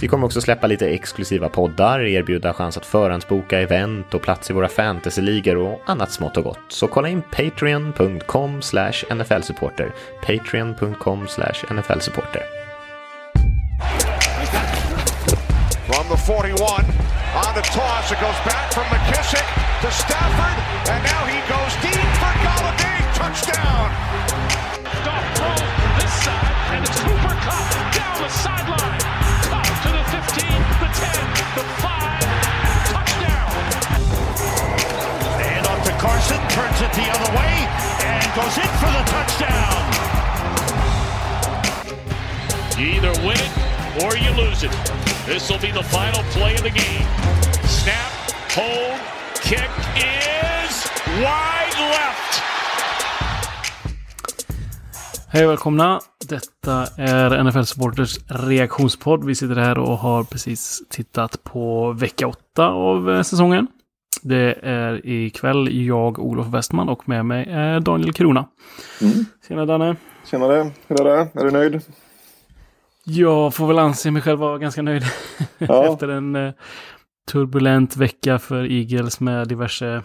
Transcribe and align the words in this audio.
Vi 0.00 0.08
kommer 0.08 0.26
också 0.26 0.40
släppa 0.40 0.66
lite 0.66 0.88
exklusiva 0.88 1.48
poddar, 1.48 2.00
erbjuda 2.00 2.54
chans 2.54 2.76
att 2.76 2.86
förhandsboka 2.86 3.60
event 3.60 4.14
och 4.14 4.22
plats 4.22 4.50
i 4.50 4.52
våra 4.52 4.68
fantasyligor 4.68 5.56
och 5.56 5.80
annat 5.86 6.12
smått 6.12 6.36
och 6.36 6.44
gott. 6.44 6.58
Så 6.68 6.88
kolla 6.88 7.08
in 7.08 7.22
patreon.com 7.22 8.60
nflsupporter. 9.10 9.94
Patreon.com 10.26 11.26
nflsupporter. 11.70 12.42
From 15.86 16.08
the 16.08 16.16
41, 16.16 16.60
on 17.34 17.54
the 17.54 17.62
toss, 17.62 18.12
it 18.12 18.18
goes 18.20 18.40
back 18.44 18.72
from 18.72 18.84
McKissick 18.84 19.48
to 19.82 19.90
Stafford, 19.90 20.58
and 20.92 21.02
now 21.04 21.24
he 21.26 21.38
goes 21.54 21.72
deep 21.82 22.08
for 22.20 22.34
Galladay, 22.44 23.00
touchdown! 23.14 23.90
Goff 25.04 25.26
throws 25.36 25.62
this 25.98 26.14
side, 26.24 26.56
and 26.74 26.84
it's 26.84 27.00
Cooper 27.00 27.36
Cup 27.44 27.94
down 27.94 28.22
the 28.22 28.28
sideline. 28.28 29.23
The 31.54 31.62
5, 31.62 31.86
touchdown. 32.90 33.52
And 35.38 35.66
off 35.66 35.84
to 35.86 35.92
Carson, 36.02 36.40
turns 36.50 36.80
it 36.82 36.92
the 36.98 37.06
other 37.14 37.30
way, 37.38 37.54
and 38.02 38.26
goes 38.34 38.58
in 38.58 38.70
for 38.82 38.90
the 38.90 39.04
touchdown. 39.06 39.78
You 42.76 42.86
either 42.96 43.12
win 43.22 43.38
it 43.38 43.52
or 44.02 44.16
you 44.16 44.30
lose 44.34 44.64
it. 44.64 44.72
This 45.26 45.48
will 45.48 45.60
be 45.60 45.70
the 45.70 45.84
final 45.84 46.24
play 46.32 46.54
of 46.54 46.62
the 46.64 46.70
game. 46.70 47.06
Snap, 47.62 48.10
hold, 48.50 48.98
kick 49.40 49.70
is 49.94 50.84
wide 51.22 51.78
left. 51.78 52.33
Hej 55.34 55.44
och 55.44 55.50
välkomna! 55.50 56.00
Detta 56.28 56.86
är 56.96 57.44
NFL 57.44 57.62
Supporters 57.62 58.18
reaktionspodd. 58.26 59.24
Vi 59.24 59.34
sitter 59.34 59.56
här 59.56 59.78
och 59.78 59.98
har 59.98 60.24
precis 60.24 60.82
tittat 60.90 61.44
på 61.44 61.92
vecka 61.92 62.26
åtta 62.26 62.68
av 62.68 63.10
eh, 63.10 63.22
säsongen. 63.22 63.66
Det 64.22 64.58
är 64.62 65.06
ikväll 65.06 65.86
jag, 65.86 66.18
Olof 66.18 66.46
Westman 66.46 66.88
och 66.88 67.08
med 67.08 67.26
mig 67.26 67.46
är 67.50 67.80
Daniel 67.80 68.12
Krona. 68.12 68.48
Tjena 69.48 69.66
Danne! 69.66 69.96
Tjenare, 70.30 70.70
hur 70.86 71.00
är 71.00 71.04
det? 71.04 71.40
Är 71.40 71.44
du 71.44 71.50
nöjd? 71.50 71.80
Jag 73.04 73.54
får 73.54 73.66
väl 73.66 73.78
anse 73.78 74.10
mig 74.10 74.22
själv 74.22 74.38
vara 74.38 74.58
ganska 74.58 74.82
nöjd 74.82 75.02
Ja. 75.58 75.84
efter 75.92 76.08
en 76.08 76.36
eh, 76.36 76.52
turbulent 77.32 77.96
vecka 77.96 78.38
för 78.38 78.72
Eagles 78.72 79.20
med 79.20 79.48
diverse 79.48 80.02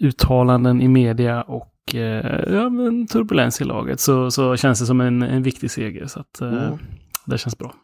uttalanden 0.00 0.80
i 0.80 0.88
media 0.88 1.42
och 1.42 1.94
eh, 1.94 2.54
ja, 2.54 2.68
men 2.68 3.06
turbulens 3.06 3.60
i 3.60 3.64
laget 3.64 4.00
så, 4.00 4.30
så 4.30 4.56
känns 4.56 4.80
det 4.80 4.86
som 4.86 5.00
en, 5.00 5.22
en 5.22 5.42
viktig 5.42 5.70
seger. 5.70 6.06
Så 6.06 6.20
att, 6.20 6.40
eh, 6.40 6.48
Mm. 6.66 6.78
det 7.26 7.38
känns 7.38 7.58
bra. 7.58 7.74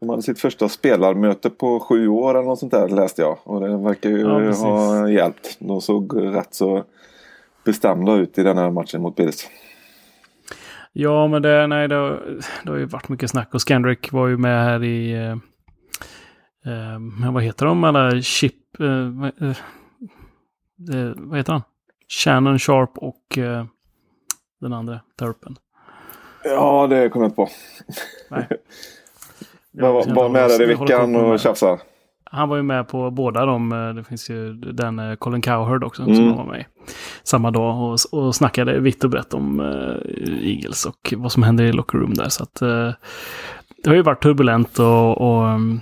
De 0.00 0.08
hade 0.08 0.22
sitt 0.22 0.40
första 0.40 0.68
spelarmöte 0.68 1.50
på 1.50 1.80
sju 1.80 2.08
år 2.08 2.34
eller 2.38 2.48
något 2.48 2.58
sånt 2.58 2.72
där 2.72 2.88
läste 2.88 3.22
jag. 3.22 3.38
Och 3.44 3.60
det 3.60 3.76
verkar 3.76 4.10
ju 4.10 4.20
Ja, 4.20 4.52
ha 4.52 5.08
hjälpt. 5.10 5.56
De 5.60 5.80
såg 5.80 6.16
rätt 6.34 6.54
så 6.54 6.84
bestämda 7.64 8.14
ut 8.14 8.38
i 8.38 8.42
den 8.42 8.58
här 8.58 8.70
matchen 8.70 9.02
mot 9.02 9.16
Bills. 9.16 9.48
Ja, 10.92 11.26
men 11.28 11.42
det, 11.42 11.66
nej, 11.66 11.88
det, 11.88 11.94
har- 11.94 12.40
det 12.64 12.70
har 12.70 12.76
ju 12.78 12.84
varit 12.84 13.08
mycket 13.08 13.30
snack 13.30 13.54
och 13.54 13.60
Scandrick 13.68 14.12
var 14.12 14.26
ju 14.28 14.36
med 14.36 14.64
här 14.64 14.82
i... 14.84 15.12
Eh, 15.12 15.30
eh, 16.72 17.32
vad 17.32 17.42
heter 17.42 17.66
de 17.66 17.84
alla 17.84 18.20
chip... 18.22 18.54
Eh, 18.80 19.50
eh, 20.94 21.12
vad 21.16 21.38
heter 21.38 21.52
han? 21.52 21.62
Shannon 22.08 22.58
Sharp 22.58 22.90
och 22.98 23.38
eh, 23.38 23.64
den 24.60 24.72
andra, 24.72 25.00
Turpen. 25.18 25.56
Ja, 26.44 26.86
det 26.86 27.08
kom 27.08 27.22
jag 27.22 27.26
inte 27.28 27.36
på. 27.36 27.48
Nej. 28.30 28.48
Jag 29.76 29.92
var, 29.92 30.14
var 30.14 30.28
med 30.28 30.50
där 30.50 30.62
i 30.62 30.66
veckan 30.66 31.16
och 31.16 31.40
tjafsade. 31.40 31.78
Han 32.24 32.48
var 32.48 32.56
ju 32.56 32.62
med 32.62 32.88
på 32.88 33.10
båda 33.10 33.44
de. 33.46 33.72
eh, 33.72 33.94
Det 33.94 34.04
finns 34.04 34.30
ju 34.30 34.52
den 34.54 34.98
eh, 34.98 35.14
Colin 35.16 35.42
Cowherd 35.42 35.84
också 35.84 36.02
Mm. 36.02 36.14
som 36.14 36.36
var 36.36 36.44
med. 36.44 36.64
Samma 37.22 37.50
dag 37.50 37.82
och, 38.12 38.18
och 38.26 38.34
snackade 38.34 38.80
vitt 38.80 39.04
och 39.04 39.10
brett 39.10 39.34
om 39.34 39.60
eh, 39.60 40.46
Eagles 40.48 40.86
och 40.86 41.14
vad 41.16 41.32
som 41.32 41.42
händer 41.42 41.64
i 41.64 41.72
locker 41.72 41.98
room 41.98 42.14
där. 42.14 42.28
Så 42.28 42.42
att 42.42 42.62
eh, 42.62 42.90
det 43.84 43.90
har 43.90 43.94
ju 43.94 44.02
varit 44.02 44.22
turbulent 44.22 44.78
och, 44.78 45.20
och 45.20 45.44
um, 45.44 45.80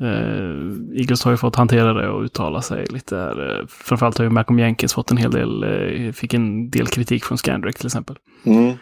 eh, 0.00 0.98
Eagles 1.00 1.24
har 1.24 1.30
ju 1.30 1.36
fått 1.36 1.56
hantera 1.56 1.92
det 1.92 2.08
och 2.08 2.22
uttala 2.22 2.62
sig 2.62 2.86
lite. 2.90 3.14
Där. 3.14 3.60
Eh, 3.60 3.66
Framförallt 3.68 4.18
har 4.18 4.24
ju 4.24 4.30
Malcolm 4.30 4.58
Jenkins 4.58 4.94
fått 4.94 5.10
en 5.10 5.16
hel 5.16 5.30
del, 5.30 5.62
eh, 5.62 6.12
fick 6.12 6.34
en 6.34 6.70
del 6.70 6.86
kritik 6.86 7.24
från 7.24 7.38
Scandrick 7.38 7.76
till 7.76 7.86
exempel. 7.86 8.16
Mm. 8.44 8.72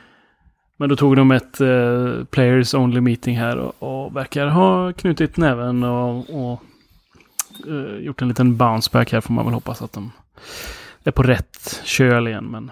Men 0.76 0.88
då 0.88 0.96
tog 0.96 1.16
de 1.16 1.30
ett 1.30 1.60
eh, 1.60 2.24
players 2.30 2.74
only 2.74 3.00
meeting 3.00 3.36
här 3.36 3.56
och, 3.56 3.74
och 3.78 4.16
verkar 4.16 4.46
ha 4.46 4.92
knutit 4.92 5.36
näven 5.36 5.84
och, 5.84 6.30
och 6.30 6.62
eh, 7.66 7.98
gjort 7.98 8.22
en 8.22 8.28
liten 8.28 8.56
bounce 8.56 8.90
back 8.92 9.12
här 9.12 9.20
får 9.20 9.34
man 9.34 9.44
väl 9.44 9.54
hoppas 9.54 9.82
att 9.82 9.92
de 9.92 10.12
är 11.04 11.10
på 11.10 11.22
rätt 11.22 11.80
köl 11.84 12.28
igen. 12.28 12.44
Men 12.44 12.70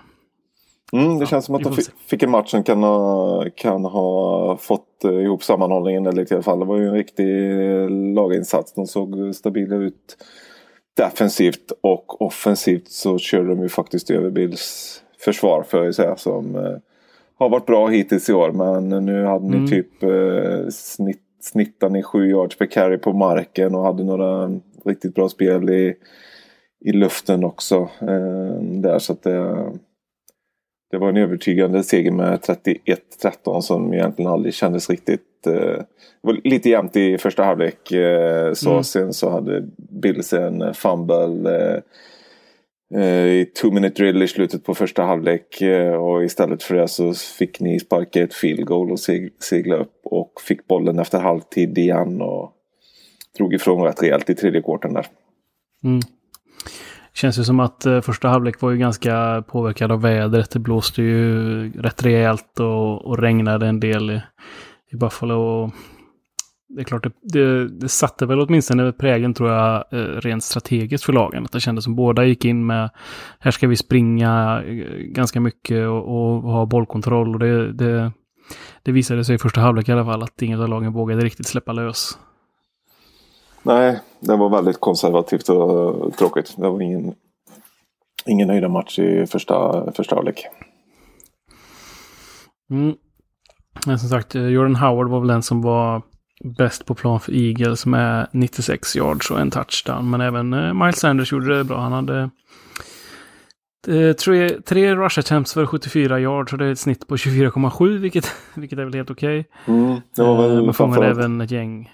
Mm, 0.92 1.14
det 1.18 1.22
Ja, 1.22 1.26
känns 1.26 1.44
som 1.44 1.54
att 1.54 1.62
de 1.62 1.76
fick, 2.06 2.22
en 2.22 2.30
match 2.30 2.50
som 2.50 2.62
kan 2.62 2.82
ha, 2.82 3.44
kan 3.54 3.84
ha 3.84 4.56
fått 4.56 5.04
eh, 5.04 5.10
ihop 5.10 5.42
sammanhållningen 5.44 6.14
lite 6.16 6.34
i 6.34 6.36
alla 6.36 6.42
fall. 6.42 6.58
Det 6.58 6.64
var 6.64 6.76
ju 6.76 6.86
en 6.88 6.94
riktig 6.94 7.50
laginsats. 8.14 8.72
De 8.72 8.86
såg 8.86 9.34
stabila 9.34 9.76
ut 9.76 10.16
defensivt 10.96 11.72
och 11.80 12.22
offensivt 12.22 12.88
så 12.88 13.18
körde 13.18 13.48
de 13.48 13.62
ju 13.62 13.68
faktiskt 13.68 14.10
över 14.10 14.30
Bills 14.30 15.02
försvar 15.18 15.62
för 15.62 15.84
jag 15.84 15.94
säga 15.94 16.16
som 16.16 16.56
eh, 16.56 16.76
har 17.38 17.48
varit 17.48 17.66
bra 17.66 17.86
hittills 17.88 18.30
i 18.30 18.32
år. 18.32 18.52
Men 18.52 19.06
nu 19.06 19.24
hade 19.24 19.44
ni 19.48 19.56
Mm. 19.56 19.68
typ 19.68 20.02
eh, 20.02 20.68
snitt, 20.70 21.22
snittar 21.40 21.90
ni 21.90 22.02
sju 22.02 22.30
yards 22.30 22.58
per 22.58 22.66
carry 22.66 22.98
på 22.98 23.12
marken 23.12 23.74
och 23.74 23.82
hade 23.82 24.04
några 24.04 24.50
riktigt 24.84 25.14
bra 25.14 25.28
spel 25.28 25.70
i, 25.70 25.94
i 26.84 26.92
luften 26.92 27.44
också. 27.44 27.76
Eh, 28.00 28.62
där 28.62 28.98
så 28.98 29.12
att 29.12 29.22
det 29.22 29.66
det 30.90 30.98
var 30.98 31.08
en 31.08 31.16
övertygande 31.16 31.82
seger 31.82 32.10
med 32.10 32.40
31-13 32.40 33.60
som 33.60 33.94
egentligen 33.94 34.30
aldrig 34.30 34.54
kändes 34.54 34.90
riktigt. 34.90 35.46
Eh, 35.46 35.52
det 35.52 35.86
var 36.20 36.40
lite 36.44 36.70
jämnt 36.70 36.96
i 36.96 37.18
första 37.18 37.44
halvlek. 37.44 37.92
Eh, 37.92 38.52
så 38.52 38.70
Mm. 38.70 38.84
sen 38.84 39.12
så 39.12 39.30
hade 39.30 39.64
Bills 39.76 40.32
en 40.32 40.74
fumble 40.74 41.50
eh, 41.56 43.00
eh, 43.02 43.26
i 43.26 43.44
two 43.62 43.70
minute 43.72 44.02
drill 44.02 44.22
i 44.22 44.28
slutet 44.28 44.64
på 44.64 44.74
första 44.74 45.02
halvlek. 45.02 45.60
Eh, 45.60 45.92
och 45.94 46.24
istället 46.24 46.62
för 46.62 46.74
det 46.74 46.88
så 46.88 47.14
fick 47.14 47.60
ni 47.60 47.80
sparka 47.80 48.22
ett 48.22 48.34
field 48.34 48.66
goal 48.66 48.90
och 48.90 48.96
seg- 48.98 49.30
segla 49.42 49.76
upp. 49.76 50.00
Och 50.04 50.32
fick 50.48 50.66
bollen 50.66 50.98
efter 50.98 51.18
halvtid 51.18 51.78
igen. 51.78 52.20
Och 52.22 52.52
drog 53.38 53.54
ifrån 53.54 53.82
rätt 53.82 54.02
rejält 54.02 54.30
i 54.30 54.34
tredje 54.34 54.62
kvarten 54.62 54.94
där. 54.94 55.06
mm 55.84 56.00
känns 57.16 57.38
ju 57.38 57.44
som 57.44 57.60
att 57.60 57.86
eh, 57.86 58.00
första 58.00 58.28
halvlek 58.28 58.60
var 58.60 58.70
ju 58.70 58.76
ganska 58.76 59.44
påverkad 59.48 59.92
av 59.92 60.02
vädret. 60.02 60.50
Det 60.50 60.58
blåste 60.58 61.02
ju 61.02 61.72
rätt 61.72 62.02
rejält 62.02 62.60
och, 62.60 63.06
och 63.06 63.18
regnade 63.18 63.66
en 63.66 63.80
del 63.80 64.10
i, 64.10 64.22
i 64.92 64.96
Buffalo. 64.96 65.34
Och 65.34 65.70
det 66.68 66.80
är 66.80 66.84
klart, 66.84 67.02
det, 67.02 67.12
det, 67.22 67.68
det 67.68 67.88
satte 67.88 68.26
väl 68.26 68.40
åtminstone 68.40 68.92
prägeln 68.92 69.34
tror 69.34 69.50
jag 69.50 69.84
eh, 69.92 69.98
rent 69.98 70.44
strategiskt 70.44 71.04
för 71.04 71.12
lagen. 71.12 71.44
Att 71.44 71.52
det 71.52 71.60
kändes 71.60 71.84
som 71.84 71.96
båda 71.96 72.24
gick 72.24 72.44
in 72.44 72.66
med 72.66 72.90
här 73.38 73.50
ska 73.50 73.68
vi 73.68 73.76
springa 73.76 74.62
eh, 74.66 74.96
ganska 74.98 75.40
mycket 75.40 75.88
och, 75.88 76.08
och 76.08 76.42
ha 76.42 76.66
bollkontroll. 76.66 77.34
Och 77.34 77.38
det, 77.38 77.72
det, 77.72 78.12
det 78.82 78.92
visade 78.92 79.24
sig 79.24 79.34
i 79.34 79.38
första 79.38 79.60
halvlek 79.60 79.88
i 79.88 79.92
alla 79.92 80.04
fall 80.04 80.22
att 80.22 80.42
inget 80.42 80.60
av 80.60 80.68
lagen 80.68 80.92
vågade 80.92 81.24
riktigt 81.24 81.46
släppa 81.46 81.72
lös. 81.72 82.18
Nej, 83.66 84.00
det 84.20 84.36
var 84.36 84.48
väldigt 84.48 84.80
konservativt 84.80 85.48
och 85.48 86.16
tråkigt. 86.16 86.54
Det 86.56 86.68
var 86.68 86.80
ingen, 86.80 87.14
ingen 88.26 88.50
höjda 88.50 88.68
match 88.68 88.98
i 88.98 89.26
första, 89.26 89.92
första 89.92 90.14
halvlek. 90.14 90.46
Mm. 92.70 92.94
Men 93.86 93.98
som 93.98 94.08
sagt, 94.08 94.34
eh, 94.34 94.46
Jordan 94.46 94.76
Howard 94.76 95.08
var 95.08 95.20
väl 95.20 95.28
den 95.28 95.42
som 95.42 95.62
var 95.62 96.02
bäst 96.44 96.86
på 96.86 96.94
plan 96.94 97.20
för 97.20 97.32
Eagles 97.32 97.86
med 97.86 98.26
96 98.32 98.96
yards 98.96 99.30
och 99.30 99.40
en 99.40 99.50
touchdown. 99.50 100.10
Men 100.10 100.20
även 100.20 100.52
eh, 100.52 100.74
Miles 100.74 100.98
Sanders 100.98 101.32
gjorde 101.32 101.56
det 101.56 101.64
bra. 101.64 101.78
Han 101.78 101.92
hade 101.92 102.30
eh, 103.88 104.12
tre, 104.12 104.48
tre 104.48 104.94
rush 104.94 105.18
attempts 105.18 105.54
för 105.54 105.66
74 105.66 106.20
yards 106.20 106.52
och 106.52 106.58
det 106.58 106.66
är 106.66 106.72
ett 106.72 106.78
snitt 106.78 107.06
på 107.06 107.16
24,7 107.16 107.98
vilket, 107.98 108.32
vilket 108.54 108.78
är 108.78 108.84
väl 108.84 108.94
helt 108.94 109.10
okej. 109.10 109.44
Mm, 109.66 110.00
det 110.16 110.22
var 110.22 110.44
Eh, 110.44 110.50
väl 110.50 110.64
Men 110.64 110.74
fångade 110.74 111.06
även 111.06 111.40
ett 111.40 111.50
gäng, 111.50 111.90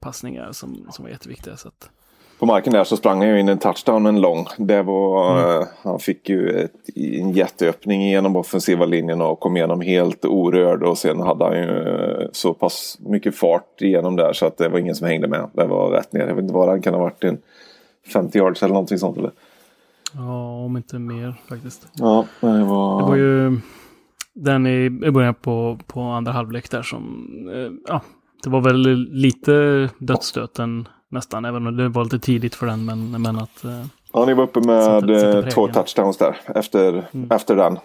passningar 0.00 0.52
som, 0.52 0.86
som 0.90 1.04
var 1.04 1.10
jätteviktiga. 1.10 1.56
Så 1.56 1.68
att... 1.68 1.90
På 2.38 2.46
marken 2.46 2.72
där 2.72 2.84
så 2.84 2.96
sprang 2.96 3.18
han 3.18 3.28
ju 3.28 3.40
in 3.40 3.48
en 3.48 3.58
touchdown 3.58 4.06
en 4.06 4.20
lång. 4.20 4.46
Det 4.56 4.82
var, 4.82 5.54
mm. 5.54 5.68
Han 5.82 5.98
fick 5.98 6.28
ju 6.28 6.48
ett, 6.48 6.72
en 6.96 7.32
jätteöppning 7.32 8.10
genom 8.10 8.36
offensiva 8.36 8.84
linjen 8.84 9.20
och 9.20 9.40
kom 9.40 9.56
igenom 9.56 9.80
helt 9.80 10.24
orörd. 10.24 10.82
Och 10.82 10.98
sen 10.98 11.20
hade 11.20 11.44
han 11.44 11.54
ju 11.54 12.28
så 12.32 12.54
pass 12.54 12.98
mycket 13.00 13.36
fart 13.36 13.80
igenom 13.80 14.16
där 14.16 14.32
så 14.32 14.46
att 14.46 14.56
det 14.56 14.68
var 14.68 14.78
ingen 14.78 14.94
som 14.94 15.06
hängde 15.06 15.28
med. 15.28 15.50
Det 15.52 15.66
var 15.66 15.90
rätt 15.90 16.12
ner. 16.12 16.20
Jag 16.20 16.34
vet 16.34 16.42
inte 16.42 16.54
vad 16.54 16.68
han 16.68 16.82
kan 16.82 16.94
ha 16.94 17.00
varit. 17.00 17.24
En 17.24 17.38
50 18.12 18.38
yards 18.38 18.62
eller 18.62 18.74
någonting 18.74 18.98
sånt 18.98 19.18
eller? 19.18 19.30
Ja, 20.14 20.64
om 20.64 20.76
inte 20.76 20.98
mer 20.98 21.34
faktiskt. 21.48 21.88
Ja, 21.92 22.26
det 22.40 22.64
var... 22.64 23.02
Det 23.02 23.08
var 23.08 23.16
ju 23.16 23.60
den 24.34 24.66
i, 24.66 24.90
början 24.90 25.34
på, 25.34 25.78
på 25.86 26.00
andra 26.00 26.32
halvlek 26.32 26.70
där 26.70 26.82
som... 26.82 27.28
Eh, 27.54 27.70
ja, 27.88 28.00
det 28.42 28.50
var 28.50 28.60
väl 28.60 29.06
lite 29.10 29.88
dödsstöten 29.98 30.88
nästan, 31.08 31.44
även 31.44 31.66
om 31.66 31.76
det 31.76 31.88
var 31.88 32.04
lite 32.04 32.18
tidigt 32.18 32.54
för 32.54 32.66
den. 32.66 32.84
Men, 32.84 33.22
men 33.22 33.36
att... 33.36 33.64
Eh, 33.64 33.84
ja, 34.12 34.24
ni 34.24 34.34
var 34.34 34.44
uppe 34.44 34.60
med 34.60 34.84
sätta, 34.84 35.20
sätta 35.20 35.50
två 35.50 35.68
touchdowns 35.68 36.16
där 36.16 36.36
efter, 36.54 37.08
mm. 37.12 37.30
efter 37.30 37.56
den. 37.56 37.78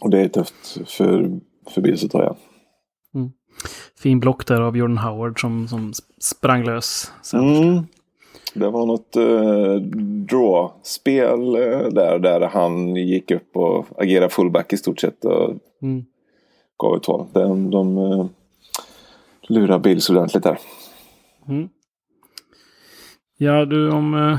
Och 0.00 0.10
det 0.10 0.20
är 0.20 0.28
tufft 0.28 0.78
för, 0.86 1.40
för 1.74 1.80
Bills 1.80 2.04
att 2.04 2.10
ta 2.10 2.22
igen. 2.22 2.36
Mm. 3.14 3.30
Fin 4.02 4.20
block 4.20 4.46
där 4.46 4.60
av 4.60 4.76
Jordan 4.76 4.98
Howard 4.98 5.40
som, 5.40 5.68
som 5.68 5.92
sprang 6.20 6.64
lös. 6.64 7.12
Mm. 7.34 7.86
Det 8.54 8.70
var 8.70 8.86
något 8.86 9.16
uh, 9.16 9.74
draw-spel 10.26 11.56
uh, 11.56 11.88
där, 11.88 12.18
där 12.18 12.40
han 12.40 12.96
gick 12.96 13.30
upp 13.30 13.56
och 13.56 13.86
agerade 13.96 14.28
fullback 14.28 14.72
i 14.72 14.76
stort 14.76 15.00
sett. 15.00 15.24
Och 15.24 15.50
mm. 15.82 16.04
gav 16.78 16.96
ett 16.96 17.06
håll. 17.06 17.26
De, 17.32 17.70
de 17.70 17.98
lurade 19.48 19.80
Bills 19.80 20.10
ordentligt 20.10 20.42
där. 20.42 20.58
Mm. 21.48 21.68
Ja, 23.38 23.64
du 23.64 23.90
om, 23.90 24.14
uh, 24.14 24.38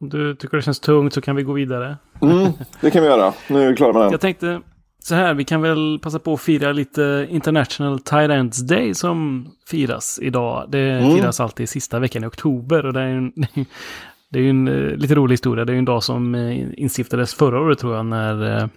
om 0.00 0.08
du 0.08 0.34
tycker 0.34 0.56
det 0.56 0.62
känns 0.62 0.80
tungt 0.80 1.14
så 1.14 1.20
kan 1.20 1.36
vi 1.36 1.42
gå 1.42 1.52
vidare. 1.52 1.96
Mm, 2.22 2.52
det 2.80 2.90
kan 2.90 3.02
vi 3.02 3.08
göra. 3.08 3.32
Nu 3.48 3.62
är 3.62 3.68
vi 3.68 3.76
klara 3.76 3.92
med 3.92 4.02
den. 4.02 4.10
Jag 4.10 4.20
tänkte 4.20 4.60
så 4.98 5.14
här, 5.14 5.34
vi 5.34 5.44
kan 5.44 5.62
väl 5.62 5.98
passa 6.02 6.18
på 6.18 6.34
att 6.34 6.40
fira 6.40 6.72
lite 6.72 7.26
International 7.30 8.00
Tyrants 8.00 8.66
Day 8.66 8.94
som 8.94 9.48
firas 9.66 10.18
idag. 10.22 10.68
Det 10.68 10.90
mm. 10.90 11.16
firas 11.16 11.40
alltid 11.40 11.68
sista 11.68 11.98
veckan 11.98 12.24
i 12.24 12.26
oktober 12.26 12.86
och 12.86 12.92
det 12.92 13.00
är 13.00 13.06
en, 13.06 13.32
det 14.30 14.38
är 14.38 14.50
en 14.50 14.68
uh, 14.68 14.96
lite 14.96 15.14
rolig 15.14 15.32
historia. 15.32 15.64
Det 15.64 15.72
är 15.72 15.76
en 15.76 15.84
dag 15.84 16.02
som 16.02 16.34
uh, 16.34 16.68
instiftades 16.76 17.34
förra 17.34 17.60
året 17.60 17.78
tror 17.78 17.96
jag 17.96 18.06
när 18.06 18.68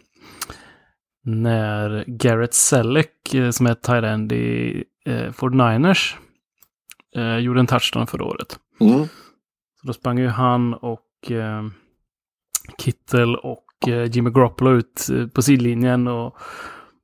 när 1.24 2.04
Garrett 2.08 2.54
Selleck 2.54 3.36
som 3.52 3.66
är 3.66 3.74
Tyrand 3.74 4.32
i 4.32 4.84
eh, 5.06 5.32
Ford 5.32 5.56
Niners 5.56 6.16
eh, 7.16 7.38
gjorde 7.38 7.60
en 7.60 7.68
touchdown 7.68 8.08
förra 8.08 8.26
året. 8.26 8.60
Mm. 8.80 9.08
Så 9.82 9.88
då 9.88 9.94
sprang 9.94 10.20
ju 10.20 10.28
han 10.28 10.74
och 10.74 11.32
eh, 11.32 11.64
Kittel 12.78 13.36
och 13.36 13.88
eh, 13.88 14.04
Jimmy 14.04 14.30
Garoppolo 14.30 14.72
ut 14.72 15.08
eh, 15.14 15.28
på 15.28 15.42
sidlinjen 15.42 16.08
och, 16.08 16.38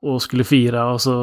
och 0.01 0.21
skulle 0.21 0.43
fira. 0.43 0.91
Och 0.91 1.01
så 1.01 1.13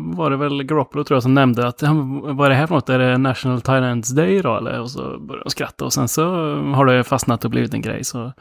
var 0.00 0.30
det 0.30 0.36
väl 0.36 0.62
Garoppolo 0.62 1.04
tror 1.04 1.16
jag 1.16 1.22
som 1.22 1.34
nämnde 1.34 1.66
att 1.66 1.82
vad 2.22 2.46
är 2.46 2.50
det 2.50 2.56
här 2.56 2.66
för 2.66 2.74
något? 2.74 2.88
Är 2.88 2.98
det 2.98 3.18
National 3.18 3.60
Thailands 3.60 4.08
Day 4.08 4.36
idag? 4.36 4.58
Eller? 4.58 4.80
Och 4.80 4.90
så 4.90 5.18
började 5.18 5.44
de 5.44 5.50
skratta 5.50 5.84
och 5.84 5.92
sen 5.92 6.08
så 6.08 6.24
har 6.54 6.86
det 6.86 7.04
fastnat 7.04 7.44
och 7.44 7.50
blivit 7.50 7.74
en 7.74 7.82
grej. 7.82 8.04
Så 8.04 8.32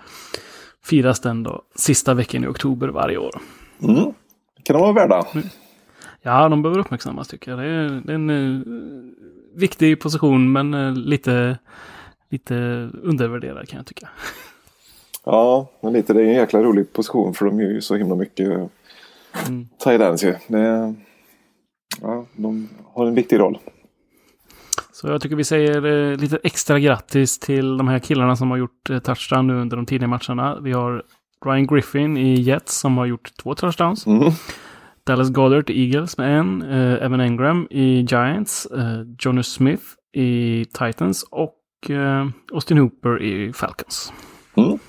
firas 0.83 1.19
den 1.19 1.43
då 1.43 1.61
sista 1.75 2.13
veckan 2.13 2.43
i 2.43 2.47
oktober 2.47 2.87
varje 2.87 3.17
år. 3.17 3.35
Mm. 3.83 4.13
kan 4.63 4.73
de 4.73 4.81
vara 4.81 4.93
värda. 4.93 5.25
Ja, 6.21 6.49
de 6.49 6.61
behöver 6.61 6.79
uppmärksammas 6.79 7.27
tycker 7.27 7.51
jag. 7.51 7.59
Det 7.59 7.65
är, 7.65 8.01
det 8.05 8.11
är 8.11 8.15
en 8.15 8.29
uh, 8.29 8.61
viktig 9.55 9.99
position 9.99 10.51
men 10.51 10.73
uh, 10.73 10.95
lite, 10.95 11.57
lite 12.29 12.55
undervärderad 13.03 13.69
kan 13.69 13.77
jag 13.77 13.85
tycka. 13.85 14.09
Ja, 15.25 15.71
men 15.81 15.93
lite. 15.93 16.13
Det 16.13 16.21
är 16.21 16.25
en 16.25 16.33
jäkla 16.33 16.63
rolig 16.63 16.93
position 16.93 17.33
för 17.33 17.45
de 17.45 17.59
gör 17.59 17.69
ju 17.69 17.81
så 17.81 17.95
himla 17.95 18.15
mycket 18.15 18.49
mm. 19.47 19.67
Thailands 19.83 20.23
ju. 20.23 20.35
Det, 20.47 20.95
ja, 22.01 22.25
de 22.35 22.69
har 22.93 23.05
en 23.05 23.15
viktig 23.15 23.39
roll. 23.39 23.57
Så 25.01 25.07
jag 25.07 25.21
tycker 25.21 25.35
vi 25.35 25.43
säger 25.43 25.85
eh, 25.85 26.17
lite 26.17 26.39
extra 26.43 26.79
grattis 26.79 27.39
till 27.39 27.77
de 27.77 27.87
här 27.87 27.99
killarna 27.99 28.35
som 28.35 28.51
har 28.51 28.57
gjort 28.57 28.89
eh, 28.89 28.99
touchdown 28.99 29.47
nu 29.47 29.53
under 29.53 29.77
de 29.77 29.85
tidiga 29.85 30.07
matcherna. 30.07 30.59
Vi 30.61 30.71
har 30.71 31.03
Ryan 31.45 31.67
Griffin 31.67 32.17
i 32.17 32.41
Jets 32.41 32.79
som 32.79 32.97
har 32.97 33.05
gjort 33.05 33.31
två 33.37 33.55
touchdowns. 33.55 34.05
Mm. 34.05 34.31
Dallas 35.09 35.29
Goddard 35.29 35.69
i 35.69 35.85
Eagles 35.85 36.17
med 36.17 36.39
en. 36.39 36.61
Uh, 36.61 37.03
Evan 37.03 37.21
Engram 37.21 37.67
i 37.71 38.05
Giants. 38.09 38.67
Uh, 38.71 39.01
Jonas 39.19 39.47
Smith 39.47 39.83
i 40.13 40.65
Titans. 40.65 41.25
Och 41.31 41.55
uh, 41.89 42.27
Austin 42.53 42.77
Hooper 42.77 43.21
i 43.21 43.53
Falcons. 43.53 44.13
Mm. 44.57 44.79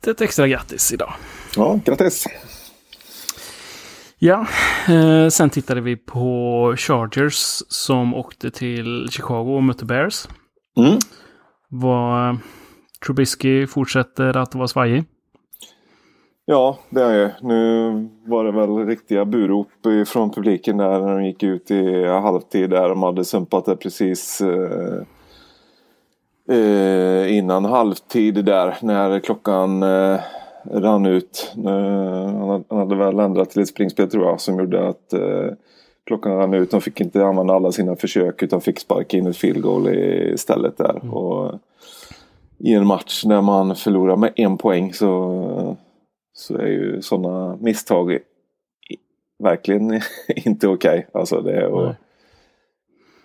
Det 0.00 0.10
är 0.10 0.14
ett 0.14 0.20
extra 0.20 0.48
grattis 0.48 0.92
idag. 0.92 1.12
Ja, 1.56 1.80
grattis! 1.84 2.26
Ja, 4.18 4.46
eh, 4.88 5.28
sen 5.28 5.50
tittade 5.50 5.80
vi 5.80 5.96
på 5.96 6.74
Chargers 6.76 7.62
som 7.68 8.14
åkte 8.14 8.50
till 8.50 9.08
Chicago 9.10 9.56
och 9.56 9.62
mötte 9.62 9.84
Bears. 9.84 10.28
Mm. 10.76 10.98
Var 11.68 12.38
Trubisky 13.06 13.66
fortsätter 13.66 14.36
att 14.36 14.54
vara 14.54 14.68
svajig. 14.68 15.04
Ja, 16.50 16.78
det 16.88 17.02
är 17.02 17.12
ju. 17.12 17.30
Nu 17.40 18.08
var 18.24 18.44
det 18.44 18.52
väl 18.52 18.86
riktiga 18.86 19.24
burop 19.24 19.68
från 20.06 20.30
publiken 20.30 20.76
där 20.76 21.00
när 21.00 21.16
de 21.16 21.24
gick 21.24 21.42
ut 21.42 21.70
i 21.70 22.06
halvtid 22.06 22.70
där 22.70 22.88
de 22.88 23.02
hade 23.02 23.24
sumpat 23.24 23.64
det 23.64 23.76
precis 23.76 24.40
eh, 24.40 25.02
eh, 26.56 27.36
innan 27.36 27.64
halvtid 27.64 28.44
där 28.44 28.76
när 28.82 29.20
klockan 29.20 29.82
eh, 29.82 30.20
rann 30.70 31.06
ut. 31.06 31.52
Eh, 31.66 32.64
han 32.68 32.78
hade 32.78 32.96
väl 32.96 33.18
ändrat 33.18 33.50
till 33.50 33.62
ett 33.62 33.68
springspel 33.68 34.10
tror 34.10 34.24
jag 34.24 34.40
som 34.40 34.58
gjorde 34.58 34.88
att 34.88 35.12
eh, 35.12 35.52
klockan 36.06 36.36
rann 36.36 36.54
ut. 36.54 36.70
De 36.70 36.80
fick 36.80 37.00
inte 37.00 37.24
använda 37.24 37.54
alla 37.54 37.72
sina 37.72 37.96
försök 37.96 38.42
utan 38.42 38.60
fick 38.60 38.80
sparka 38.80 39.16
in 39.16 39.26
ett 39.26 39.36
field 39.36 39.62
goal 39.62 39.88
istället 39.88 40.78
där. 40.78 40.98
Mm. 41.02 41.14
Och, 41.14 41.54
I 42.58 42.74
en 42.74 42.86
match 42.86 43.24
när 43.24 43.42
man 43.42 43.76
förlorar 43.76 44.16
med 44.16 44.32
en 44.36 44.58
poäng 44.58 44.92
så 44.92 45.76
så 46.40 46.58
är 46.58 46.66
ju 46.66 47.02
sådana 47.02 47.56
misstag 47.60 48.18
verkligen 49.38 49.92
inte 50.28 50.68
okej. 50.68 50.98
Okay. 51.08 51.20
Alltså 51.20 51.40
det 51.40 51.52
är 51.52 51.66
och, 51.66 51.94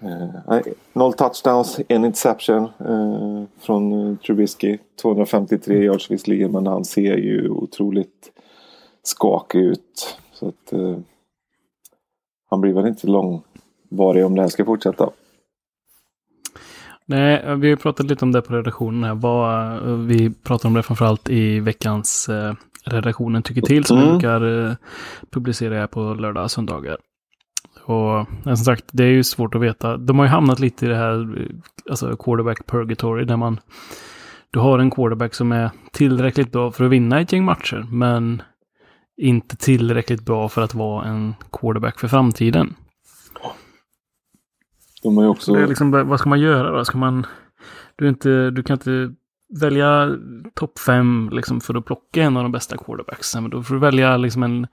eh, 0.02 0.62
noll 0.94 1.14
touchdowns, 1.14 1.80
en 1.88 2.06
interception 2.06 2.64
eh, 2.64 3.44
från 3.60 4.18
Trubisky. 4.18 4.78
253 5.02 5.76
mm. 5.76 5.86
yards 5.86 6.12
visserligen 6.12 6.52
men 6.52 6.68
han 6.68 6.86
ser 6.86 7.18
ju 7.18 7.50
otroligt 7.50 8.32
skakig 9.04 9.60
ut. 9.60 10.18
Så 10.34 10.48
att 10.48 10.74
eh, 10.74 10.98
han 12.50 12.62
blir 12.62 12.74
väl 12.74 12.88
inte 12.88 13.08
långvarig 13.08 14.26
om 14.26 14.36
det 14.36 14.42
här 14.42 14.50
ska 14.50 14.66
fortsätta. 14.66 15.10
Nej, 17.08 17.56
vi 17.56 17.70
har 17.70 17.76
pratat 17.76 18.06
lite 18.06 18.26
om 18.26 18.32
det 18.32 18.42
på 18.42 18.54
redaktionen 18.54 19.04
här. 19.04 19.16
Vad, 19.16 19.82
vi 20.08 20.34
pratade 20.34 20.68
om 20.68 20.74
det 20.74 20.84
framförallt 20.84 21.30
i 21.30 21.60
veckans 21.60 22.30
eh, 22.30 22.54
redaktionen 22.86 23.44
tycker 23.44 23.62
till 23.62 23.86
som 23.86 23.98
mm. 23.98 24.10
brukar 24.10 24.70
eh, 24.70 24.76
publicera 25.32 25.88
på 25.88 26.14
lördag 26.14 26.44
och 26.44 26.52
söndagar. 26.52 26.98
Och 27.84 28.28
som 28.44 28.58
sagt, 28.58 28.86
det 28.92 29.04
är 29.04 29.12
ju 29.12 29.24
svårt 29.24 29.56
att 29.56 29.62
veta. 29.62 29.98
De 29.98 30.20
har 30.20 30.26
ju 30.26 30.32
hamnat 30.32 30.60
lite 30.60 30.86
i 30.86 30.90
det 30.90 30.96
här, 30.96 31.42
eh, 31.42 31.48
alltså 31.90 32.18
quarterback 32.18 32.68
purgatory, 32.68 33.26
där 33.26 33.38
man 33.38 33.60
du 34.56 34.60
har 34.60 34.80
en 34.80 34.92
quarterback 34.92 35.34
som 35.34 35.52
är 35.52 35.72
tillräckligt 35.92 36.52
bra 36.52 36.72
för 36.72 36.86
att 36.86 36.92
vinna 36.92 37.22
ett 37.22 37.34
gäng 37.34 37.46
matcher, 37.46 37.88
men 37.92 38.42
inte 39.18 39.58
tillräckligt 39.58 40.22
bra 40.22 40.50
för 40.50 40.62
att 40.62 40.74
vara 40.74 41.06
en 41.06 41.36
quarterback 41.52 42.00
för 42.00 42.08
framtiden. 42.08 42.76
De 45.04 45.18
har 45.18 45.28
också... 45.28 45.54
Det 45.54 45.64
är 45.64 45.68
liksom, 45.68 45.92
vad 45.92 46.20
ska 46.20 46.30
man 46.30 46.40
göra 46.40 46.78
då? 46.78 46.86
Ska 46.86 46.98
man... 46.98 47.26
Du, 47.96 48.10
inte, 48.10 48.52
du 48.52 48.64
kan 48.64 48.74
inte 48.74 49.14
välja 49.50 50.18
topp 50.54 50.80
fem 50.80 51.30
liksom, 51.34 51.62
för 51.62 51.74
att 51.78 51.86
plocka 51.86 52.24
en 52.24 52.38
av 52.38 52.44
de 52.44 52.52
bästa 52.52 52.78
quarterbacksen. 52.78 53.44
Men 53.44 53.52
då 53.52 53.64
får 53.64 53.74
du 53.74 53.80
välja 53.80 54.18
liksom 54.18 54.44
en, 54.44 54.68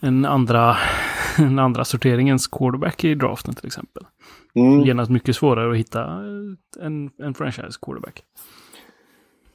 en, 0.00 0.24
andra, 0.24 0.76
en 1.38 1.58
andra 1.58 1.84
sorteringens 1.84 2.46
quarterback 2.46 3.04
i 3.04 3.14
draften 3.14 3.54
till 3.54 3.66
exempel. 3.66 4.02
Mm. 4.54 4.80
Genast 4.80 5.10
mycket 5.10 5.36
svårare 5.36 5.70
att 5.70 5.76
hitta 5.76 6.04
en, 6.80 7.10
en 7.18 7.34
franchise 7.34 7.78
quarterback. 7.82 8.24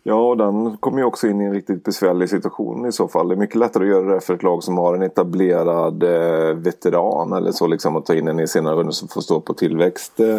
Ja, 0.06 0.30
och 0.30 0.38
den 0.38 0.78
kommer 0.78 0.98
ju 0.98 1.04
också 1.04 1.28
in 1.28 1.42
i 1.42 1.46
en 1.46 1.54
riktigt 1.54 1.84
besvärlig 1.84 2.30
situation 2.30 2.86
i 2.86 2.92
så 2.92 3.08
fall. 3.08 3.28
Det 3.28 3.36
är 3.36 3.40
mycket 3.40 3.56
lättare 3.56 3.84
att 3.84 3.90
göra 3.90 4.14
det 4.14 4.22
för 4.22 4.34
ett 4.34 4.44
lag 4.44 4.64
som 4.64 4.78
har 4.78 4.96
en 4.96 5.02
etablerad 5.02 6.04
eh, 6.04 6.56
veteran 6.56 7.34
eller 7.34 7.52
så 7.52 7.68
liksom 7.68 7.96
att 7.96 8.06
ta 8.06 8.16
in 8.16 8.28
en 8.28 8.40
i 8.40 8.48
senare 8.48 8.76
rundor 8.76 8.92
som 8.92 9.08
får 9.08 9.22
stå 9.22 9.42
på 9.42 9.54
tillväxt 9.54 10.20
eh, 10.20 10.38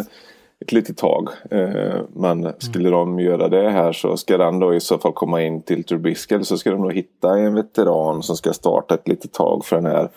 ett 0.61 0.71
litet 0.71 0.97
tag. 0.97 1.29
Eh, 1.51 2.01
men 2.13 2.53
skulle 2.57 2.89
de 2.89 3.19
göra 3.19 3.47
det 3.47 3.69
här 3.69 3.91
så 3.91 4.17
ska 4.17 4.37
den 4.37 4.59
då 4.59 4.73
i 4.73 4.79
så 4.79 4.97
fall 4.97 5.13
komma 5.13 5.41
in 5.41 5.61
till 5.61 5.83
Trubisky. 5.83 6.35
Eller 6.35 6.45
så 6.45 6.57
ska 6.57 6.71
de 6.71 6.81
då 6.81 6.89
hitta 6.89 7.37
en 7.37 7.53
veteran 7.53 8.23
som 8.23 8.35
ska 8.35 8.53
starta 8.53 8.93
ett 8.93 9.07
litet 9.07 9.33
tag 9.33 9.65
för 9.65 9.75
den 9.75 9.85
här 9.85 10.09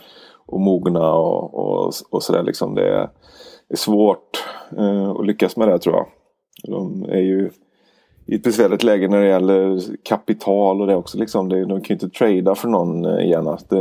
och 0.46 0.60
mogna 0.60 1.12
och, 1.14 1.54
och, 1.54 1.92
och 2.10 2.22
sådär 2.22 2.42
liksom. 2.42 2.74
Det, 2.74 3.08
är 3.68 3.76
svårt 3.76 4.44
eh, 4.78 5.10
att 5.10 5.26
lyckas 5.26 5.56
med 5.56 5.68
det 5.68 5.78
tror 5.78 5.94
jag. 5.94 6.06
De 6.62 7.04
är 7.08 7.20
ju 7.20 7.50
i 8.26 8.34
ett 8.34 8.42
besvärligt 8.42 8.82
läge 8.82 9.08
när 9.08 9.20
det 9.20 9.28
gäller 9.28 9.80
kapital 10.02 10.80
och 10.80 10.86
det 10.86 10.96
också. 10.96 11.18
Liksom. 11.18 11.48
De 11.48 11.66
kan 11.66 11.82
ju 11.82 11.94
inte 11.94 12.08
trada 12.08 12.54
för 12.54 12.68
någon 12.68 13.04
eh, 13.04 13.28
gärna. 13.28 13.58
Det 13.68 13.80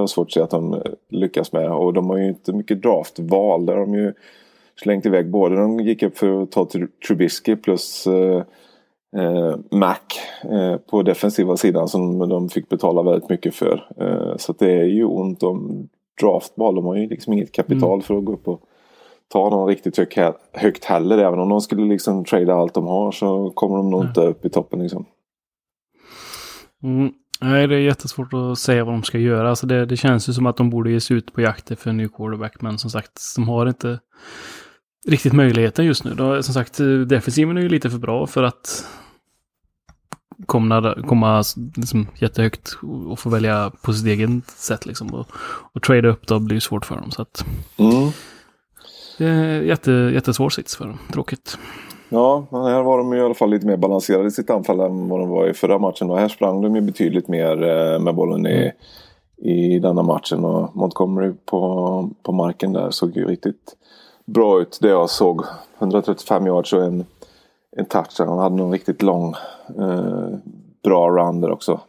är 0.00 0.06
svårt 0.06 0.26
att 0.26 0.32
se 0.32 0.40
att 0.40 0.50
de 0.50 0.82
lyckas 1.10 1.52
med. 1.52 1.72
Och 1.72 1.92
de 1.92 2.10
har 2.10 2.16
ju 2.16 2.28
inte 2.28 2.52
mycket 2.52 2.82
draftval. 2.82 3.66
Där 3.66 3.76
de 3.76 3.94
ju 3.94 4.12
slängt 4.82 5.06
iväg 5.06 5.30
både 5.30 5.56
de 5.56 5.80
gick 5.80 6.02
upp 6.02 6.18
för 6.18 6.42
att 6.42 6.52
ta 6.52 6.68
Trubisky 7.06 7.56
plus 7.56 8.06
eh, 8.06 8.42
eh, 9.16 9.56
Mac 9.70 9.98
eh, 10.42 10.76
på 10.76 11.02
defensiva 11.02 11.56
sidan 11.56 11.88
som 11.88 12.28
de 12.28 12.48
fick 12.48 12.68
betala 12.68 13.02
väldigt 13.02 13.30
mycket 13.30 13.54
för. 13.54 13.88
Eh, 14.00 14.36
så 14.36 14.52
det 14.52 14.72
är 14.72 14.84
ju 14.84 15.04
ont 15.04 15.42
om 15.42 15.88
draftval. 16.20 16.74
De 16.74 16.84
har 16.84 16.96
ju 16.96 17.08
liksom 17.08 17.32
inget 17.32 17.52
kapital 17.52 17.92
mm. 17.92 18.02
för 18.02 18.18
att 18.18 18.24
gå 18.24 18.32
upp 18.32 18.48
och 18.48 18.60
ta 19.32 19.50
någon 19.50 19.68
riktigt 19.68 19.96
hög, 19.96 20.32
högt 20.52 20.84
heller. 20.84 21.18
Även 21.18 21.38
om 21.38 21.48
de 21.48 21.60
skulle 21.60 21.86
liksom 21.86 22.24
trada 22.24 22.54
allt 22.54 22.74
de 22.74 22.86
har 22.86 23.12
så 23.12 23.50
kommer 23.50 23.76
de 23.76 23.90
nog 23.90 24.04
inte 24.04 24.20
upp 24.20 24.44
i 24.44 24.50
toppen 24.50 24.82
liksom. 24.82 25.06
Mm. 26.82 27.12
Nej, 27.40 27.66
det 27.66 27.74
är 27.74 27.80
jättesvårt 27.80 28.32
att 28.34 28.58
säga 28.58 28.84
vad 28.84 28.94
de 28.94 29.02
ska 29.02 29.18
göra. 29.18 29.50
Alltså 29.50 29.66
det, 29.66 29.86
det 29.86 29.96
känns 29.96 30.28
ju 30.28 30.32
som 30.32 30.46
att 30.46 30.56
de 30.56 30.70
borde 30.70 30.90
ge 30.90 31.00
sig 31.00 31.16
ut 31.16 31.32
på 31.32 31.40
jakt 31.40 31.70
efter 31.70 31.90
en 31.90 31.96
ny 31.96 32.08
quarterback. 32.08 32.60
Men 32.60 32.78
som 32.78 32.90
sagt, 32.90 33.20
de 33.36 33.48
har 33.48 33.66
inte 33.66 33.98
riktigt 35.08 35.32
möjligheten 35.32 35.84
just 35.84 36.04
nu. 36.04 36.14
Då, 36.14 36.42
som 36.42 36.54
sagt, 36.54 36.78
defensiven 37.06 37.56
är 37.56 37.60
ju 37.60 37.68
lite 37.68 37.90
för 37.90 37.98
bra 37.98 38.26
för 38.26 38.42
att 38.42 38.84
komma, 40.46 40.94
komma 41.06 41.42
liksom 41.76 42.06
jättehögt 42.14 42.78
och 43.08 43.18
få 43.18 43.30
välja 43.30 43.72
på 43.82 43.92
sitt 43.92 44.06
eget 44.06 44.50
sätt. 44.50 44.86
Liksom. 44.86 45.14
Och, 45.14 45.26
och 45.72 45.82
trada 45.82 46.08
upp 46.08 46.26
då 46.26 46.38
blir 46.38 46.60
svårt 46.60 46.86
för 46.86 46.96
dem. 46.96 47.10
Så 47.10 47.22
att, 47.22 47.44
mm. 47.76 48.10
Det 49.18 49.26
är 49.26 49.62
jätte, 49.62 49.90
jättesvår 49.90 50.50
sits 50.50 50.76
för 50.76 50.86
dem. 50.86 50.98
Tråkigt. 51.12 51.58
Ja, 52.08 52.46
men 52.50 52.64
här 52.64 52.82
var 52.82 52.98
de 52.98 53.14
i 53.14 53.20
alla 53.20 53.34
fall 53.34 53.50
lite 53.50 53.66
mer 53.66 53.76
balanserade 53.76 54.28
i 54.28 54.30
sitt 54.30 54.50
anfall 54.50 54.80
än 54.80 55.08
vad 55.08 55.20
de 55.20 55.28
var 55.28 55.48
i 55.48 55.54
förra 55.54 55.78
matchen. 55.78 56.10
Och 56.10 56.18
här 56.18 56.28
sprang 56.28 56.62
de 56.62 56.76
ju 56.76 56.80
betydligt 56.80 57.28
mer 57.28 57.62
eh, 57.62 57.98
med 57.98 58.14
bollen 58.14 58.46
i, 58.46 58.56
mm. 58.56 58.72
i 59.54 59.78
denna 59.78 60.02
matchen. 60.02 60.44
Och 60.44 60.76
Montgomery 60.76 61.32
på, 61.44 62.10
på 62.22 62.32
marken 62.32 62.72
där 62.72 62.90
såg 62.90 63.16
ju 63.16 63.26
riktigt 63.26 63.76
bra 64.26 64.60
ut 64.60 64.78
det 64.80 64.88
jag 64.88 65.10
såg. 65.10 65.44
135 65.78 66.46
yards 66.46 66.72
och 66.72 66.84
en, 66.84 67.04
en 67.76 67.86
touch. 67.86 68.14
Han 68.18 68.38
hade 68.38 68.56
någon 68.56 68.72
riktigt 68.72 69.02
lång 69.02 69.34
eh, 69.78 70.38
bra 70.82 71.10
run 71.10 71.40
där 71.40 71.50
också. 71.50 71.80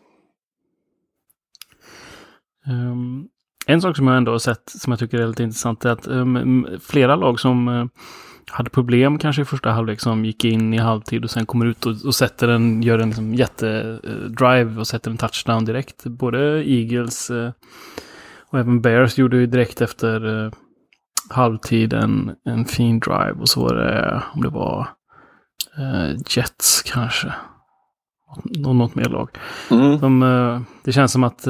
Um, 2.68 3.28
en 3.68 3.82
sak 3.82 3.98
som 3.98 4.08
jag 4.08 4.18
ändå 4.18 4.32
har 4.32 4.40
sett 4.40 4.70
som 4.70 4.92
jag 4.92 5.00
tycker 5.00 5.20
är 5.20 5.28
lite 5.28 5.44
intressant 5.44 5.86
är 5.86 5.90
att 5.90 6.08
um, 6.08 6.68
flera 6.82 7.16
lag 7.16 7.40
som 7.40 7.68
uh, 7.68 7.86
hade 8.52 8.70
problem 8.70 9.18
kanske 9.18 9.42
i 9.42 9.46
första 9.46 9.72
halvlek 9.72 10.00
som 10.00 10.26
gick 10.26 10.46
in 10.46 10.74
i 10.74 10.78
halvtid 10.78 11.24
och 11.24 11.30
sen 11.30 11.46
kommer 11.46 11.66
ut 11.66 11.86
och, 11.86 12.06
och 12.06 12.16
sätter 12.16 12.48
en, 12.48 12.84
gör 12.84 13.00
en 13.00 13.08
liksom, 13.08 13.34
jättedrive 13.34 14.62
eh, 14.62 14.68
uh, 14.68 14.80
och 14.80 14.88
sätter 14.88 15.12
en 15.12 15.18
touchdown 15.18 15.66
direkt. 15.66 16.04
Både 16.04 16.70
Eagles 16.70 17.32
uh, 17.32 17.52
och 18.50 18.60
även 18.60 18.82
Bears 18.82 19.18
gjorde 19.18 19.38
ju 19.38 19.48
direkt 19.48 19.82
efter 19.82 20.52
halvtid 21.30 21.94
en, 21.94 22.36
en 22.46 22.66
fin 22.66 23.00
drive 23.00 23.36
och 23.40 23.50
så 23.50 23.62
var 23.64 23.76
det, 23.76 24.24
om 24.34 24.42
det 24.42 24.50
var 24.50 24.88
Jets 26.30 26.82
kanske. 26.82 27.34
Och 28.28 28.58
något 28.58 28.96
mer 28.96 29.10
lag. 29.10 29.30
Mm. 29.72 30.00
De, 30.00 30.66
det 30.84 30.92
känns 30.92 31.12
som 31.12 31.24
att 31.24 31.48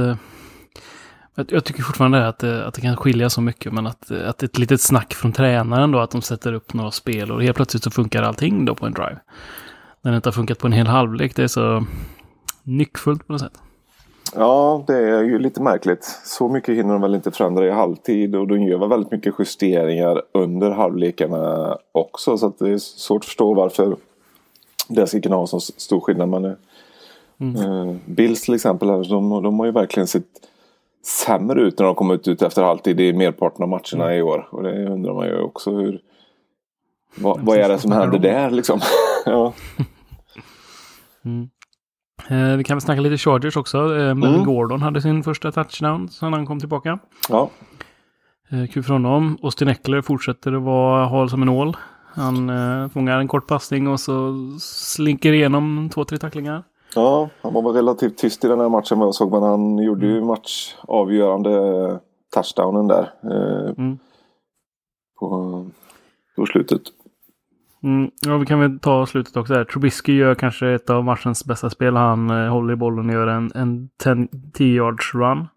jag, 1.48 1.66
tycker 1.66 1.84
fortfarande 1.84 2.28
att 2.28 2.40
det, 2.40 2.68
att 2.68 2.74
det 2.74 2.82
kan 2.82 2.98
skilja 2.98 3.30
så 3.30 3.42
mycket, 3.42 3.74
men 3.74 3.88
att, 3.88 4.12
att 4.12 4.44
ett 4.44 4.58
litet 4.58 4.82
snack 4.82 5.14
från 5.14 5.32
tränaren 5.32 5.92
då, 5.92 6.00
att 6.00 6.12
de 6.12 6.22
sätter 6.22 6.54
upp 6.54 6.74
några 6.74 6.92
spel 6.92 7.32
och 7.32 7.44
helt 7.44 7.56
plötsligt 7.56 7.84
så 7.84 7.92
funkar 7.92 8.24
allting 8.24 8.66
då 8.66 8.76
på 8.76 8.86
en 8.86 8.94
drive. 8.94 9.20
När 10.04 10.12
det 10.12 10.16
inte 10.16 10.30
har 10.30 10.34
funkat 10.34 10.60
på 10.60 10.68
en 10.68 10.74
hel 10.74 10.88
halvlek, 10.88 11.36
det 11.36 11.44
är 11.44 11.48
så 11.48 11.86
nyckfullt 12.64 13.28
på 13.28 13.34
något 13.34 13.42
sätt. 13.42 13.62
Ja, 14.36 14.84
det 14.88 14.98
är 14.98 15.24
ju 15.24 15.40
lite 15.40 15.62
märkligt. 15.62 16.04
Så 16.26 16.50
mycket 16.50 16.76
hinner 16.76 16.94
de 16.94 17.02
väl 17.02 17.16
inte 17.16 17.32
förändra 17.32 17.68
i 17.68 17.72
halvtid 17.72 18.36
och 18.36 18.48
de 18.48 18.62
gör 18.62 18.78
väl 18.78 18.90
väldigt 18.90 19.12
mycket 19.12 19.36
justeringar 19.40 20.22
under 20.32 20.72
halvlekarna 20.72 21.78
också. 21.92 22.38
Så 22.38 22.54
det 22.60 22.70
är 22.70 22.78
svårt 22.78 23.22
att 23.22 23.26
förstå 23.26 23.54
varför 23.54 23.96
det 24.88 25.08
ska 25.08 25.22
kunna 25.22 25.36
ha 25.36 25.48
så 25.48 25.60
stor 25.60 26.00
skillnad. 26.00 26.30
Men, 26.30 26.56
mm. 27.38 27.56
eh, 27.56 27.96
Bills 28.06 28.42
till 28.42 28.54
exempel, 28.54 28.88
de, 28.88 29.44
de 29.44 29.60
har 29.60 29.66
ju 29.66 29.72
verkligen 29.72 30.08
sitt 30.08 30.48
sämre 31.06 31.62
ut 31.62 31.80
när 31.80 31.86
de 31.86 31.96
kommit 31.96 32.28
ut 32.28 32.42
efter 32.42 32.64
halvtid 32.64 33.00
i 33.00 33.14
merparten 33.14 33.64
av 33.64 33.70
matcherna 33.70 34.06
mm. 34.06 34.18
i 34.18 34.22
år. 34.22 34.48
Och 34.52 34.64
det 34.64 34.86
undrar 34.86 35.14
man 35.14 35.28
ju 35.28 35.42
också 35.42 35.72
hur... 35.72 36.02
Vad, 37.16 37.40
vad 37.42 37.58
är 37.58 37.70
det 37.70 37.80
som 37.80 37.92
händer 37.92 38.20
där 38.20 38.52
liksom? 38.52 38.80
ja. 39.26 39.54
Mm. 41.26 41.50
Eh, 42.30 42.58
vi 42.58 42.64
kan 42.64 42.78
väl 42.78 42.82
snacka 42.82 43.02
lite 43.02 43.18
Chargers 43.18 43.58
också. 43.58 43.78
Eh, 43.78 44.10
mm. 44.10 44.44
Gordon 44.44 44.82
hade 44.82 45.02
sin 45.02 45.24
första 45.24 45.52
touchdown 45.52 46.10
sen 46.10 46.34
han 46.34 46.46
kom 46.46 46.60
tillbaka. 46.60 47.00
Ja. 47.30 47.50
Eh, 48.52 48.68
kul 48.68 48.84
för 48.84 48.94
honom. 48.94 49.38
Austin 49.44 49.68
Eckler 49.68 50.02
fortsätter 50.02 50.54
att 50.54 50.64
vara 50.64 51.06
hal 51.06 51.30
som 51.30 51.42
en 51.42 51.50
ål. 51.50 51.78
Han 52.14 52.50
eh, 52.50 52.90
fångar 52.90 53.20
en 53.20 53.28
kort 53.28 53.48
passning 53.48 53.88
och 53.88 54.00
så 54.00 54.34
slinker 54.60 55.34
igenom 55.34 55.90
två, 55.94 56.06
tre 56.06 56.18
tacklingar. 56.18 56.64
Ja, 56.96 57.30
han 57.42 57.54
var 57.54 57.74
relativt 57.74 58.18
tyst 58.18 58.46
i 58.46 58.48
den 58.48 58.60
här 58.60 58.70
matchen 58.70 59.00
vad 59.00 59.08
jag 59.08 59.16
såg. 59.16 59.32
Men 59.32 59.44
han 59.44 59.78
gjorde 59.78 60.06
ju 60.06 60.18
mm. 60.18 60.28
matchavgörande 60.28 62.00
touchdownen 62.34 62.88
där. 62.88 63.14
Eh, 63.24 63.70
mm. 63.78 64.00
på, 65.20 65.66
på 66.36 66.46
slutet. 66.46 66.82
Mm, 67.84 68.12
ja, 68.22 68.38
vi 68.38 68.46
kan 68.46 68.60
väl 68.60 68.80
ta 68.80 69.06
slutet 69.06 69.38
också. 69.38 69.54
Där. 69.54 69.64
Trubisky 69.64 70.14
gör 70.14 70.36
kanske 70.36 70.68
ett 70.68 70.90
av 70.90 71.04
matchens 71.04 71.46
bästa 71.46 71.70
spel. 71.70 71.96
Han 71.96 72.30
eh, 72.30 72.50
håller 72.50 72.74
i 72.74 72.76
bollen 72.76 73.10
och 73.10 73.14
gör 73.14 73.28
en, 73.28 73.52
en 73.56 73.90
10 74.54 74.76
yards 74.76 75.16
run. 75.16 75.48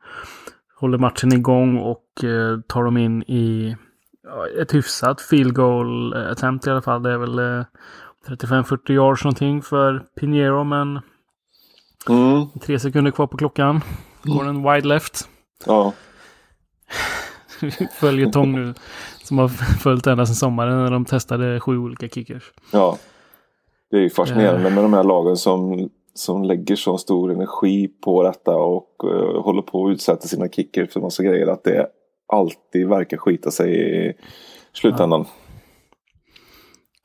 Håller 0.80 0.98
matchen 0.98 1.32
igång 1.32 1.78
och 1.78 2.24
eh, 2.24 2.60
tar 2.60 2.84
dem 2.84 2.96
in 2.96 3.22
i 3.22 3.76
ja, 4.24 4.62
ett 4.62 4.74
hyfsat 4.74 5.20
field 5.20 5.54
goal 5.54 6.14
attempt 6.14 6.66
i 6.66 6.70
alla 6.70 6.82
fall. 6.82 7.02
Det 7.02 7.12
är 7.12 7.18
väl 7.18 7.38
eh, 7.38 7.64
35-40 8.28 8.92
yards 8.92 9.24
någonting 9.24 9.62
för 9.62 10.04
Pinheiro 10.20 10.64
men 10.64 11.00
Mm. 12.08 12.46
Tre 12.60 12.78
sekunder 12.78 13.10
kvar 13.10 13.26
på 13.26 13.36
klockan. 13.36 13.80
Går 14.22 14.48
en 14.48 14.62
wide 14.62 14.88
left. 14.88 15.28
Ja. 15.66 15.92
Följer 18.00 18.30
Tång 18.30 18.52
nu. 18.52 18.74
Som 19.30 19.38
har 19.38 19.48
följt 19.80 20.06
ända 20.06 20.26
sedan 20.26 20.34
sommaren 20.34 20.84
när 20.84 20.90
de 20.90 21.04
testade 21.04 21.60
sju 21.60 21.78
olika 21.78 22.08
kickers. 22.08 22.52
Ja. 22.72 22.98
Det 23.90 23.96
är 23.96 24.00
ju 24.00 24.10
fascinerande 24.10 24.68
uh. 24.68 24.74
med 24.74 24.84
de 24.84 24.92
här 24.92 25.04
lagen 25.04 25.36
som, 25.36 25.88
som 26.14 26.44
lägger 26.44 26.76
så 26.76 26.98
stor 26.98 27.32
energi 27.32 27.88
på 27.88 28.22
detta 28.22 28.56
och 28.56 28.88
uh, 29.04 29.42
håller 29.42 29.62
på 29.62 29.86
att 29.86 29.92
utsätta 29.92 30.28
sina 30.28 30.48
kickers 30.48 30.92
för 30.92 31.00
massa 31.00 31.22
grejer. 31.22 31.46
Att 31.46 31.64
det 31.64 31.86
alltid 32.32 32.88
verkar 32.88 33.16
skita 33.16 33.50
sig 33.50 33.98
i 34.08 34.12
slutändan. 34.72 35.20
Ja. 35.20 35.34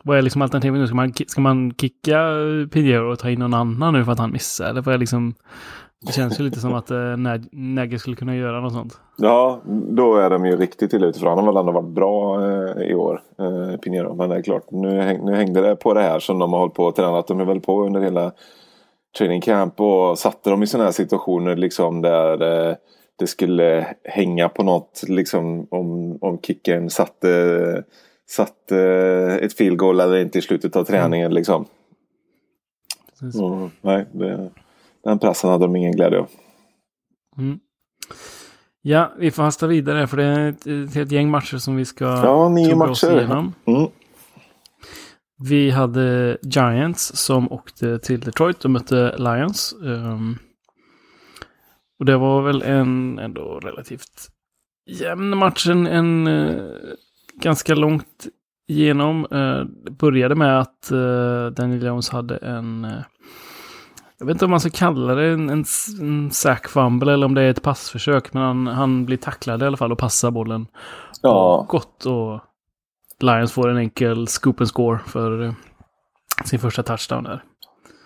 Vad 0.04 0.18
är 0.18 0.22
liksom 0.22 0.42
alternativet 0.42 0.80
nu? 0.80 0.88
Ska 0.88 0.96
man, 0.96 1.14
ska 1.28 1.42
man 1.42 1.74
kicka 1.74 2.30
Pinheiro 2.72 3.12
och 3.12 3.20
ta 3.20 3.30
in 3.30 3.40
någon 3.40 3.54
annan 3.54 3.94
nu 3.94 4.06
för 4.06 4.12
att 4.12 4.20
han 4.20 4.32
missar? 4.32 4.70
Eller 4.70 4.82
vad 4.82 4.94
är 4.94 4.98
liksom... 4.98 5.34
Det 6.06 6.12
känns 6.12 6.40
ju 6.40 6.44
lite 6.44 6.60
som 6.60 6.74
att 6.74 6.92
eh, 6.92 7.18
Nagge 7.52 8.00
skulle 8.00 8.16
kunna 8.16 8.36
göra 8.36 8.60
något 8.60 8.74
sånt. 8.74 9.00
Ja, 9.18 9.62
då 9.66 10.16
är 10.16 10.30
de 10.30 10.46
ju 10.46 10.58
riktigt 10.58 10.94
illa 10.94 11.08
ute. 11.08 11.20
För 11.20 11.28
han 11.28 11.38
har 11.38 11.46
väl 11.46 11.58
ändå 11.58 11.72
varit 11.72 11.94
bra 11.94 12.42
eh, 12.46 12.82
i 12.82 12.96
år, 12.96 13.22
eh, 13.40 13.78
Pinheiro. 13.78 14.16
Men 14.16 14.30
det 14.30 14.36
är 14.36 14.42
klart, 14.42 14.72
nu, 14.72 15.02
häng, 15.02 15.26
nu 15.26 15.36
hängde 15.36 15.62
det 15.62 15.76
på 15.76 15.94
det 15.94 16.02
här 16.02 16.20
som 16.20 16.40
de 16.40 16.54
har 16.54 16.60
hållit 16.60 16.74
på 16.74 16.88
att 16.88 16.96
träna. 16.96 17.20
Att 17.20 17.28
de 17.28 17.40
är 17.40 17.46
väl 17.46 17.60
på 17.60 17.86
under 17.86 18.02
hela 18.02 18.32
training 19.18 19.42
camp 19.42 19.80
och 19.80 20.20
satte 20.20 20.50
dem 20.50 20.64
i 20.64 20.68
sådana 20.68 20.86
här 20.86 20.92
situationer 20.92 21.56
liksom 21.56 22.02
där 22.02 22.70
eh, 22.70 22.76
det 23.20 23.28
skulle 23.28 23.88
hänga 24.04 24.50
på 24.50 24.64
något. 24.64 25.04
Liksom 25.08 25.68
om, 25.72 26.18
om 26.22 26.40
kicken 26.42 26.90
satte 26.90 27.84
satt 28.28 28.72
eh, 28.72 29.36
ett 29.36 29.54
field 29.54 29.78
goal 29.78 30.00
eller 30.00 30.18
inte 30.18 30.40
i 30.40 30.42
slutet 30.42 30.76
av 30.76 30.84
träningen 30.84 31.26
mm. 31.26 31.36
liksom. 31.36 31.66
Och, 33.22 33.70
nej, 33.82 34.06
det, 34.12 34.50
den 35.06 35.20
pressen 35.20 35.50
hade 35.50 35.66
de 35.66 35.76
ingen 35.76 35.92
glädje 35.92 36.20
av. 36.20 36.28
Mm. 37.38 37.60
Ja, 38.82 39.14
vi 39.18 39.32
får 39.32 39.44
hasta 39.44 39.68
vidare 39.68 40.08
för 40.08 40.18
det 40.18 40.24
är 40.24 40.50
ett, 40.50 40.68
ett, 40.68 40.96
ett 40.96 41.12
gäng 41.12 41.30
matcher 41.30 41.58
som 41.58 41.76
vi 41.76 41.86
ska 41.86 42.06
Ja, 42.06 42.50
nio 42.50 42.76
matcher. 42.76 43.32
Mm. 43.66 43.88
Vi 45.50 45.70
hade 45.72 46.38
Giants 46.42 47.16
som 47.16 47.52
åkte 47.52 48.00
till 48.00 48.20
Detroit 48.20 48.66
och 48.66 48.72
mötte 48.72 49.16
Lions. 49.18 49.76
Um, 49.82 50.38
och 52.00 52.06
det 52.06 52.18
var 52.18 52.42
väl 52.42 52.62
en 52.62 53.20
ändå 53.20 53.60
relativt 53.60 54.30
jämn 54.90 55.38
match. 55.38 55.68
En, 55.68 55.88
en 55.88 56.28
uh, 56.28 56.76
ganska 57.42 57.76
långt 57.76 58.28
igenom. 58.68 59.28
Eh, 59.32 59.66
det 59.84 59.92
började 59.92 60.36
med 60.36 60.60
att 60.60 60.92
eh, 60.92 61.48
Daniel 61.48 61.84
Jones 61.84 62.10
hade 62.10 62.38
en... 62.38 62.88
Eh, 64.16 64.20
jag 64.20 64.26
vet 64.26 64.36
inte 64.36 64.46
om 64.46 64.52
man 64.52 64.60
ska 64.60 64.70
kalla 64.70 65.16
det 65.16 65.28
en, 65.28 65.50
en, 65.50 65.66
en 66.00 66.32
sack 66.32 66.68
fumble 66.68 67.14
eller 67.14 67.26
om 67.26 67.36
det 67.36 67.42
är 67.42 67.50
ett 67.50 67.62
passförsök. 67.62 68.34
Men 68.34 68.44
han, 68.44 68.68
han 68.68 69.06
blir 69.06 69.18
tacklad 69.18 69.64
i 69.64 69.66
alla 69.66 69.78
fall 69.78 69.92
och 69.92 69.98
passar 69.98 70.32
bollen. 70.32 70.68
Ja. 71.22 71.66
Gott 71.70 72.06
och 72.06 72.40
Lions 73.20 73.52
får 73.52 73.70
en 73.70 73.78
enkel 73.78 74.28
scoop 74.28 74.62
and 74.62 74.68
score 74.68 75.00
för 75.08 75.44
eh, 75.44 75.54
sin 76.46 76.60
första 76.60 76.84
touchdown 76.84 77.24
där. 77.24 77.44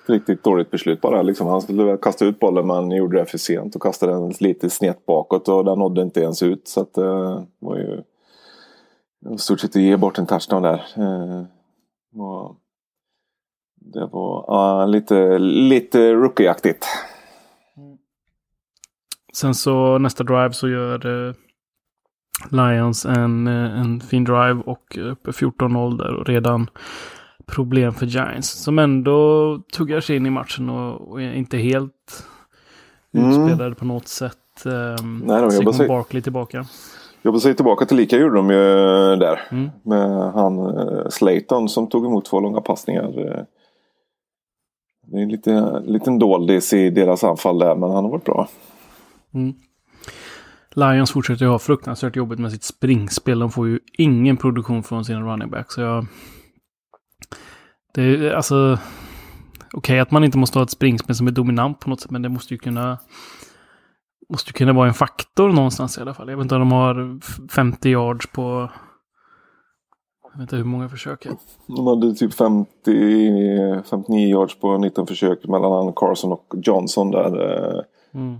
Riktigt 0.07 0.43
dåligt 0.43 0.71
beslut 0.71 1.01
bara. 1.01 1.21
Liksom, 1.21 1.47
han 1.47 1.61
skulle 1.61 1.97
kasta 1.97 2.25
ut 2.25 2.39
bollen 2.39 2.67
men 2.67 2.91
gjorde 2.91 3.19
det 3.19 3.25
för 3.25 3.37
sent 3.37 3.75
och 3.75 3.81
kastade 3.81 4.11
den 4.11 4.33
lite 4.39 4.69
snett 4.69 5.05
bakåt 5.05 5.47
och 5.47 5.65
den 5.65 5.79
nådde 5.79 6.01
inte 6.01 6.19
ens 6.21 6.43
ut. 6.43 6.67
Så 6.67 6.81
att, 6.81 6.97
uh, 6.97 7.41
var 7.59 7.77
ju 7.77 8.03
stort 9.37 9.59
sett 9.59 9.69
att 9.69 9.81
ge 9.81 9.97
bort 9.97 10.17
en 10.17 10.25
touchdown 10.25 10.61
där. 10.61 10.81
Och 12.15 12.55
det 13.79 14.09
var 14.11 14.81
uh, 14.81 14.87
lite, 14.87 15.39
lite 15.39 16.13
rookieaktigt. 16.13 16.85
Sen 19.33 19.55
så 19.55 19.97
nästa 19.97 20.23
drive 20.23 20.53
så 20.53 20.69
gör 20.69 21.05
uh, 21.05 21.33
Lions 22.51 23.05
en, 23.05 23.47
en 23.47 24.01
fin 24.01 24.23
drive 24.23 24.61
och 24.65 24.97
uppe 24.97 25.31
14-0 25.31 25.97
där 25.97 26.13
och 26.13 26.25
redan 26.25 26.69
problem 27.45 27.93
för 27.93 28.05
Giants. 28.05 28.49
Som 28.49 28.79
ändå 28.79 29.59
tuggar 29.73 29.99
sig 29.99 30.15
in 30.15 30.25
i 30.25 30.29
matchen 30.29 30.69
och, 30.69 31.11
och 31.11 31.21
är 31.21 31.33
inte 31.33 31.57
helt 31.57 32.25
mm. 33.13 33.29
utspelade 33.29 33.75
på 33.75 33.85
något 33.85 34.07
sätt. 34.07 34.35
Um, 34.65 35.23
Nej, 35.25 35.41
de 35.41 35.55
jobbar 35.55 35.71
sig... 35.71 35.87
Barkley 35.87 36.21
tillbaka. 36.21 36.65
Jobbar 37.21 37.39
sig 37.39 37.55
tillbaka 37.55 37.85
till 37.85 37.97
lika 37.97 38.17
gjorde 38.17 38.35
de 38.35 38.49
ju 38.49 38.59
där. 39.15 39.41
Mm. 39.51 39.69
Med 39.83 40.31
han 40.33 40.59
uh, 40.59 41.09
Slayton 41.09 41.69
som 41.69 41.87
tog 41.87 42.05
emot 42.05 42.25
två 42.25 42.39
långa 42.39 42.61
passningar. 42.61 43.45
Det 45.11 45.17
är 45.17 45.21
en 45.21 45.29
lite, 45.29 45.79
liten 45.79 46.19
doldis 46.19 46.73
i 46.73 46.89
deras 46.89 47.23
anfall 47.23 47.59
där, 47.59 47.75
men 47.75 47.91
han 47.91 48.03
har 48.03 48.11
varit 48.11 48.25
bra. 48.25 48.47
Mm. 49.33 49.53
Lions 50.75 51.11
fortsätter 51.11 51.45
ju 51.45 51.51
ha 51.51 51.59
fruktansvärt 51.59 52.15
jobbigt 52.15 52.39
med 52.39 52.51
sitt 52.51 52.63
springspel. 52.63 53.39
De 53.39 53.51
får 53.51 53.67
ju 53.67 53.79
ingen 53.97 54.37
produktion 54.37 54.83
från 54.83 55.05
sina 55.05 55.21
running 55.21 55.49
backs. 55.49 55.73
Så 55.73 55.81
jag, 55.81 56.05
det 57.93 58.01
är 58.01 58.31
alltså... 58.31 58.77
Okej 59.73 59.77
okay, 59.77 59.99
att 59.99 60.11
man 60.11 60.23
inte 60.23 60.37
måste 60.37 60.59
ha 60.59 60.63
ett 60.63 60.69
springspel 60.69 61.15
som 61.15 61.27
är 61.27 61.31
dominant 61.31 61.79
på 61.79 61.89
något 61.89 62.01
sätt, 62.01 62.11
men 62.11 62.21
det 62.21 62.29
måste 62.29 62.53
ju 62.53 62.57
kunna... 62.57 62.97
Måste 64.29 64.49
ju 64.49 64.53
kunna 64.53 64.73
vara 64.73 64.87
en 64.87 64.93
faktor 64.93 65.49
någonstans 65.49 65.97
i 65.97 66.01
alla 66.01 66.13
fall. 66.13 66.29
Jag 66.29 66.37
vet 66.37 66.43
inte 66.43 66.55
om 66.55 66.61
de 66.61 66.71
har 66.71 67.19
50 67.51 67.89
yards 67.89 68.27
på... 68.27 68.69
Jag 70.39 70.43
vet 70.43 70.53
inte 70.53 70.55
hur 70.55 70.63
många 70.63 70.89
försök. 70.89 71.25
Är. 71.25 71.33
De 71.67 71.87
hade 71.87 72.15
typ 72.15 72.33
50, 72.33 72.69
59 73.89 74.27
yards 74.27 74.59
på 74.59 74.77
19 74.77 75.07
försök 75.07 75.47
mellan 75.47 75.93
Carson 75.93 76.31
och 76.31 76.53
Johnson 76.63 77.11
där. 77.11 77.33
Mm. 78.13 78.33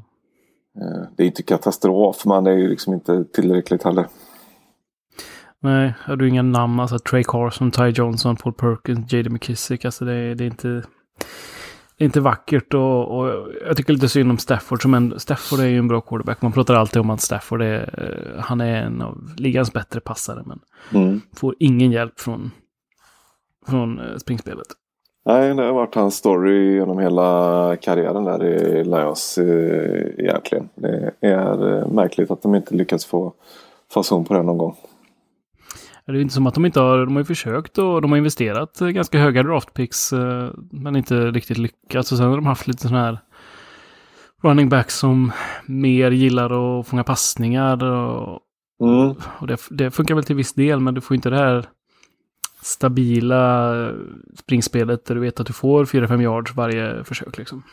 Eh, 0.81 1.07
det 1.17 1.23
är 1.23 1.27
inte 1.27 1.43
katastrof, 1.43 2.25
men 2.25 2.43
det 2.43 2.51
är 2.51 2.55
ju 2.55 2.67
liksom 2.67 2.93
inte 2.93 3.25
tillräckligt 3.25 3.83
heller. 3.83 4.07
Nej, 5.59 5.93
har 5.99 6.15
du 6.15 6.29
inga 6.29 6.41
namn? 6.41 6.79
Alltså 6.79 6.99
Trey 6.99 7.23
Carson, 7.23 7.71
Ty 7.71 7.83
Johnson, 7.83 8.35
Paul 8.35 8.53
Perkins, 8.53 9.13
J.D. 9.13 9.29
McKissick. 9.29 9.85
Alltså 9.85 10.05
det, 10.05 10.35
det 10.35 10.43
är 10.43 10.47
inte... 10.47 10.83
Det 11.99 12.03
är 12.03 12.05
inte 12.05 12.21
vackert 12.21 12.73
och, 12.73 13.19
och, 13.19 13.47
jag 13.67 13.77
tycker 13.77 13.93
lite 13.93 14.09
synd 14.09 14.31
om 14.31 14.37
Stafford. 14.37 14.81
Som 14.81 14.93
en, 14.93 15.19
Stafford 15.19 15.59
är 15.59 15.67
ju 15.67 15.77
en 15.77 15.87
bra 15.87 16.01
quarterback. 16.01 16.41
Man 16.41 16.51
pratar 16.51 16.73
alltid 16.73 17.01
om 17.01 17.09
att 17.09 17.21
Stafford 17.21 17.61
är, 17.61 18.35
han 18.39 18.61
är 18.61 18.83
en 18.83 19.01
av 19.01 19.17
ligans 19.37 19.73
bättre 19.73 19.99
passare. 19.99 20.43
Men 20.45 20.59
mm. 20.93 21.21
får 21.35 21.55
ingen 21.59 21.91
hjälp 21.91 22.19
från, 22.19 22.51
från 23.67 23.99
eh, 23.99 24.17
springspelet. 24.17 24.67
Nej, 25.25 25.55
det 25.55 25.63
har 25.63 25.73
varit 25.73 25.95
hans 25.95 26.15
story 26.15 26.75
genom 26.75 26.99
hela 26.99 27.75
karriären 27.81 28.23
där 28.23 28.43
i 28.43 28.83
Lions 28.83 29.37
eh, 29.37 30.25
egentligen. 30.25 30.69
Det 30.75 31.11
är 31.21 31.77
eh, 31.77 31.87
märkligt 31.87 32.31
att 32.31 32.41
de 32.41 32.55
inte 32.55 32.75
lyckats 32.75 33.05
få 33.05 33.33
fason 33.93 34.25
på 34.25 34.33
det 34.33 34.43
någon 34.43 34.57
gång. 34.57 34.75
Det 36.11 36.19
är 36.19 36.21
inte 36.21 36.33
som 36.33 36.47
att 36.47 36.53
de 36.53 36.65
inte 36.65 36.79
har, 36.79 37.05
de 37.05 37.15
har 37.15 37.23
försökt 37.23 37.77
och 37.77 38.01
de 38.01 38.11
har 38.11 38.17
investerat 38.17 38.79
ganska 38.79 39.19
höga 39.19 39.43
draftpicks 39.43 40.13
eh, 40.13 40.49
men 40.71 40.95
inte 40.95 41.31
riktigt 41.31 41.57
lyckats. 41.57 42.12
Och 42.12 42.17
sen 42.17 42.27
har 42.27 42.36
de 42.36 42.45
haft 42.45 42.67
lite 42.67 42.81
sådana 42.81 43.05
här 43.05 43.19
running 44.41 44.69
backs 44.69 44.97
som 44.97 45.31
mer 45.65 46.12
gillar 46.12 46.79
att 46.79 46.88
fånga 46.88 47.03
passningar. 47.03 47.84
Och, 47.84 48.41
mm. 48.81 49.15
och 49.39 49.47
det, 49.47 49.60
det, 49.69 49.91
funkar 49.91 50.15
väl 50.15 50.23
till 50.23 50.36
viss 50.36 50.53
del 50.53 50.79
men 50.79 50.93
du 50.93 51.01
får 51.01 51.15
inte 51.15 51.29
det 51.29 51.38
här 51.38 51.65
stabila 52.62 53.73
springspelet 54.36 55.05
där 55.05 55.15
du 55.15 55.21
vet 55.21 55.39
att 55.39 55.47
du 55.47 55.53
får 55.53 55.86
4-5 55.86 56.21
yards 56.21 56.55
varje 56.55 57.03
försök. 57.03 57.38
Liksom. 57.38 57.63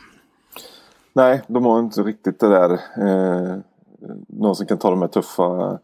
Nej, 1.13 1.41
de 1.47 1.65
har 1.65 1.79
inte 1.79 2.01
riktigt 2.01 2.39
det 2.39 2.49
där. 2.49 2.71
Eh, 2.73 3.57
någon 4.27 4.55
som 4.55 4.65
kan 4.65 4.77
ta 4.77 4.89
de 4.89 5.01
här 5.01 5.07
tuffa 5.07 5.79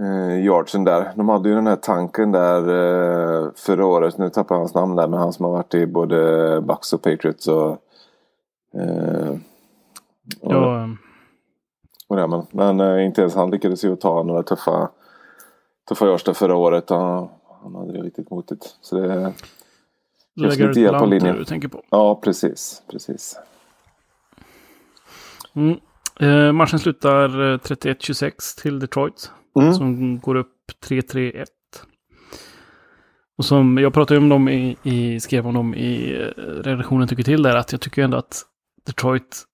eh, 0.00 0.44
yardsen 0.44 0.84
där. 0.84 1.12
De 1.16 1.28
hade 1.28 1.48
ju 1.48 1.54
den 1.54 1.66
här 1.66 1.76
tanken 1.76 2.32
där 2.32 2.60
eh, 2.68 3.50
förra 3.56 3.86
året. 3.86 4.18
Nu 4.18 4.30
tappar 4.30 4.54
jag 4.54 4.60
hans 4.60 4.74
namn 4.74 4.96
där. 4.96 5.08
Men 5.08 5.18
han 5.18 5.32
som 5.32 5.44
har 5.44 5.52
varit 5.52 5.74
i 5.74 5.86
både 5.86 6.60
Bucks 6.60 6.92
och 6.92 7.02
Patriots. 7.02 7.48
Och, 7.48 7.70
eh, 8.74 9.30
och, 10.40 10.52
ja. 10.52 10.88
och 12.08 12.16
det, 12.16 12.26
men, 12.26 12.46
men 12.50 12.80
eh, 12.80 13.04
inte 13.04 13.20
ens 13.20 13.34
han 13.34 13.50
lyckades 13.50 13.84
ju 13.84 13.96
ta 13.96 14.22
några 14.22 14.42
tuffa 14.42 14.90
tuffa 15.88 16.06
yards 16.06 16.24
där 16.24 16.32
förra 16.32 16.56
året. 16.56 16.90
Han, 16.90 17.28
han 17.62 17.74
hade 17.74 17.92
det 17.92 17.98
riktigt 17.98 18.30
motigt. 18.30 18.76
Så 18.80 18.96
det 18.96 19.32
krävs 20.40 20.58
lite 20.58 20.80
hjälp 20.80 20.98
på 20.98 21.06
linjen. 21.06 21.36
du 21.36 21.44
tänker 21.44 21.68
på. 21.68 21.82
Ja, 21.90 22.20
precis. 22.24 22.82
precis. 22.90 23.38
Mm. 25.54 25.80
Eh, 26.20 26.52
matchen 26.52 26.78
slutar 26.78 27.28
31-26 27.56 28.24
eh, 28.24 28.62
till 28.62 28.78
Detroit. 28.78 29.30
Mm. 29.60 29.74
Som 29.74 30.18
går 30.20 30.34
upp 30.34 30.56
3-3-1. 30.88 31.46
Och 33.38 33.44
som 33.44 33.78
jag 33.78 33.92
pratade 33.94 34.18
om 34.18 34.28
dem 34.28 34.48
i, 34.48 34.76
i, 34.82 35.20
skrev 35.20 35.46
om 35.46 35.54
dem 35.54 35.74
i 35.74 36.12
eh, 36.12 36.42
redaktionen 36.42 37.08
tycker 37.08 37.22
till 37.22 37.42
där, 37.42 37.56
att 37.56 37.72
jag 37.72 37.80
tycker 37.80 38.02
ändå 38.02 38.16
att 38.16 38.42
Detroit 38.86 39.44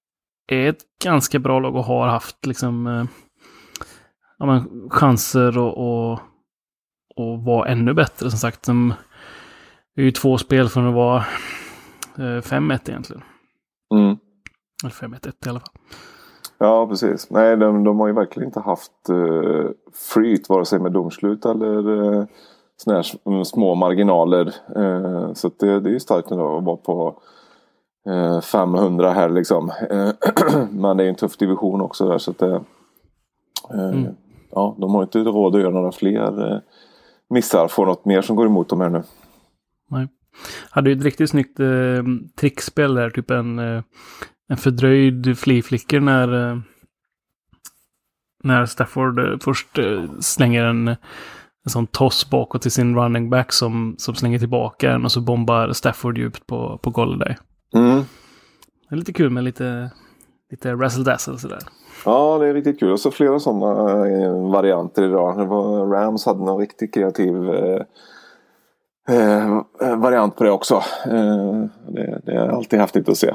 är 0.48 0.68
ett 0.68 0.82
ganska 1.04 1.38
bra 1.38 1.60
lag 1.60 1.76
och 1.76 1.84
har 1.84 2.08
haft 2.08 2.46
liksom 2.46 2.86
eh, 2.86 3.04
ja, 4.38 4.46
men, 4.46 4.90
chanser 4.90 5.58
och, 5.58 5.78
och, 5.78 6.20
och 7.16 7.42
vara 7.42 7.68
ännu 7.68 7.94
bättre. 7.94 8.30
Som 8.30 8.38
sagt, 8.38 8.66
de 8.66 8.94
är 9.96 10.02
ju 10.02 10.10
två 10.10 10.38
spel 10.38 10.68
från 10.68 10.86
att 10.86 10.94
vara 10.94 11.18
eh, 12.18 12.42
5-1 12.42 12.90
egentligen. 12.90 13.22
Mm. 13.94 14.16
Eller 14.82 14.94
5-1 14.94 15.46
i 15.46 15.48
alla 15.48 15.60
fall. 15.60 15.74
Ja, 16.58 16.86
precis. 16.86 17.30
Nej, 17.30 17.56
de, 17.56 17.84
de 17.84 18.00
har 18.00 18.06
ju 18.06 18.12
verkligen 18.12 18.48
inte 18.48 18.60
haft 18.60 19.10
uh, 19.10 19.70
flyt 20.12 20.48
vare 20.48 20.64
sig 20.64 20.78
med 20.78 20.92
domslut 20.92 21.44
eller 21.44 21.88
uh, 21.88 22.24
såna 22.76 22.96
här 22.96 23.44
små 23.44 23.74
marginaler. 23.74 24.54
Uh, 24.76 25.32
så 25.32 25.50
det, 25.58 25.80
det 25.80 25.90
är 25.90 25.92
ju 25.92 26.00
starkt 26.00 26.30
ändå 26.30 26.58
att 26.58 26.64
vara 26.64 26.76
på 26.76 27.20
uh, 28.08 28.40
500 28.40 29.12
här 29.12 29.28
liksom. 29.28 29.72
men 30.70 30.96
det 30.96 31.04
är 31.04 31.08
en 31.08 31.14
tuff 31.14 31.36
division 31.36 31.80
också 31.80 32.08
där 32.08 32.18
så 32.18 32.30
att 32.30 32.38
det... 32.38 32.60
Mm. 33.70 34.06
Ja, 34.50 34.76
de 34.78 34.94
har 34.94 35.02
inte 35.02 35.18
råd 35.18 35.54
att 35.54 35.60
göra 35.60 35.70
några 35.70 35.92
fler 35.92 36.62
missar. 37.30 37.68
Få 37.68 37.84
något 37.84 38.04
mer 38.04 38.22
som 38.22 38.36
går 38.36 38.46
emot 38.46 38.68
dem 38.68 38.80
här 38.80 38.88
nu. 38.88 39.02
Nej. 39.90 40.08
Hade 40.70 40.90
ju 40.90 40.96
ett 40.96 41.04
riktigt 41.04 41.30
snyggt 41.30 41.60
eh, 41.60 42.04
trickspel 42.36 42.94
där. 42.94 43.10
Typ 43.10 43.30
en 43.30 43.58
en 44.48 44.56
fördröjd 44.56 45.38
fliflicker 45.38 46.00
när, 46.00 46.50
eh, 46.50 46.58
när 48.44 48.66
Stafford 48.66 49.18
eh, 49.18 49.38
först 49.40 49.78
eh, 49.78 50.04
slänger 50.20 50.64
en, 50.64 50.88
en 50.88 50.96
sån 51.70 51.86
toss 51.86 52.30
bakåt 52.30 52.62
till 52.62 52.70
sin 52.70 52.96
running 52.96 53.30
back 53.30 53.52
som, 53.52 53.94
som 53.98 54.14
slänger 54.14 54.38
tillbaka 54.38 54.90
den 54.90 55.04
och 55.04 55.12
så 55.12 55.20
bombar 55.20 55.72
Stafford 55.72 56.18
djupt 56.18 56.46
på, 56.46 56.78
på 56.82 56.90
Golladay. 56.90 57.36
Mm. 57.74 58.02
Det 58.88 58.94
är 58.94 58.96
lite 58.96 59.12
kul 59.12 59.30
med 59.30 59.44
lite, 59.44 59.90
lite 60.50 60.74
razzle 60.74 61.04
dazzle 61.04 61.38
sådär. 61.38 61.58
Ja, 62.04 62.38
det 62.38 62.46
är 62.46 62.54
riktigt 62.54 62.80
kul. 62.80 62.92
Och 62.92 63.00
så 63.00 63.10
flera 63.10 63.40
sådana 63.40 63.74
varianter 64.50 65.02
idag. 65.02 65.38
Det 65.38 65.44
var, 65.44 65.86
Rams 65.86 66.26
hade 66.26 66.44
någon 66.44 66.60
riktigt 66.60 66.94
kreativ 66.94 67.48
eh, 67.48 67.82
eh, 69.08 69.96
variant 69.96 70.36
på 70.36 70.44
det 70.44 70.50
också. 70.50 70.82
Det, 71.86 72.20
det, 72.24 72.32
är 72.32 72.48
alltid 72.48 72.80
häftigt 72.80 73.08
att 73.08 73.16
se. 73.16 73.34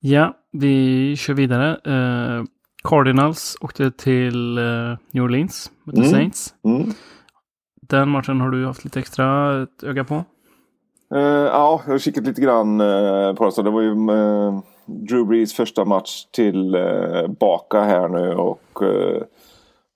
Ja, 0.00 0.36
vi 0.52 1.16
kör 1.16 1.34
vidare. 1.34 1.80
Uh, 1.86 2.44
Cardinals 2.84 3.56
åkte 3.60 3.90
till 3.90 4.58
uh, 4.58 4.96
New 5.10 5.24
Orleans 5.24 5.70
mot 5.84 5.96
mm. 5.96 6.08
Saints. 6.08 6.54
Mm. 6.64 6.92
Den 7.82 8.08
matchen 8.08 8.40
har 8.40 8.50
du 8.50 8.66
haft 8.66 8.84
lite 8.84 9.00
extra 9.00 9.62
ett 9.62 9.82
öga 9.82 10.04
på? 10.04 10.14
Uh, 11.14 11.20
ja, 11.20 11.82
jag 11.86 11.92
har 11.92 11.98
kikat 11.98 12.26
lite 12.26 12.40
grann 12.40 12.78
på 13.36 13.50
det. 13.56 13.62
Det 13.62 13.70
var 13.70 13.82
ju 13.82 13.94
Drew 14.86 15.26
Brees 15.26 15.54
första 15.54 15.84
match 15.84 16.24
tillbaka 16.32 17.80
här 17.80 18.08
nu 18.08 18.34
och 18.34 18.82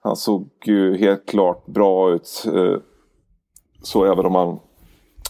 han 0.02 0.16
såg 0.16 0.48
ju 0.64 0.96
helt 0.96 1.28
klart 1.28 1.66
bra 1.66 2.12
ut. 2.12 2.46
så 3.82 4.04
även 4.04 4.26
om 4.26 4.34
han 4.34 4.58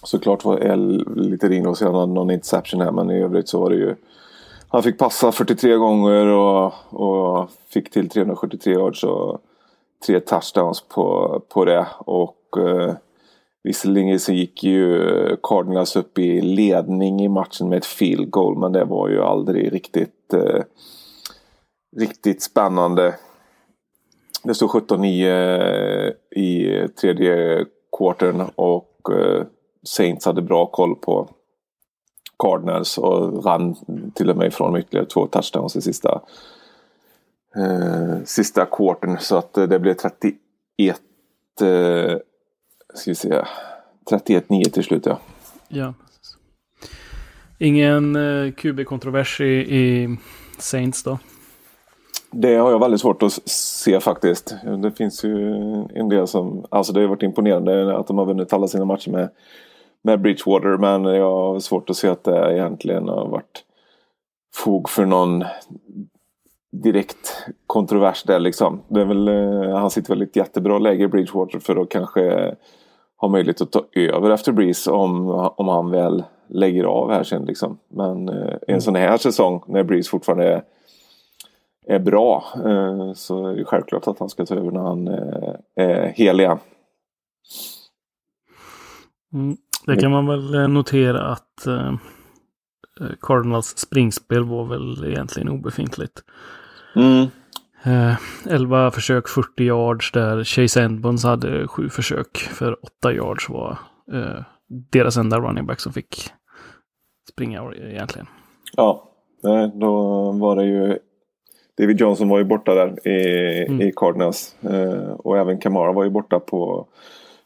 såklart 0.02 0.44
var 0.44 0.58
L 0.58 1.04
lite 1.16 1.48
ring 1.48 1.66
och 1.66 1.78
sen 1.78 1.92
någon 1.92 2.30
interception 2.30 2.80
här 2.80 2.92
men 2.92 3.10
i 3.10 3.22
övrigt 3.22 3.48
så 3.48 3.60
var 3.60 3.70
det 3.70 3.76
ju 3.76 3.96
han 4.72 4.82
fick 4.82 4.98
passa 4.98 5.32
43 5.32 5.76
gånger 5.76 6.26
och, 6.26 6.72
och 6.90 7.50
fick 7.68 7.90
till 7.90 8.08
373 8.08 8.72
yards 8.72 9.04
och 9.04 9.40
tre 10.06 10.20
touchdowns 10.20 10.88
på, 10.88 11.40
på 11.48 11.64
det. 11.64 11.86
Och 11.98 12.58
eh, 12.58 12.94
visserligen 13.62 14.20
så 14.20 14.32
gick 14.32 14.64
ju 14.64 15.00
Cardinals 15.42 15.96
upp 15.96 16.18
i 16.18 16.40
ledning 16.40 17.20
i 17.20 17.28
matchen 17.28 17.68
med 17.68 17.78
ett 17.78 17.86
field 17.86 18.30
goal. 18.30 18.58
Men 18.58 18.72
det 18.72 18.84
var 18.84 19.08
ju 19.08 19.22
aldrig 19.22 19.72
riktigt, 19.72 20.34
eh, 20.34 20.62
riktigt 21.96 22.42
spännande. 22.42 23.14
Det 24.44 24.54
stod 24.54 24.70
17-9 24.70 26.12
i 26.30 26.88
tredje 27.00 27.64
quartern 27.98 28.50
och 28.54 29.00
eh, 29.10 29.42
Saints 29.82 30.26
hade 30.26 30.42
bra 30.42 30.66
koll 30.66 30.94
på 30.94 31.28
Cardinals 32.42 32.98
och 32.98 33.44
rann 33.44 33.76
till 34.14 34.30
och 34.30 34.36
med 34.36 34.46
ifrån 34.46 34.76
ytterligare 34.76 35.06
två 35.06 35.26
touchdowns 35.26 35.76
i 35.76 35.80
sista 35.82 36.20
eh, 37.56 38.24
sista 38.24 38.64
quartern. 38.64 39.18
Så 39.20 39.36
att 39.36 39.54
det 39.54 39.78
blev 39.78 39.94
31 39.94 40.36
eh, 41.60 42.18
ska 42.94 43.10
vi 43.10 43.14
se 43.14 43.42
31-9 44.10 44.70
till 44.70 44.84
slut 44.84 45.06
ja. 45.06 45.18
Ja. 45.68 45.94
Ingen 47.58 48.16
eh, 48.16 48.52
QB-kontrovers 48.52 49.40
i, 49.40 49.76
i 49.76 50.16
Saints 50.58 51.02
då? 51.02 51.18
Det 52.30 52.54
har 52.54 52.70
jag 52.70 52.78
väldigt 52.78 53.00
svårt 53.00 53.22
att 53.22 53.32
se 53.48 54.00
faktiskt. 54.00 54.56
Det 54.82 54.92
finns 54.92 55.24
ju 55.24 55.54
en 55.94 56.08
del 56.08 56.26
som, 56.26 56.66
alltså 56.70 56.92
det 56.92 57.00
har 57.00 57.08
varit 57.08 57.22
imponerande 57.22 57.98
att 57.98 58.06
de 58.06 58.18
har 58.18 58.26
vunnit 58.26 58.52
alla 58.52 58.68
sina 58.68 58.84
matcher 58.84 59.10
med, 59.10 59.28
med 60.02 60.20
Bridgewater. 60.20 60.76
Men 60.76 61.04
jag 61.04 61.36
har 61.36 61.60
svårt 61.60 61.90
att 61.90 61.96
se 61.96 62.08
att 62.08 62.24
det 62.24 62.52
egentligen 62.52 63.08
har 63.08 63.28
varit 63.28 63.64
fog 64.54 64.88
för 64.88 65.06
någon 65.06 65.44
direkt 66.72 67.46
kontrovers 67.66 68.22
där 68.22 68.40
liksom. 68.40 68.80
Det 68.88 69.00
är 69.00 69.04
väl, 69.04 69.28
eh, 69.28 69.76
han 69.76 69.90
sitter 69.90 70.08
väl 70.08 70.22
i 70.22 70.24
ett 70.24 70.36
jättebra 70.36 70.78
läge 70.78 71.04
i 71.04 71.08
Bridgewater 71.08 71.58
för 71.58 71.76
att 71.76 71.88
kanske 71.88 72.54
ha 73.16 73.28
möjlighet 73.28 73.60
att 73.60 73.72
ta 73.72 73.84
över 73.92 74.30
efter 74.30 74.52
Breeze 74.52 74.90
om, 74.90 75.30
om 75.56 75.68
han 75.68 75.90
väl 75.90 76.24
lägger 76.48 76.84
av 76.84 77.10
här 77.10 77.22
sen 77.22 77.44
liksom. 77.44 77.78
Men 77.88 78.28
eh, 78.28 78.56
en 78.68 78.82
sån 78.82 78.94
här 78.94 79.16
säsong 79.16 79.62
när 79.66 79.82
Breeze 79.82 80.10
fortfarande 80.10 80.44
är 80.44 80.62
är 81.86 81.98
bra 81.98 82.44
eh, 82.54 83.12
så 83.12 83.46
är 83.46 83.56
det 83.56 83.64
självklart 83.64 84.06
att 84.06 84.18
han 84.18 84.28
ska 84.28 84.46
ta 84.46 84.54
över 84.54 84.70
när 84.70 84.80
han 84.80 85.08
eh, 85.08 85.54
är 85.74 86.06
hel 86.06 86.40
igen. 86.40 86.58
Mm, 89.32 89.56
det 89.86 89.96
kan 89.96 90.10
man 90.10 90.26
väl 90.26 90.54
eh, 90.54 90.68
notera 90.68 91.20
att 91.20 91.66
eh, 91.66 91.94
Cardinals 93.20 93.78
springspel 93.78 94.44
var 94.44 94.64
väl 94.64 95.04
egentligen 95.04 95.48
obefintligt. 95.48 96.22
Mm. 96.96 97.26
Eh, 97.84 98.16
11 98.50 98.90
försök, 98.90 99.28
40 99.28 99.64
yards 99.64 100.12
där 100.12 100.44
Chase 100.44 100.82
Edmonds 100.82 101.24
hade 101.24 101.68
sju 101.68 101.88
försök 101.88 102.38
för 102.38 102.76
8 102.84 103.12
yards 103.12 103.48
var 103.48 103.78
eh, 104.12 104.44
deras 104.92 105.16
enda 105.16 105.40
running 105.40 105.66
back 105.66 105.80
som 105.80 105.92
fick 105.92 106.30
springa 107.32 107.72
egentligen. 107.74 108.26
Ja, 108.76 109.08
då 109.74 109.92
var 110.32 110.56
det 110.56 110.64
ju 110.64 110.98
David 111.78 112.00
Johnson 112.00 112.28
var 112.28 112.38
ju 112.38 112.44
borta 112.44 112.74
där 112.74 113.08
i, 113.08 113.66
mm. 113.66 113.80
i 113.80 113.92
Cardinals. 113.96 114.56
Eh, 114.62 115.12
och 115.12 115.38
även 115.38 115.58
Kamara 115.58 115.92
var 115.92 116.04
ju 116.04 116.10
borta 116.10 116.40
på 116.40 116.88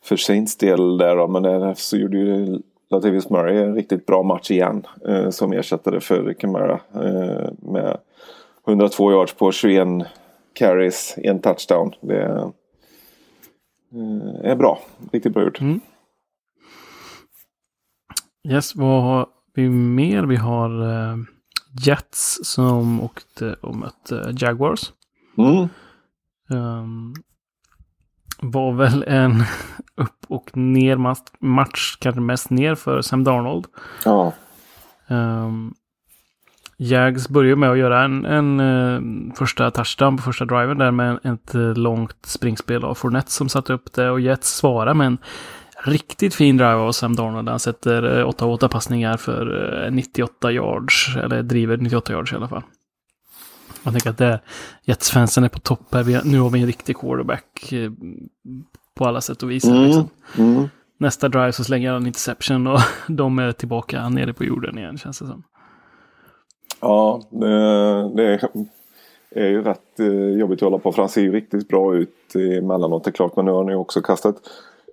för 0.06 0.16
Saints 0.16 0.56
del 0.56 0.98
där 0.98 1.16
då. 1.16 1.28
Men 1.28 1.42
där 1.42 1.74
så 1.74 1.96
gjorde 1.96 2.18
ju 2.18 2.58
Latavius 2.90 3.30
Murray 3.30 3.56
en 3.56 3.74
riktigt 3.74 4.06
bra 4.06 4.22
match 4.22 4.50
igen. 4.50 4.86
Eh, 5.08 5.30
som 5.30 5.52
ersättare 5.52 6.00
för 6.00 6.32
Kamara. 6.32 6.80
Eh, 6.94 7.52
med 7.58 7.98
102 8.66 9.12
yards 9.12 9.34
på 9.34 9.52
21 9.52 9.88
carries, 10.52 11.14
en 11.16 11.40
touchdown. 11.40 11.92
Det 12.00 12.22
är, 12.22 12.52
är 14.42 14.56
bra. 14.56 14.80
Riktigt 15.12 15.34
bra 15.34 15.44
gjort. 15.44 15.60
Mm. 15.60 15.80
Yes, 18.48 18.76
vad 18.76 19.02
har 19.02 19.26
vi 19.54 19.68
mer? 19.68 20.22
Vi 20.22 20.36
har 20.36 20.70
Jets 21.86 22.38
som 22.42 23.02
åkte 23.02 23.54
och 23.54 23.76
mötte 23.76 24.34
Jaguars. 24.38 24.92
Mm. 25.38 25.68
Um, 26.50 27.14
var 28.38 28.72
väl 28.72 29.05
en 29.07 29.44
upp 29.96 30.25
och 30.29 30.57
ner 30.57 30.96
match, 31.44 31.96
kanske 32.01 32.20
mest 32.20 32.51
ner 32.51 32.75
för 32.75 33.03
Sam 33.03 33.25
Darnold. 33.25 33.66
Ja. 34.05 34.33
Um, 35.09 35.75
Jags 36.79 37.29
började 37.29 37.57
med 37.57 37.70
att 37.70 37.79
göra 37.79 38.05
en, 38.05 38.25
en 38.25 38.61
uh, 38.61 39.35
första 39.35 39.70
touchdown 39.70 40.16
på 40.16 40.22
första 40.22 40.44
driven 40.44 40.79
där 40.79 40.90
med 40.90 41.18
ett 41.25 41.55
uh, 41.55 41.75
långt 41.75 42.16
springspel 42.27 42.85
av 42.85 42.94
Fournette 42.94 43.31
som 43.31 43.49
satte 43.49 43.72
upp 43.72 43.92
det 43.92 44.11
och 44.11 44.20
Jets 44.20 44.57
svarade 44.57 44.94
med 44.94 45.07
en 45.07 45.18
riktigt 45.85 46.35
fin 46.35 46.57
drive 46.57 46.75
av 46.75 46.92
Sam 46.92 47.16
Darnold. 47.16 47.49
Han 47.49 47.59
sätter 47.59 48.25
8-8 48.25 48.64
eh, 48.64 48.68
passningar 48.68 49.16
för 49.16 49.88
98 49.90 50.49
eh, 50.49 50.55
yards, 50.55 51.16
eller 51.16 51.42
driver 51.42 51.77
98 51.77 52.12
yards 52.12 52.33
i 52.33 52.37
alla 52.37 52.49
fall. 52.49 52.62
Jag 53.87 53.94
tänker 53.94 54.11
att 54.11 54.18
det, 54.18 54.40
Jets-fansen 54.85 55.44
är 55.44 55.49
på 55.49 55.59
topp 55.59 55.94
här. 55.94 56.25
nu 56.25 56.38
har 56.38 56.51
vi 56.51 56.61
en 56.61 56.66
riktig 56.66 56.96
quarterback 56.96 57.72
eh, 57.72 57.90
på 58.94 59.05
alla 59.05 59.20
sätt 59.20 59.42
och 59.42 59.51
vis. 59.51 59.64
Mm, 59.64 59.85
liksom. 59.85 60.09
mm. 60.38 60.68
Nästa 60.99 61.29
drive 61.29 61.53
så 61.53 61.64
slänger 61.64 61.92
han 61.92 62.07
interception 62.07 62.66
och 62.66 62.81
de 63.09 63.38
är 63.38 63.53
tillbaka 63.53 64.09
nere 64.09 64.33
på 64.33 64.44
jorden 64.44 64.79
igen 64.79 64.99
känns 64.99 65.18
det 65.18 65.27
som. 65.27 65.42
Ja, 66.81 67.22
det, 67.31 68.09
det 68.14 68.51
är 69.31 69.49
ju 69.49 69.62
rätt 69.62 69.99
jobbigt 70.38 70.59
att 70.59 70.66
hålla 70.66 70.79
på 70.79 70.92
för 70.92 71.03
han 71.03 71.09
ser 71.09 71.22
ju 71.22 71.33
riktigt 71.33 71.68
bra 71.68 71.96
ut 71.96 72.35
emellanåt. 72.35 73.05
Det 73.05 73.11
är 73.11 73.12
klart, 73.12 73.37
men 73.37 73.44
nu 73.44 73.51
har 73.51 73.59
han 73.59 73.72
ju 73.72 73.77
också 73.77 74.01
kastat 74.01 74.37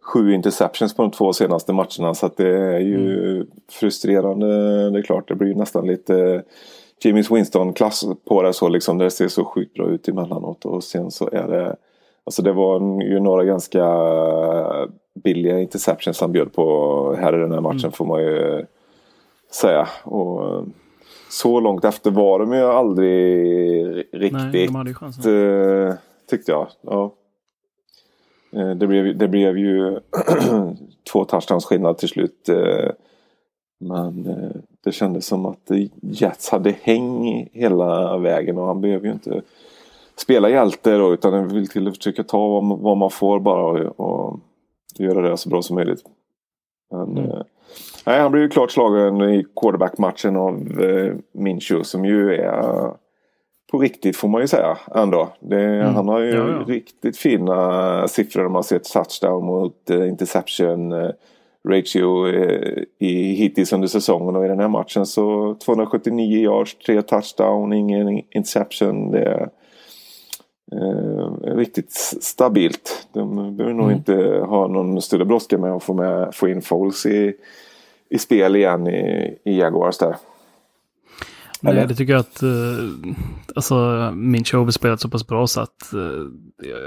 sju 0.04 0.34
interceptions 0.34 0.96
på 0.96 1.02
de 1.02 1.12
två 1.12 1.34
senaste 1.34 1.74
matcherna. 1.74 2.14
Så 2.14 2.26
att 2.26 2.38
det 2.38 2.58
är 2.58 2.80
ju 2.80 3.36
mm. 3.36 3.48
frustrerande. 3.72 4.48
Det 4.90 5.00
är 5.00 5.04
klart, 5.04 5.28
det 5.28 5.36
blir 5.36 5.56
nästan 5.56 5.88
lite 5.88 6.44
James 7.06 7.32
Winston-klass 7.32 8.06
på 8.28 8.42
det 8.42 8.54
så 8.54 8.70
liksom. 8.70 8.98
Det 8.98 9.12
ser 9.12 9.28
så 9.28 9.46
sjukt 9.46 9.74
bra 9.74 9.88
ut 9.88 10.08
emellanåt. 10.08 10.66
Och 10.66 10.84
sen 10.84 11.12
så 11.12 11.30
är 11.32 11.48
det... 11.48 11.76
Alltså 12.26 12.42
det 12.42 12.54
var 12.54 13.04
ju 13.04 13.20
några 13.20 13.44
ganska 13.44 13.86
billiga 15.24 15.60
interceptions 15.60 16.22
han 16.22 16.32
bjöd 16.32 16.54
på 16.54 17.16
här 17.20 17.38
i 17.38 17.39
den 17.39 17.52
här 17.52 17.62
matchen 17.62 17.80
mm. 17.80 17.92
får 17.92 18.06
man 18.06 18.22
ju 18.22 18.66
säga. 19.52 19.88
Och 20.04 20.66
så 21.30 21.60
långt 21.60 21.86
efter 21.86 22.12
var 22.12 22.39
de 22.39 22.54
ju 22.54 22.63
aldrig 22.63 23.96
riktigt. 24.12 24.72
Nej, 24.74 24.94
de 25.24 25.88
eh, 25.88 25.94
tyckte 26.30 26.52
jag. 26.52 26.68
Ja. 26.82 27.13
Eh, 28.56 28.70
det 28.70 28.88
blev, 28.88 29.18
det 29.18 29.28
blev 29.28 29.58
ju 29.58 30.00
två 31.12 31.26
touchdowns 31.26 31.66
skillnad 31.66 31.98
till 31.98 32.10
slut. 32.10 32.50
Eh, 32.50 32.89
men 33.80 34.28
det 34.84 34.91
kändes 34.91 35.26
som 35.26 35.46
att 35.46 35.72
Jets 36.02 36.50
hade 36.50 36.76
häng 36.82 37.50
hela 37.54 38.17
vägen 38.17 38.58
och 38.58 38.67
han 38.67 38.82
behöver 38.82 39.06
ju 39.06 39.13
inte 39.13 39.41
spela 40.15 40.50
hjälte 40.50 40.98
då 40.98 41.13
utan 41.13 41.34
han 41.34 41.48
vill 41.48 41.67
till 41.67 41.88
att 41.88 41.98
försöka 41.98 42.24
ta 42.24 42.62
vad 42.62 42.98
man 42.98 43.10
får 43.10 43.39
bara 43.39 43.89
och, 43.89 44.39
göra 44.98 45.30
det 45.30 45.38
så 45.38 45.50
bra 45.50 45.62
som 45.62 45.76
möjligt. 45.76 46.04
Men, 46.91 47.17
mm. 47.17 47.43
nej, 48.06 48.19
han 48.19 48.32
blev 48.32 48.43
ju 48.43 48.50
klart 48.50 48.72
slagen 48.72 49.22
i 49.22 49.46
quarterback-matchen 49.62 50.36
av 50.36 50.82
eh, 50.82 51.15
Minshew 51.32 51.84
som 51.84 52.06
ju 52.06 52.36
är 52.36 52.93
på 53.72 53.80
riktigt 53.80 54.17
får 54.17 54.28
man 54.28 54.41
ju 54.41 54.48
säga 54.48 54.78
ändå. 54.96 55.30
Det, 55.39 55.63
mm. 55.63 55.96
Han 55.96 56.08
har 56.08 56.19
ju 56.19 56.30
ja, 56.30 56.50
ja. 56.50 56.63
riktigt 56.67 57.17
fina 57.17 58.08
siffror 58.08 58.46
om 58.46 58.52
man 58.52 58.63
ser 58.63 58.80
touchdown 58.80 59.46
mot 59.46 59.89
uh, 59.91 60.10
interception 60.10 60.93
ratio 61.69 62.28
uh, 62.28 62.84
i, 62.99 63.34
hittills 63.34 63.73
under 63.73 63.88
säsongen 63.88 64.36
och 64.36 64.45
i 64.45 64.47
den 64.47 64.60
här 64.60 64.67
matchen 64.67 65.06
så 65.06 65.56
279 65.65 66.43
yards, 66.43 66.78
tre 66.86 67.02
touchdown, 67.02 67.73
ingen 67.73 68.10
interception. 68.10 69.12
Det 69.12 69.23
är 69.23 69.49
uh, 70.73 71.56
riktigt 71.56 71.91
stabilt. 72.21 73.08
De 73.13 73.58
behöver 73.58 73.73
nog 73.73 73.86
mm. 73.86 73.97
inte 73.97 74.13
ha 74.45 74.67
någon 74.67 75.02
större 75.02 75.26
brådska 75.26 75.58
med 75.58 75.71
att 75.71 75.84
få, 75.84 75.93
med, 75.93 76.36
få 76.36 76.49
in 76.49 76.62
Foles 76.62 77.06
i, 77.06 77.34
i 78.10 78.17
spel 78.17 78.56
igen 78.56 78.88
i, 78.88 79.38
i 79.45 79.60
Jaguars 79.60 79.97
där. 79.97 80.15
Nej, 81.62 81.88
det 81.88 81.95
tycker 81.95 82.13
jag 82.13 82.19
att 82.19 82.43
uh, 82.43 83.13
alltså, 83.56 83.76
min 84.15 84.43
show 84.43 84.63
har 84.63 84.71
spelat 84.71 85.02
så 85.02 85.10
pass 85.10 85.28
bra 85.28 85.47
så 85.47 85.62
att 85.62 85.91
uh, 85.93 86.28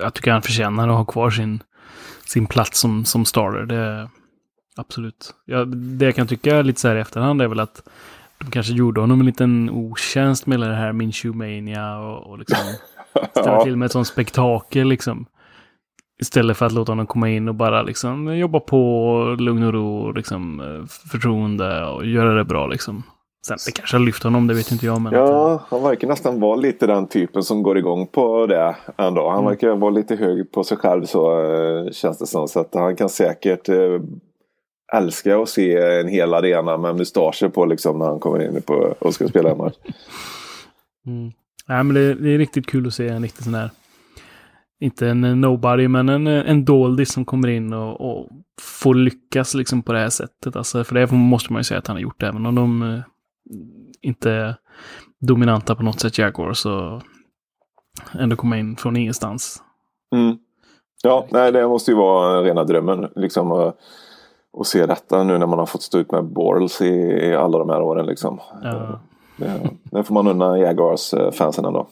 jag 0.02 0.14
tycker 0.14 0.30
han 0.30 0.42
förtjänar 0.42 0.88
att 0.88 0.96
ha 0.96 1.04
kvar 1.04 1.30
sin, 1.30 1.62
sin 2.26 2.46
plats 2.46 2.80
som, 2.80 3.04
som 3.04 3.24
starter. 3.24 3.66
Det, 3.66 4.08
absolut. 4.76 5.34
Ja, 5.44 5.64
det 5.64 6.04
jag 6.04 6.14
kan 6.14 6.26
tycka 6.26 6.62
lite 6.62 6.80
så 6.80 6.88
här 6.88 6.96
i 6.96 7.00
efterhand 7.00 7.42
är 7.42 7.48
väl 7.48 7.60
att 7.60 7.82
de 8.38 8.50
kanske 8.50 8.72
gjorde 8.72 9.00
honom 9.00 9.20
en 9.20 9.26
liten 9.26 9.70
otjänst 9.70 10.46
med 10.46 10.60
det 10.60 10.74
här 10.74 10.92
Minshew 10.92 11.38
Mania 11.38 11.98
och, 11.98 12.30
och 12.30 12.38
liksom 12.38 12.58
ställa 13.30 13.64
till 13.64 13.76
med 13.76 13.86
ett 13.86 13.92
sånt 13.92 14.06
spektakel 14.06 14.88
liksom. 14.88 15.26
Istället 16.20 16.56
för 16.56 16.66
att 16.66 16.72
låta 16.72 16.92
honom 16.92 17.06
komma 17.06 17.30
in 17.30 17.48
och 17.48 17.54
bara 17.54 17.82
liksom 17.82 18.36
jobba 18.36 18.60
på 18.60 19.36
lugn 19.38 19.62
och 19.62 19.72
ro 19.72 19.98
och 19.98 20.14
liksom 20.14 20.60
eh, 20.60 20.86
förtroende 21.10 21.86
och 21.86 22.06
göra 22.06 22.34
det 22.34 22.44
bra 22.44 22.66
liksom. 22.66 23.02
Sen 23.46 23.56
det 23.66 23.72
kanske 23.72 23.96
har 23.96 24.04
lyft 24.04 24.22
honom, 24.22 24.46
det 24.46 24.54
vet 24.54 24.72
inte 24.72 24.86
jag. 24.86 25.00
Men 25.00 25.12
ja, 25.12 25.62
han 25.68 25.82
verkar 25.82 26.08
nästan 26.08 26.40
vara 26.40 26.56
lite 26.56 26.86
den 26.86 27.06
typen 27.06 27.42
som 27.42 27.62
går 27.62 27.78
igång 27.78 28.06
på 28.06 28.46
det 28.46 28.76
ändå. 28.96 29.28
Han 29.28 29.38
mm. 29.38 29.50
verkar 29.50 29.76
vara 29.76 29.90
lite 29.90 30.16
hög 30.16 30.52
på 30.52 30.64
sig 30.64 30.76
själv 30.76 31.04
så 31.04 31.40
äh, 31.40 31.90
känns 31.92 32.18
det 32.18 32.26
som. 32.26 32.48
Så 32.48 32.60
att 32.60 32.74
han 32.74 32.96
kan 32.96 33.08
säkert 33.08 33.68
äh, 34.92 34.98
älska 34.98 35.38
att 35.38 35.48
se 35.48 35.76
en 36.00 36.08
hel 36.08 36.34
arena 36.34 36.76
med 36.76 36.96
mustascher 36.96 37.48
på 37.48 37.64
liksom 37.64 37.98
när 37.98 38.06
han 38.06 38.20
kommer 38.20 38.42
in 38.44 38.62
på 38.62 38.94
och 38.98 39.14
ska 39.14 39.28
spela 39.28 39.50
en 39.50 39.58
match. 39.58 39.76
Mm. 41.06 41.32
Ja, 41.66 41.82
men 41.82 41.94
det, 41.94 42.14
det, 42.14 42.34
är 42.34 42.38
riktigt 42.38 42.66
kul 42.66 42.86
att 42.86 42.94
se 42.94 43.08
en 43.08 43.22
riktigt 43.22 43.44
sån 43.44 43.54
här 43.54 43.70
inte 44.80 45.08
en 45.08 45.40
nobody, 45.40 45.88
men 45.88 46.08
en, 46.08 46.26
en 46.26 46.64
doldis 46.64 47.12
som 47.12 47.24
kommer 47.24 47.48
in 47.48 47.72
och, 47.72 48.00
och, 48.00 48.28
får 48.60 48.94
lyckas 48.94 49.54
liksom 49.54 49.82
på 49.82 49.92
det 49.92 49.98
här 49.98 50.08
sättet. 50.08 50.56
Alltså, 50.56 50.84
för 50.84 50.94
det 50.94 51.12
måste 51.12 51.52
man 51.52 51.60
ju 51.60 51.64
säga 51.64 51.78
att 51.78 51.86
han 51.86 51.96
har 51.96 52.02
gjort, 52.02 52.22
även 52.22 52.46
om 52.46 52.54
de 52.54 52.82
eh, 52.82 53.00
inte 54.02 54.30
är 54.30 54.56
dominanta 55.20 55.74
på 55.74 55.82
något 55.82 56.00
sätt, 56.00 56.18
Jaguar, 56.18 56.52
så 56.52 57.02
ändå 58.18 58.36
komma 58.36 58.58
in 58.58 58.76
från 58.76 58.96
ingenstans. 58.96 59.62
Mm. 60.14 60.36
Ja, 61.02 61.26
nej, 61.30 61.52
det 61.52 61.68
måste 61.68 61.90
ju 61.90 61.96
vara 61.96 62.42
rena 62.42 62.64
drömmen. 62.64 63.08
Liksom, 63.16 63.72
att 64.56 64.66
se 64.66 64.86
detta 64.86 65.24
nu 65.24 65.38
när 65.38 65.46
man 65.46 65.58
har 65.58 65.66
fått 65.66 65.82
stå 65.82 65.98
ut 65.98 66.12
med 66.12 66.24
Borals 66.24 66.80
i, 66.80 66.94
i 67.22 67.34
alla 67.34 67.58
de 67.58 67.68
här 67.68 67.82
åren. 67.82 68.06
Liksom. 68.06 68.40
Ja. 68.62 69.00
Det, 69.36 69.70
det 69.84 70.04
får 70.04 70.14
man 70.14 70.26
unna 70.26 70.58
Jaguars-fansen 70.58 71.64
ändå. 71.64 71.88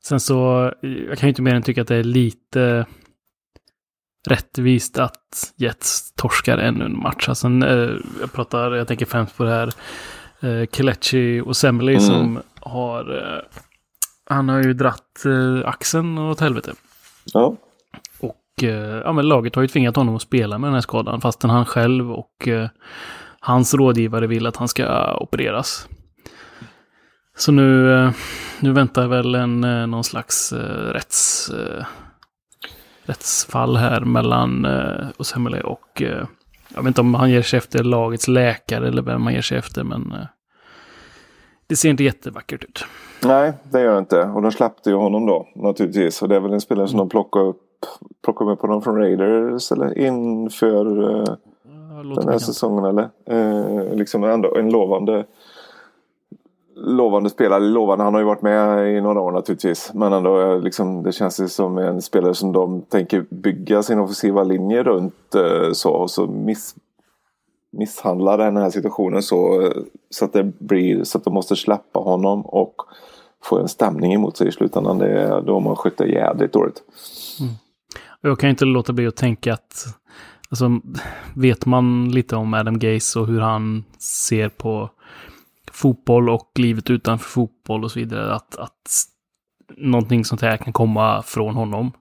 Sen 0.00 0.20
så, 0.20 0.72
jag 0.82 1.18
kan 1.18 1.26
ju 1.26 1.28
inte 1.28 1.42
mer 1.42 1.54
än 1.54 1.62
tycka 1.62 1.82
att 1.82 1.88
det 1.88 1.96
är 1.96 2.04
lite 2.04 2.86
rättvist 4.28 4.98
att 4.98 5.52
Jets 5.56 6.12
torskar 6.12 6.58
ännu 6.58 6.84
en 6.84 6.98
match. 6.98 7.28
Alltså, 7.28 7.48
eh, 7.48 7.90
jag 8.20 8.32
pratar, 8.32 8.72
jag 8.72 8.88
tänker 8.88 9.06
främst 9.06 9.36
på 9.36 9.44
det 9.44 9.50
här 9.50 9.72
eh, 10.40 10.66
Kelechi 10.72 11.40
och 11.40 11.56
Semley 11.56 11.94
mm. 11.94 12.06
som 12.06 12.40
har, 12.60 13.16
eh, 13.16 13.42
han 14.30 14.48
har 14.48 14.62
ju 14.62 14.72
dratt 14.72 15.24
eh, 15.24 15.68
axeln 15.68 16.18
åt 16.18 16.40
helvete. 16.40 16.72
Ja. 17.32 17.56
Eh, 18.64 19.00
ja, 19.04 19.12
men 19.12 19.28
laget 19.28 19.54
har 19.54 19.62
ju 19.62 19.68
tvingat 19.68 19.96
honom 19.96 20.16
att 20.16 20.22
spela 20.22 20.58
med 20.58 20.68
den 20.68 20.74
här 20.74 20.80
skadan 20.80 21.20
fastän 21.20 21.50
han 21.50 21.64
själv 21.64 22.12
och 22.12 22.48
eh, 22.48 22.68
hans 23.40 23.74
rådgivare 23.74 24.26
vill 24.26 24.46
att 24.46 24.56
han 24.56 24.68
ska 24.68 25.14
opereras. 25.20 25.88
Så 27.36 27.52
nu, 27.52 27.94
eh, 27.94 28.10
nu 28.60 28.72
väntar 28.72 29.06
väl 29.06 29.34
en, 29.34 29.64
eh, 29.64 29.86
någon 29.86 30.04
slags 30.04 30.52
eh, 30.52 30.92
rätts, 30.92 31.50
eh, 31.50 31.84
rättsfall 33.04 33.76
här 33.76 34.00
mellan 34.00 34.64
eh, 34.64 35.06
Osemele 35.18 35.60
och 35.60 36.02
jag 36.74 36.82
vet 36.82 36.86
inte 36.86 37.00
om 37.00 37.14
han 37.14 37.30
ger 37.30 37.42
sig 37.42 37.56
efter 37.56 37.84
lagets 37.84 38.28
läkare 38.28 38.88
eller 38.88 39.02
vem 39.02 39.22
han 39.22 39.34
ger 39.34 39.42
sig 39.42 39.58
efter 39.58 39.84
men 39.84 40.14
det 41.68 41.76
ser 41.76 41.90
inte 41.90 42.04
jättevackert 42.04 42.64
ut. 42.64 42.84
Nej, 43.24 43.52
det 43.72 43.80
gör 43.80 43.92
det 43.92 43.98
inte. 43.98 44.22
Och 44.22 44.42
de 44.42 44.52
släppte 44.52 44.90
ju 44.90 44.96
honom 44.96 45.26
då 45.26 45.48
naturligtvis. 45.54 46.22
Och 46.22 46.28
det 46.28 46.36
är 46.36 46.40
väl 46.40 46.52
en 46.52 46.60
spelare 46.60 46.88
som 46.88 46.98
de 46.98 47.08
plockar 47.08 47.40
upp. 47.40 47.67
Plockar 48.24 48.44
med 48.44 48.58
på 48.58 48.66
dem 48.66 48.82
från 48.82 48.96
Raiders 48.96 49.72
eller 49.72 49.98
inför 49.98 50.86
ja, 51.64 52.20
den 52.20 52.28
här 52.28 52.38
säsongen 52.38 52.84
eller? 52.84 53.08
Eh, 53.24 53.94
liksom 53.94 54.24
ändå 54.24 54.56
en 54.56 54.70
lovande 54.70 55.24
lovande 56.80 57.30
spelare. 57.30 57.60
Lovande, 57.60 58.04
han 58.04 58.14
har 58.14 58.20
ju 58.20 58.26
varit 58.26 58.42
med 58.42 58.96
i 58.96 59.00
några 59.00 59.20
år 59.20 59.32
naturligtvis. 59.32 59.90
Men 59.94 60.12
ändå, 60.12 60.40
eh, 60.40 60.60
liksom, 60.60 61.02
det 61.02 61.12
känns 61.12 61.40
ju 61.40 61.48
som 61.48 61.78
en 61.78 62.02
spelare 62.02 62.34
som 62.34 62.52
de 62.52 62.80
tänker 62.80 63.24
bygga 63.30 63.82
sin 63.82 63.98
offensiva 63.98 64.42
linje 64.42 64.82
runt. 64.82 65.34
Eh, 65.34 65.72
så, 65.72 65.90
och 65.90 66.10
så 66.10 66.26
miss, 66.26 66.74
misshandlar 67.70 68.38
den 68.38 68.56
här 68.56 68.70
situationen 68.70 69.22
så, 69.22 69.62
eh, 69.62 69.70
så, 70.10 70.24
att 70.24 70.32
det 70.32 70.44
blir, 70.58 71.04
så 71.04 71.18
att 71.18 71.24
de 71.24 71.34
måste 71.34 71.56
släppa 71.56 72.00
honom 72.00 72.42
och 72.42 72.74
få 73.42 73.58
en 73.58 73.68
stämning 73.68 74.14
emot 74.14 74.36
sig 74.36 74.48
i 74.48 74.52
slutändan. 74.52 74.98
Det 74.98 75.42
då 75.46 75.60
man 75.60 75.76
skjuter 75.76 76.04
jädrigt 76.04 76.52
dåligt. 76.52 76.82
Mm. 77.40 77.52
Jag 78.22 78.38
kan 78.40 78.50
inte 78.50 78.64
låta 78.64 78.92
bli 78.92 79.06
att 79.06 79.16
tänka 79.16 79.54
att 79.54 79.86
alltså, 80.50 80.80
vet 81.34 81.66
man 81.66 82.10
lite 82.10 82.36
om 82.36 82.54
Adam 82.54 82.78
Gaze 82.78 83.20
och 83.20 83.26
hur 83.26 83.40
han 83.40 83.84
ser 83.98 84.48
på 84.48 84.90
fotboll 85.72 86.30
och 86.30 86.52
livet 86.54 86.90
utanför 86.90 87.28
fotboll 87.28 87.84
och 87.84 87.90
så 87.90 87.98
vidare. 87.98 88.34
Att, 88.34 88.56
att 88.56 89.04
någonting 89.76 90.24
sånt 90.24 90.40
här 90.42 90.56
kan 90.56 90.72
komma 90.72 91.22
från 91.22 91.54
honom. 91.54 91.92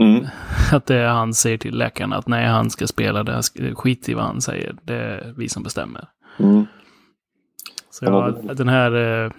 Mm. 0.00 0.26
Att 0.72 0.86
det 0.86 0.96
är 0.96 1.08
han 1.08 1.34
säger 1.34 1.58
till 1.58 1.78
läkarna 1.78 2.16
att 2.16 2.28
nej, 2.28 2.46
han 2.46 2.70
ska 2.70 2.86
spela 2.86 3.22
det. 3.22 3.42
Skit 3.74 4.08
i 4.08 4.14
vad 4.14 4.24
han 4.24 4.40
säger. 4.40 4.76
Det 4.82 4.94
är 4.94 5.34
vi 5.36 5.48
som 5.48 5.62
bestämmer. 5.62 6.08
Mm. 6.38 6.66
Så 7.90 8.04
ja, 8.04 8.30
den 8.54 8.68
här 8.68 9.24
eh, 9.24 9.32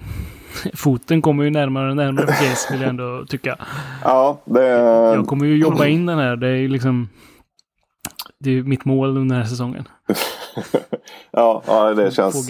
foten 0.74 1.22
kommer 1.22 1.44
ju 1.44 1.50
närmare 1.50 1.90
och 1.90 1.96
närmare 1.96 2.28
för 2.28 2.34
Case 2.34 2.74
vill 2.74 2.82
jag 2.82 2.90
ändå 2.90 3.26
tycka. 3.26 3.58
Ja, 4.04 4.38
det... 4.46 4.68
Jag 4.68 5.28
kommer 5.28 5.46
ju 5.46 5.58
jobba 5.58 5.86
in 5.86 6.06
den 6.06 6.18
här. 6.18 6.36
Det 6.36 6.48
är 6.48 6.56
ju 6.56 6.68
liksom... 6.68 7.10
Det 8.40 8.58
är 8.58 8.64
mitt 8.64 8.86
mål 8.86 9.10
under 9.10 9.36
den 9.36 9.44
här 9.44 9.50
säsongen. 9.50 9.88
ja, 11.32 11.64
ja, 11.68 11.94
det 11.94 12.12
känns... 12.12 12.48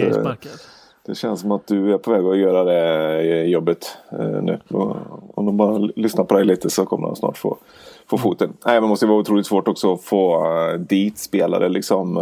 Det 1.05 1.15
känns 1.15 1.39
som 1.39 1.51
att 1.51 1.67
du 1.67 1.93
är 1.93 1.97
på 1.97 2.11
väg 2.11 2.25
att 2.25 2.37
göra 2.37 2.63
det 2.63 3.43
jobbet 3.43 3.97
eh, 4.11 4.41
nu. 4.41 4.59
Om 5.33 5.45
de 5.45 5.57
bara 5.57 5.77
lyssnar 5.77 6.23
på 6.23 6.35
dig 6.35 6.45
lite 6.45 6.69
så 6.69 6.85
kommer 6.85 7.07
de 7.07 7.15
snart 7.15 7.37
få, 7.37 7.57
få 8.09 8.17
foten. 8.17 8.53
Nej, 8.65 8.73
men 8.73 8.81
det 8.83 8.87
måste 8.87 9.05
vara 9.05 9.19
otroligt 9.19 9.47
svårt 9.47 9.67
också 9.67 9.93
att 9.93 10.03
få 10.03 10.45
uh, 10.45 10.79
dit 10.79 11.17
spelare 11.17 11.69
liksom. 11.69 12.13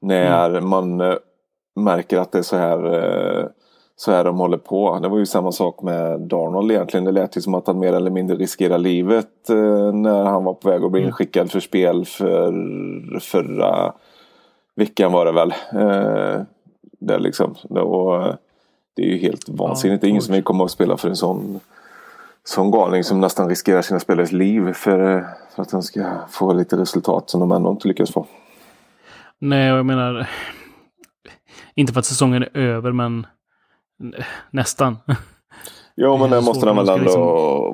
När 0.00 0.50
mm. 0.50 0.68
man 0.68 0.98
märker 1.80 2.18
att 2.18 2.32
det 2.32 2.38
är 2.38 2.42
så 2.42 2.56
här 2.56 2.78
så 4.00 4.12
här 4.12 4.24
de 4.24 4.38
håller 4.38 4.58
på. 4.58 4.98
Det 4.98 5.08
var 5.08 5.18
ju 5.18 5.26
samma 5.26 5.52
sak 5.52 5.82
med 5.82 6.20
Darnold 6.20 6.70
egentligen. 6.70 7.04
Det 7.04 7.12
lät 7.12 7.36
ju 7.36 7.40
som 7.40 7.54
att 7.54 7.66
han 7.66 7.78
mer 7.78 7.92
eller 7.92 8.10
mindre 8.10 8.36
riskerar 8.36 8.78
livet 8.78 9.48
när 9.92 10.24
han 10.24 10.44
var 10.44 10.54
på 10.54 10.68
väg 10.68 10.84
att 10.84 10.90
bli 10.90 11.00
mm. 11.00 11.08
inskickad 11.08 11.50
för 11.50 11.60
spel 11.60 12.04
för 12.04 13.20
förra 13.20 13.92
veckan 14.76 15.12
var 15.12 15.24
det 15.24 15.32
väl. 15.32 15.54
Det, 17.00 17.18
liksom. 17.18 17.54
det, 17.62 17.80
var, 17.80 18.36
det 18.96 19.02
är 19.02 19.06
ju 19.06 19.18
helt 19.18 19.48
vansinnigt. 19.48 20.02
Ja, 20.02 20.06
det 20.06 20.06
är 20.06 20.10
ingen 20.10 20.22
som 20.22 20.34
vill 20.34 20.44
komma 20.44 20.64
och 20.64 20.70
spela 20.70 20.96
för 20.96 21.08
en 21.08 21.16
sån, 21.16 21.60
sån 22.44 22.70
galning 22.70 23.04
som 23.04 23.20
nästan 23.20 23.48
riskerar 23.48 23.82
sina 23.82 24.00
spelares 24.00 24.32
liv 24.32 24.72
för, 24.72 25.26
för 25.54 25.62
att 25.62 25.70
de 25.70 25.82
ska 25.82 26.04
få 26.30 26.52
lite 26.52 26.76
resultat 26.76 27.30
som 27.30 27.40
de 27.40 27.52
ändå 27.52 27.70
inte 27.70 27.88
lyckas 27.88 28.12
få. 28.12 28.26
Nej, 29.38 29.66
jag 29.66 29.86
menar 29.86 30.28
inte 31.74 31.92
för 31.92 32.00
att 32.00 32.06
säsongen 32.06 32.42
är 32.42 32.56
över, 32.56 32.92
men 32.92 33.26
nästan. 34.50 34.96
Ja, 35.94 36.16
men 36.16 36.30
det 36.30 36.40
måste 36.40 36.66
den 36.66 36.76
väl 36.76 36.88
ändå 36.88 37.04
liksom... 37.04 37.22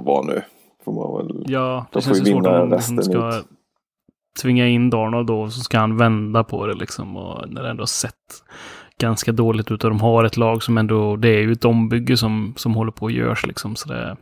vara 0.05 0.23
nu. 0.23 0.43
Får 0.85 0.93
man 0.93 1.27
väl... 1.27 1.45
Ja, 1.49 1.87
det 1.93 1.99
de 1.99 2.03
känns 2.03 2.21
ju 2.21 2.25
svårt 2.25 2.47
om 2.47 2.71
de 2.71 3.03
ska 3.03 3.39
ut. 3.39 3.45
tvinga 4.43 4.69
in 4.69 4.91
Darnold 4.91 5.27
då, 5.27 5.51
så 5.51 5.61
ska 5.61 5.79
han 5.79 5.97
vända 5.97 6.45
på 6.45 6.67
det 6.67 6.75
liksom. 6.75 7.17
Och 7.17 7.49
när 7.49 7.63
det 7.63 7.71
ändå 7.71 7.81
har 7.81 7.87
sett 7.87 8.15
ganska 8.99 9.33
dåligt 9.33 9.71
ut 9.71 9.85
och 9.85 9.91
de 9.91 10.01
har 10.01 10.25
ett 10.25 10.37
lag 10.37 10.63
som 10.63 10.79
ändå, 10.79 11.17
det 11.17 11.29
är 11.29 11.41
ju 11.41 11.53
ett 11.53 11.65
ombygge 11.65 12.17
som, 12.17 12.55
som 12.57 12.75
håller 12.75 12.93
på 12.93 13.07
att 13.07 13.13
görs 13.13 13.47
liksom. 13.47 13.77
Så 13.77 13.89
det, 13.89 14.17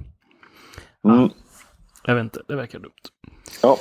mm. 1.09 1.29
Jag 2.05 2.15
vet 2.15 2.23
inte, 2.23 2.41
det 2.49 2.57
verkar 2.57 2.79
dumt. 2.79 2.93
Ja. 3.63 3.77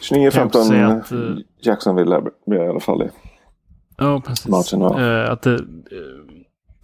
29-15 0.00 1.00
att, 1.00 1.12
uh, 1.12 1.38
Jacksonville 1.60 2.22
blir 2.46 2.64
i 2.64 2.68
alla 2.68 2.80
fall 2.80 3.02
i 3.02 3.10
ja, 3.96 4.22
precis. 4.26 4.48
matchen. 4.48 4.80
Ja. 4.80 5.24
Uh, 5.24 5.30
att, 5.30 5.46
uh, 5.46 5.58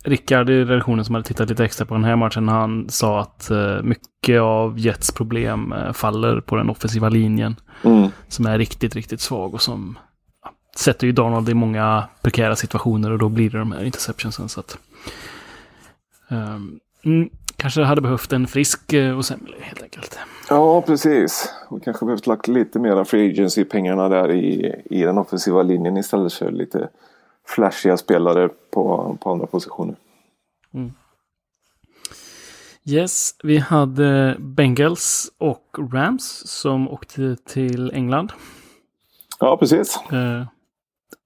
Rickard 0.02 0.50
i 0.50 0.64
redaktionen 0.64 1.04
som 1.04 1.14
hade 1.14 1.28
tittat 1.28 1.48
lite 1.48 1.64
extra 1.64 1.86
på 1.86 1.94
den 1.94 2.04
här 2.04 2.16
matchen, 2.16 2.48
han 2.48 2.88
sa 2.88 3.20
att 3.20 3.48
uh, 3.50 3.82
mycket 3.82 4.40
av 4.40 4.78
Jets 4.78 5.12
problem 5.12 5.72
uh, 5.72 5.92
faller 5.92 6.40
på 6.40 6.56
den 6.56 6.70
offensiva 6.70 7.08
linjen. 7.08 7.56
Mm. 7.84 8.08
Som 8.28 8.46
är 8.46 8.58
riktigt, 8.58 8.94
riktigt 8.94 9.20
svag 9.20 9.54
och 9.54 9.62
som 9.62 9.98
sätter 10.76 11.06
ju 11.06 11.12
Donald 11.12 11.48
i 11.48 11.54
många 11.54 12.04
prekära 12.22 12.56
situationer 12.56 13.10
och 13.10 13.18
då 13.18 13.28
blir 13.28 13.50
det 13.50 13.58
de 13.58 13.72
här 13.72 13.84
interceptionsen. 13.84 14.48
Så 14.48 14.60
att, 14.60 14.78
um, 16.30 16.80
kanske 17.56 17.82
hade 17.82 18.00
behövt 18.00 18.32
en 18.32 18.46
frisk 18.46 18.80
och 19.16 19.24
sämre 19.24 19.54
helt 19.60 19.82
enkelt. 19.82 20.18
Ja, 20.48 20.82
precis. 20.82 21.54
Och 21.68 21.84
kanske 21.84 22.06
behövt 22.06 22.26
lagt 22.26 22.48
lite 22.48 22.78
mera 22.78 23.04
free 23.04 23.30
agency-pengarna 23.30 24.08
där 24.08 24.32
i, 24.32 24.74
i 24.84 25.02
den 25.02 25.18
offensiva 25.18 25.62
linjen 25.62 25.96
istället 25.96 26.32
för 26.32 26.50
lite 26.50 26.88
flashiga 27.46 27.96
spelare 27.96 28.48
på, 28.48 29.16
på 29.20 29.32
andra 29.32 29.46
positioner. 29.46 29.96
Mm. 30.74 30.92
Yes, 32.84 33.34
vi 33.42 33.58
hade 33.58 34.36
Bengals 34.38 35.32
och 35.38 35.76
Rams 35.92 36.42
som 36.46 36.88
åkte 36.88 37.36
till 37.36 37.90
England. 37.94 38.32
Ja, 39.40 39.56
precis. 39.56 39.98
Uh, 40.12 40.46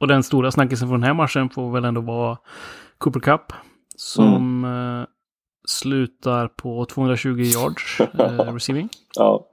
och 0.00 0.08
den 0.08 0.22
stora 0.22 0.50
snackisen 0.50 0.88
från 0.88 1.00
den 1.00 1.06
här 1.06 1.14
matchen 1.14 1.50
får 1.50 1.72
väl 1.72 1.84
ändå 1.84 2.00
vara 2.00 2.38
Cooper 2.98 3.20
Cup. 3.20 3.52
Som 3.96 4.64
mm. 4.64 5.00
eh, 5.00 5.06
slutar 5.68 6.48
på 6.48 6.84
220 6.84 7.40
yards 7.40 8.00
eh, 8.00 8.52
receiving. 8.54 8.88
Ja. 9.14 9.46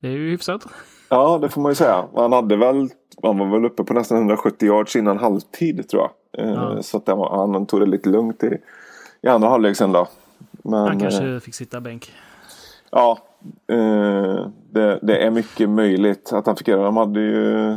Det 0.00 0.08
är 0.08 0.12
ju 0.12 0.30
hyfsat. 0.30 0.66
Ja, 1.08 1.38
det 1.42 1.48
får 1.48 1.60
man 1.60 1.70
ju 1.70 1.76
säga. 1.76 2.04
Han, 2.14 2.32
hade 2.32 2.56
väl, 2.56 2.88
han 3.22 3.38
var 3.38 3.46
väl 3.46 3.64
uppe 3.64 3.84
på 3.84 3.94
nästan 3.94 4.18
170 4.18 4.66
yards 4.66 4.96
innan 4.96 5.18
halvtid 5.18 5.88
tror 5.88 6.02
jag. 6.02 6.44
Eh, 6.44 6.52
ja. 6.52 6.82
Så 6.82 6.96
att 6.96 7.08
var, 7.08 7.52
han 7.52 7.66
tog 7.66 7.80
det 7.80 7.86
lite 7.86 8.08
lugnt 8.08 8.42
i, 8.44 8.58
i 9.22 9.28
andra 9.28 9.48
halvlek 9.48 9.76
sen 9.76 9.92
då. 9.92 10.08
Men, 10.52 10.80
han 10.80 11.00
kanske 11.00 11.34
eh, 11.34 11.40
fick 11.40 11.54
sitta 11.54 11.80
bänk. 11.80 12.12
Ja, 12.90 13.18
eh, 13.66 14.46
det, 14.70 14.98
det, 15.02 15.24
är 15.24 15.30
mycket 15.30 15.68
möjligt 15.68 16.32
att 16.32 16.46
han 16.46 16.56
fick 16.56 16.68
göra. 16.68 16.84
De 16.84 16.96
hade 16.96 17.20
ju 17.20 17.76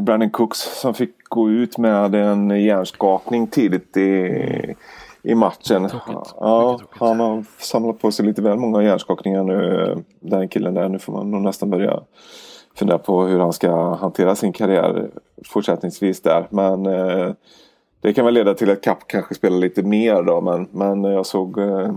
Brandon 0.00 0.30
Cooks 0.30 0.80
som 0.80 0.94
fick 0.94 1.28
gå 1.28 1.50
ut 1.50 1.78
med 1.78 2.14
en 2.14 2.64
hjärnskakning 2.64 3.46
tidigt 3.46 3.96
i, 3.96 4.71
i 5.22 5.34
matchen. 5.34 5.88
Tråkigt. 5.88 6.34
Ja, 6.40 6.78
tråkigt. 6.78 7.00
han 7.00 7.20
har 7.20 7.44
samlat 7.58 7.98
på 7.98 8.12
sig 8.12 8.26
lite 8.26 8.42
väl 8.42 8.58
många 8.58 8.82
hjärnskakningar 8.82 9.42
nu. 9.44 9.96
Den 10.20 10.48
killen 10.48 10.74
där. 10.74 10.88
Nu 10.88 10.98
får 10.98 11.12
man 11.12 11.30
nog 11.30 11.42
nästan 11.42 11.70
börja 11.70 12.00
fundera 12.74 12.98
på 12.98 13.22
hur 13.24 13.40
han 13.40 13.52
ska 13.52 13.94
hantera 13.94 14.34
sin 14.34 14.52
karriär 14.52 15.10
fortsättningsvis 15.48 16.22
där. 16.22 16.46
Men 16.50 16.86
eh, 16.86 17.32
det 18.00 18.12
kan 18.12 18.24
väl 18.24 18.34
leda 18.34 18.54
till 18.54 18.70
att 18.70 18.82
Kapp 18.82 19.08
kanske 19.08 19.34
spelar 19.34 19.58
lite 19.58 19.82
mer 19.82 20.22
då. 20.22 20.40
Men, 20.40 20.68
men 20.70 21.04
jag 21.04 21.26
såg 21.26 21.58
eh, 21.58 21.94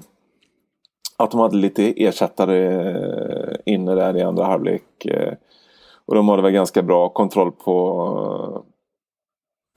att 1.17 1.31
de 1.31 1.39
hade 1.39 1.57
lite 1.57 2.03
ersättare 2.03 2.89
eh, 2.89 3.55
inne 3.65 3.95
där 3.95 4.17
i 4.17 4.21
andra 4.21 4.45
halvlek. 4.45 5.05
Eh, 5.05 5.33
och 6.05 6.15
de 6.15 6.29
hade 6.29 6.41
väl 6.41 6.51
ganska 6.51 6.81
bra 6.81 7.09
kontroll 7.09 7.51
på, 7.51 8.63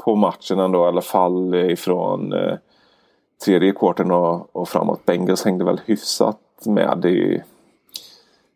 på 0.05 0.15
matchen 0.15 0.59
ändå 0.59 0.85
i 0.85 0.89
alla 0.89 1.01
fall 1.01 1.55
ifrån 1.55 2.33
eh, 2.33 2.55
tredje 3.45 3.73
kvarten 3.73 4.11
och, 4.11 4.57
och 4.57 4.69
framåt. 4.69 5.07
Bengals 5.07 5.45
hängde 5.45 5.65
väl 5.65 5.81
hyfsat 5.87 6.39
med 6.67 7.05
i, 7.05 7.43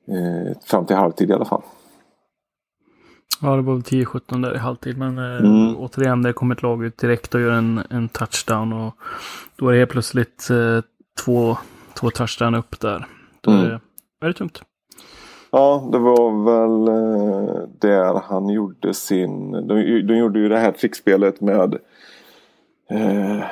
eh, 0.08 0.58
fram 0.64 0.86
till 0.86 0.96
halvtid 0.96 1.30
i 1.30 1.32
alla 1.32 1.44
fall. 1.44 1.62
Ja, 3.42 3.56
det 3.56 3.62
var 3.62 3.74
väl 3.74 3.82
10-17 3.82 4.42
där 4.42 4.54
i 4.54 4.58
halvtid. 4.58 4.98
Men 4.98 5.18
eh, 5.18 5.38
mm. 5.38 5.76
återigen, 5.76 6.22
det 6.22 6.32
kom 6.32 6.50
ett 6.50 6.62
lag 6.62 6.84
ut 6.84 6.98
direkt 6.98 7.34
och 7.34 7.40
gör 7.40 7.50
en, 7.50 7.82
en 7.90 8.08
touchdown. 8.08 8.72
Och 8.72 8.94
då 9.56 9.68
är 9.68 9.72
det 9.72 9.78
helt 9.78 9.90
plötsligt 9.90 10.50
eh, 10.50 10.80
två, 11.24 11.56
två 11.94 12.10
touchdown 12.10 12.54
upp 12.54 12.80
där. 12.80 13.06
Då 13.40 13.50
mm. 13.50 13.64
är, 13.64 13.70
det, 13.70 13.80
är 14.20 14.26
det 14.26 14.34
tungt. 14.34 14.62
Ja, 15.50 15.88
det 15.92 15.98
var 15.98 16.44
väl 16.44 16.88
eh, 16.88 17.68
där 17.78 18.22
han 18.24 18.48
gjorde 18.48 18.94
sin... 18.94 19.52
De, 19.52 20.02
de 20.06 20.16
gjorde 20.16 20.38
ju 20.38 20.48
det 20.48 20.58
här 20.58 20.72
trickspelet 20.72 21.40
med 21.40 21.78
eh, 22.90 23.44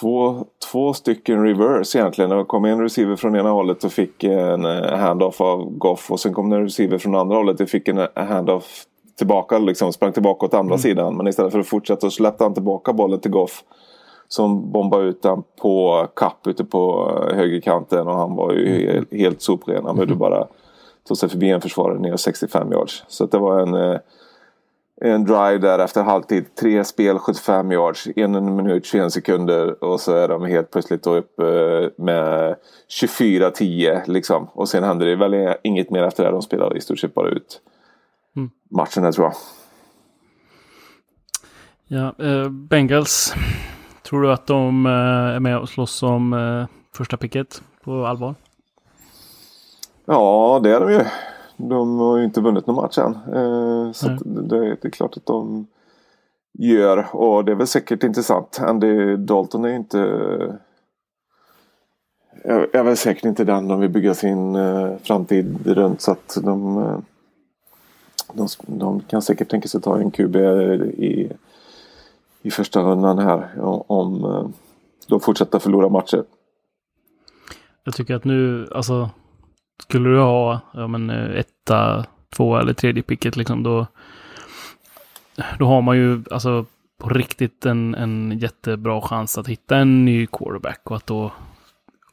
två, 0.00 0.44
två 0.70 0.92
stycken 0.92 1.42
reverse 1.42 1.98
egentligen. 1.98 2.30
Det 2.30 2.44
kom 2.44 2.64
en 2.64 2.80
receiver 2.80 3.16
från 3.16 3.36
ena 3.36 3.50
hållet 3.50 3.84
och 3.84 3.92
fick 3.92 4.24
en 4.24 4.64
eh, 4.64 4.98
handoff 4.98 5.40
av 5.40 5.70
Goff. 5.78 6.10
Och 6.10 6.20
sen 6.20 6.34
kom 6.34 6.52
en 6.52 6.62
receiver 6.62 6.98
från 6.98 7.14
andra 7.14 7.36
hållet 7.36 7.60
och 7.60 7.68
fick 7.68 7.88
en 7.88 8.06
handoff 8.14 8.84
tillbaka. 9.18 9.58
Liksom 9.58 9.92
sprang 9.92 10.12
tillbaka 10.12 10.46
åt 10.46 10.54
andra 10.54 10.74
mm. 10.74 10.78
sidan. 10.78 11.16
Men 11.16 11.26
istället 11.26 11.52
för 11.52 11.58
att 11.58 11.66
fortsätta 11.66 12.00
så 12.00 12.10
släppte 12.10 12.44
han 12.44 12.54
tillbaka 12.54 12.92
bollen 12.92 13.20
till 13.20 13.30
Goff. 13.30 13.64
Som 14.28 14.72
bombade 14.72 15.04
ut 15.04 15.22
den 15.22 15.42
på 15.60 16.06
kapp 16.16 16.46
ute 16.46 16.64
på 16.64 17.12
eh, 17.30 17.36
högerkanten. 17.36 18.08
Och 18.08 18.16
han 18.16 18.34
var 18.34 18.52
ju 18.52 18.90
mm. 18.90 19.06
helt 19.10 19.42
sopren. 19.42 19.84
Han 19.84 19.94
behövde 19.94 20.14
mm. 20.14 20.18
bara 20.18 20.46
tog 21.08 21.16
sig 21.16 21.28
förbi 21.28 21.50
en 21.50 21.60
försvarare 21.60 21.98
ner 21.98 22.16
65 22.16 22.72
yards. 22.72 23.04
Så 23.08 23.26
det 23.26 23.38
var 23.38 23.60
en, 23.60 23.74
eh, 23.74 23.98
en 25.04 25.24
drive 25.24 25.58
där 25.58 25.78
efter 25.78 26.02
halvtid. 26.02 26.54
Tre 26.54 26.84
spel 26.84 27.18
75 27.18 27.72
yards. 27.72 28.08
En 28.16 28.56
minut 28.56 28.86
21 28.86 29.12
sekunder. 29.12 29.84
Och 29.84 30.00
så 30.00 30.12
är 30.16 30.28
de 30.28 30.44
helt 30.44 30.70
plötsligt 30.70 31.02
då 31.02 31.16
uppe 31.16 31.42
eh, 31.42 32.04
med 32.04 32.56
24-10 33.02 34.02
liksom. 34.06 34.48
Och 34.52 34.68
sen 34.68 34.84
hände 34.84 35.04
det 35.04 35.16
väl 35.16 35.54
inget 35.62 35.90
mer 35.90 36.02
efter 36.02 36.24
det. 36.24 36.30
De 36.30 36.42
spelade 36.42 36.76
i 36.76 36.80
stort 36.80 36.98
sett 36.98 37.14
bara 37.14 37.28
ut 37.28 37.60
mm. 38.36 38.50
matchen 38.70 39.02
där 39.02 39.12
tror 39.12 39.26
jag. 39.26 39.34
Ja, 41.86 42.14
eh, 42.26 42.48
Bengals. 42.48 43.34
Tror 44.02 44.22
du 44.22 44.32
att 44.32 44.46
de 44.46 44.86
eh, 44.86 44.92
är 45.36 45.40
med 45.40 45.58
och 45.58 45.68
slåss 45.68 46.02
om 46.02 46.32
eh, 46.32 46.66
första 46.96 47.16
picket 47.16 47.62
på 47.84 48.06
allvar? 48.06 48.34
Ja, 50.04 50.60
det 50.62 50.70
är 50.70 50.80
de 50.80 50.92
ju. 50.92 51.00
De 51.56 51.98
har 51.98 52.18
ju 52.18 52.24
inte 52.24 52.40
vunnit 52.40 52.66
någon 52.66 52.76
match 52.76 52.98
än. 52.98 53.12
Eh, 53.12 53.92
så 53.92 54.08
det, 54.08 54.76
det, 54.76 54.84
är 54.84 54.90
klart 54.90 55.16
att 55.16 55.26
de 55.26 55.66
gör. 56.52 57.16
Och 57.16 57.44
det 57.44 57.52
är 57.52 57.56
väl 57.56 57.66
säkert 57.66 58.04
intressant. 58.04 58.60
Andy 58.60 59.16
Dalton 59.16 59.64
är 59.64 59.76
inte... 59.76 59.98
är 62.72 62.82
väl 62.82 62.96
säkert 62.96 63.24
inte 63.24 63.44
den 63.44 63.68
de 63.68 63.80
vill 63.80 63.90
bygga 63.90 64.14
sin 64.14 64.56
eh, 64.56 64.96
framtid 65.02 65.66
runt. 65.66 66.00
Så 66.00 66.10
att 66.12 66.38
de, 66.42 66.78
eh, 66.78 66.98
de, 68.32 68.48
de, 68.66 69.00
kan 69.00 69.22
säkert 69.22 69.50
tänka 69.50 69.68
sig 69.68 69.80
ta 69.80 69.98
en 69.98 70.10
QB 70.10 70.36
i, 70.36 71.32
i 72.42 72.50
första 72.50 72.82
rundan 72.82 73.18
här. 73.18 73.48
Om 73.86 74.52
de 75.08 75.20
fortsätter 75.20 75.58
förlora 75.58 75.88
matcher. 75.88 76.24
Jag 77.84 77.94
tycker 77.94 78.14
att 78.14 78.24
nu, 78.24 78.68
alltså 78.74 79.10
skulle 79.82 80.08
du 80.08 80.18
ha 80.18 80.60
ja, 80.74 80.86
men, 80.86 81.10
eh, 81.10 81.38
etta, 81.38 82.04
två 82.36 82.56
eller 82.56 82.72
tredje 82.72 83.02
picket 83.02 83.36
liksom 83.36 83.62
då, 83.62 83.86
då 85.58 85.66
har 85.66 85.82
man 85.82 85.96
ju 85.96 86.22
alltså 86.30 86.64
på 86.98 87.08
riktigt 87.08 87.66
en, 87.66 87.94
en 87.94 88.38
jättebra 88.38 89.00
chans 89.00 89.38
att 89.38 89.48
hitta 89.48 89.76
en 89.76 90.04
ny 90.04 90.26
quarterback 90.26 90.80
och 90.84 90.96
att 90.96 91.06
då 91.06 91.32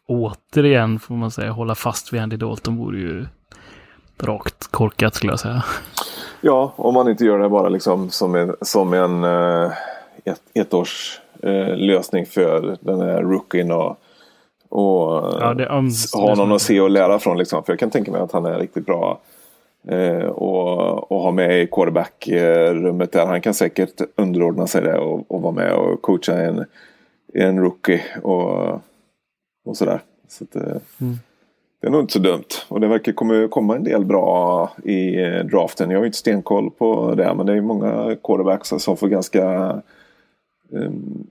återigen 0.05 0.99
får 0.99 1.15
man 1.15 1.31
säga 1.31 1.51
hålla 1.51 1.75
fast 1.75 2.13
vid 2.13 2.21
Andy 2.21 2.37
Dalton 2.37 2.77
vore 2.77 2.99
ju 2.99 3.25
rakt 4.19 4.67
korkat 4.67 5.15
skulle 5.15 5.31
jag 5.31 5.39
säga. 5.39 5.63
Ja, 6.41 6.73
om 6.75 6.93
man 6.93 7.09
inte 7.09 7.25
gör 7.25 7.39
det 7.39 7.49
bara 7.49 7.69
liksom 7.69 8.09
som 8.09 8.35
en, 8.35 8.55
som 8.61 8.93
en 8.93 9.23
eh, 9.23 9.71
ett, 10.25 10.41
ettårs 10.53 11.19
eh, 11.43 11.75
lösning 11.77 12.25
för 12.25 12.77
den 12.81 13.01
här 13.01 13.21
rookien 13.21 13.71
och 13.71 13.97
och 14.71 15.33
ja, 15.39 15.55
ha 16.13 16.35
någon 16.35 16.51
att 16.51 16.61
se 16.61 16.81
och 16.81 16.89
lära 16.89 17.19
från. 17.19 17.37
Liksom. 17.37 17.63
För 17.63 17.73
jag 17.73 17.79
kan 17.79 17.89
tänka 17.89 18.11
mig 18.11 18.21
att 18.21 18.31
han 18.31 18.45
är 18.45 18.59
riktigt 18.59 18.85
bra. 18.85 19.19
Eh, 19.87 20.25
och, 20.25 21.11
och 21.11 21.19
ha 21.19 21.31
med 21.31 21.61
i 21.61 21.67
quarterback-rummet 21.67 23.11
där. 23.11 23.25
Han 23.25 23.41
kan 23.41 23.53
säkert 23.53 24.01
underordna 24.15 24.67
sig 24.67 24.81
det 24.81 24.97
och, 24.97 25.31
och 25.31 25.41
vara 25.41 25.53
med 25.53 25.73
och 25.73 26.01
coacha 26.01 26.33
en, 26.33 26.65
en 27.33 27.59
rookie. 27.59 28.01
Och, 28.23 28.81
och 29.65 29.77
sådär. 29.77 29.99
Så 30.27 30.43
att, 30.43 30.55
eh, 30.55 30.77
mm. 31.01 31.15
Det 31.81 31.87
är 31.87 31.91
nog 31.91 32.01
inte 32.01 32.13
så 32.13 32.19
dumt. 32.19 32.49
Och 32.67 32.81
det 32.81 32.87
verkar 32.87 33.11
komma, 33.11 33.47
komma 33.51 33.75
en 33.75 33.83
del 33.83 34.05
bra 34.05 34.69
i 34.83 35.23
eh, 35.23 35.45
draften. 35.45 35.91
Jag 35.91 35.99
har 35.99 36.05
inte 36.05 36.17
stenkoll 36.17 36.69
på 36.69 37.15
det. 37.15 37.33
Men 37.33 37.45
det 37.45 37.53
är 37.53 37.61
många 37.61 38.15
quarterbacks 38.23 38.73
som 38.77 38.97
får 38.97 39.07
ganska 39.07 39.75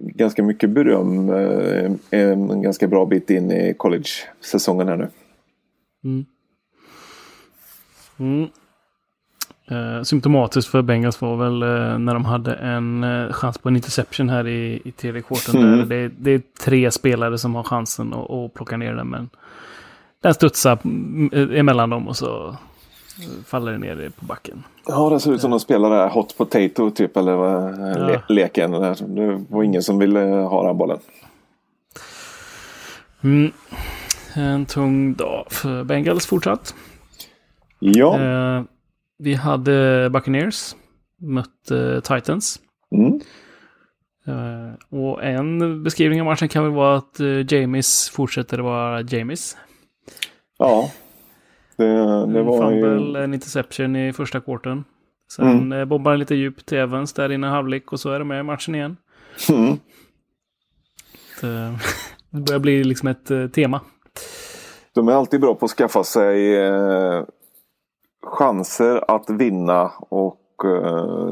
ganska 0.00 0.42
mycket 0.42 0.70
beröm 0.70 1.30
eh, 1.30 1.92
en 2.10 2.62
ganska 2.62 2.88
bra 2.88 3.06
bit 3.06 3.30
in 3.30 3.50
i 3.50 3.74
college-säsongen 3.76 4.88
här 4.88 4.96
nu. 4.96 5.08
Mm. 6.04 6.24
Mm. 8.18 8.48
Eh, 9.70 10.02
symptomatiskt 10.02 10.70
för 10.70 10.82
Bengals 10.82 11.20
var 11.20 11.36
väl 11.36 11.62
eh, 11.62 11.98
när 11.98 12.14
de 12.14 12.24
hade 12.24 12.54
en 12.54 13.04
eh, 13.04 13.32
chans 13.32 13.58
på 13.58 13.68
en 13.68 13.76
interception 13.76 14.28
här 14.28 14.48
i, 14.48 14.82
i 14.84 14.92
tredje 14.92 15.22
kvarten. 15.22 15.62
Mm. 15.62 15.88
Det, 15.88 16.08
det, 16.08 16.30
är 16.30 16.42
tre 16.64 16.90
spelare 16.90 17.38
som 17.38 17.54
har 17.54 17.62
chansen 17.62 18.14
att, 18.14 18.30
att 18.30 18.54
plocka 18.54 18.76
ner 18.76 18.94
den. 18.94 19.08
Men 19.08 19.30
den 20.22 20.34
studsar 20.34 20.78
eh, 21.32 21.58
emellan 21.58 21.90
dem 21.90 22.08
och 22.08 22.16
så 22.16 22.56
faller 23.46 23.78
ner 23.78 24.10
på 24.20 24.24
backen. 24.24 24.62
Ja, 24.86 25.10
det 25.10 25.20
ser 25.20 25.32
ut 25.32 25.40
som 25.40 25.50
de 25.50 25.60
spelar 25.60 25.90
där 25.90 26.08
Hot 26.08 26.36
Potato 26.36 26.90
typ 26.90 27.16
eller 27.16 27.32
ja. 27.32 28.06
le 28.06 28.22
leken. 28.28 28.70
Det 28.70 29.44
var 29.48 29.62
ingen 29.62 29.82
som 29.82 29.98
ville 29.98 30.20
ha 30.20 30.66
den 30.66 30.78
bollen. 30.78 30.98
Mm. 33.24 33.52
En 34.34 34.66
tung 34.66 35.14
dag 35.14 35.46
för 35.50 35.84
Bengals 35.84 36.26
fortsatt. 36.26 36.74
Ja. 37.78 38.20
Eh, 38.20 38.62
vi 39.18 39.34
hade 39.34 40.10
Buccaneers 40.10 40.74
mött 41.20 41.70
eh, 41.70 42.00
Titans. 42.00 42.60
Mm. 42.92 43.20
Eh, 44.26 44.98
och 44.98 45.24
en 45.24 45.82
beskrivning 45.82 46.20
av 46.20 46.26
matchen 46.26 46.48
kan 46.48 46.64
väl 46.64 46.72
vara 46.72 46.96
att 46.96 47.20
eh, 47.20 47.54
James 47.54 48.10
fortsätter 48.10 48.58
att 48.58 48.64
vara 48.64 49.00
James. 49.00 49.56
Ja, 50.58 50.90
det, 51.84 52.26
det 52.26 52.42
var 52.42 52.58
Fumble, 52.58 53.18
ju... 53.18 53.24
en 53.24 53.34
interception 53.34 53.96
i 53.96 54.12
första 54.12 54.40
kvarten. 54.40 54.84
Sen 55.32 55.50
mm. 55.50 55.72
Eh, 55.72 55.84
bombar 55.84 56.10
han 56.10 56.20
lite 56.20 56.34
djupt 56.34 56.66
till 56.66 56.78
Evans 56.78 57.12
där 57.12 57.32
innan 57.32 57.50
halvlek 57.50 57.92
och 57.92 58.00
så 58.00 58.10
är 58.10 58.18
de 58.18 58.28
med 58.28 58.40
i 58.40 58.42
matchen 58.42 58.74
igen. 58.74 58.96
Mm. 59.50 59.78
Det, 62.30 62.40
börjar 62.40 62.60
bli 62.60 62.84
liksom 62.84 63.08
ett 63.08 63.30
uh, 63.30 63.48
tema. 63.48 63.80
De 64.92 65.08
är 65.08 65.12
alltid 65.12 65.40
bra 65.40 65.54
på 65.54 65.64
att 65.64 65.70
skaffa 65.70 66.04
sig 66.04 66.60
uh, 66.70 67.24
chanser 68.22 69.10
att 69.10 69.30
vinna 69.30 69.92
och 69.98 70.36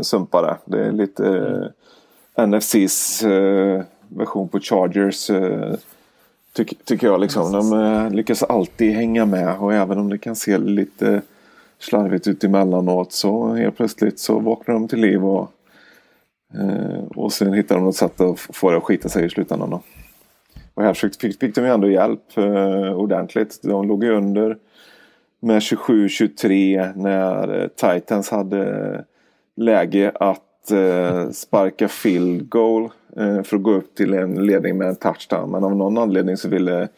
sumpa 0.03 0.43
det. 0.43 0.59
Det 0.65 0.87
är 0.87 0.93
lite 0.93 1.23
uh, 1.23 2.47
NFCs 2.47 3.23
version 4.09 4.49
på 4.49 4.61
Chargers 4.61 5.31
Tycker, 6.59 6.77
tycker 6.85 7.07
jag 7.07 7.21
liksom. 7.21 7.53
De 7.53 7.73
eh, 7.73 8.11
lyckas 8.11 8.43
alltid 8.43 8.93
hänga 8.93 9.27
med 9.27 9.57
och 9.59 9.75
även 9.75 9.99
om 9.99 10.09
det 10.11 10.19
kan 10.19 10.37
se 10.37 10.59
lite 10.59 11.23
slarvigt 11.79 12.27
ut 12.27 12.45
emellanåt 12.45 13.13
så 13.13 13.55
helt 13.55 13.77
plötsligt 13.77 14.19
så 14.19 14.39
vaknar 14.39 14.75
de 14.75 14.89
till 14.89 15.01
liv 15.01 15.25
och, 15.25 15.53
eh, 16.55 17.05
och 17.17 17.33
sen 17.33 17.53
hittar 17.53 17.75
de 17.75 17.85
något 17.85 17.97
sätt 17.97 18.21
att 18.21 18.41
få 18.41 18.71
det 18.71 18.77
att 18.77 18.83
skita 18.83 19.09
sig 19.09 19.25
i 19.25 19.31
slutändan. 19.31 19.71
Då. 19.71 19.83
Och 20.75 20.83
här 20.83 20.95
fick, 20.95 21.41
fick 21.41 21.55
de 21.55 21.61
ju 21.61 21.69
ändå 21.69 21.91
hjälp 21.91 22.39
eh, 22.39 22.93
ordentligt. 22.93 23.59
De 23.63 23.89
låg 23.89 24.05
ju 24.05 24.11
under 24.11 24.57
med 25.41 25.59
27-23 25.59 26.93
när 26.97 27.63
eh, 27.63 27.69
Titans 27.69 28.31
hade 28.31 29.05
läge 29.57 30.13
att 30.15 30.48
eh, 30.71 31.31
sparka 31.31 31.89
field 31.89 32.49
goal 32.49 32.91
eh, 33.17 33.43
för 33.43 33.57
att 33.57 33.63
gå 33.63 33.73
upp 33.73 33.95
till 33.95 34.15
en 34.15 34.47
ledning 34.47 34.79
med 34.79 34.89
en 34.89 34.97
touchdown. 34.97 35.51
Men 35.51 35.65
av 35.65 35.77
någon 35.77 35.99
anledning 35.99 36.37
så 36.37 36.49
ville 36.49 36.89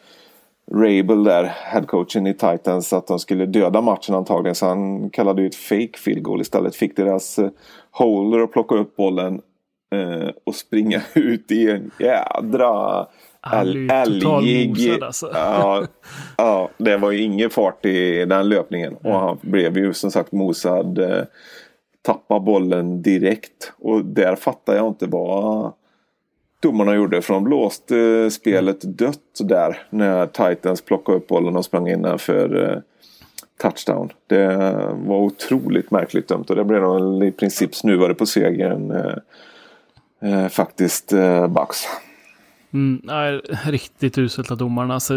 Rabel 0.73 1.23
där, 1.23 1.43
headcoachen 1.43 2.27
i 2.27 2.33
Titans, 2.33 2.93
att 2.93 3.07
de 3.07 3.19
skulle 3.19 3.45
döda 3.45 3.81
matchen 3.81 4.15
antagligen. 4.15 4.55
Så 4.55 4.65
han 4.65 5.09
kallade 5.09 5.41
ut 5.41 5.55
fake 5.55 5.97
field 5.97 6.23
goal 6.23 6.41
istället. 6.41 6.75
Fick 6.75 6.95
deras 6.95 7.39
eh, 7.39 7.49
holder 7.91 8.39
att 8.39 8.51
plocka 8.51 8.75
upp 8.75 8.95
bollen 8.95 9.41
eh, 9.95 10.29
och 10.43 10.55
springa 10.55 11.01
ut 11.13 11.51
i 11.51 11.71
en 11.71 11.91
jädra 11.99 13.05
älgig... 13.91 15.03
Alltså. 15.03 15.31
ja, 15.33 15.85
ja, 16.37 16.69
det 16.77 16.97
var 16.97 17.11
ju 17.11 17.21
ingen 17.21 17.49
fart 17.49 17.85
i 17.85 18.25
den 18.25 18.49
löpningen. 18.49 18.95
Och 18.95 19.19
han 19.19 19.37
blev 19.41 19.77
ju 19.77 19.93
som 19.93 20.11
sagt 20.11 20.31
mosad. 20.31 20.99
Tappa 22.01 22.39
bollen 22.39 23.01
direkt. 23.01 23.73
Och 23.77 24.05
där 24.05 24.35
fattar 24.35 24.75
jag 24.75 24.87
inte 24.87 25.05
vad 25.05 25.73
domarna 26.59 26.95
gjorde. 26.95 27.21
För 27.21 27.33
de 27.33 27.43
blåste 27.43 27.97
eh, 27.97 28.29
spelet 28.29 28.97
dött 28.97 29.39
där 29.39 29.83
när 29.89 30.27
Titans 30.27 30.81
plockade 30.81 31.17
upp 31.17 31.27
bollen 31.27 31.55
och 31.55 31.65
sprang 31.65 31.87
in 31.87 32.17
för 32.17 32.71
eh, 32.71 32.79
touchdown. 33.61 34.11
Det 34.27 34.43
eh, 34.43 34.95
var 35.05 35.17
otroligt 35.17 35.91
märkligt 35.91 36.27
dömt 36.27 36.49
och 36.49 36.55
det 36.55 36.63
blev 36.63 36.81
de 36.81 37.23
i 37.23 37.31
princip 37.31 37.75
snuvade 37.75 38.13
på 38.13 38.25
segern. 38.25 38.91
Eh, 38.91 39.15
eh, 40.31 40.47
faktiskt 40.47 41.13
eh, 41.13 41.47
Bucks. 41.47 41.85
Mm, 42.73 43.01
nej, 43.03 43.41
riktigt 43.65 44.17
uselt 44.17 44.51
av 44.51 44.57
domarna. 44.57 44.93
Alltså, 44.93 45.13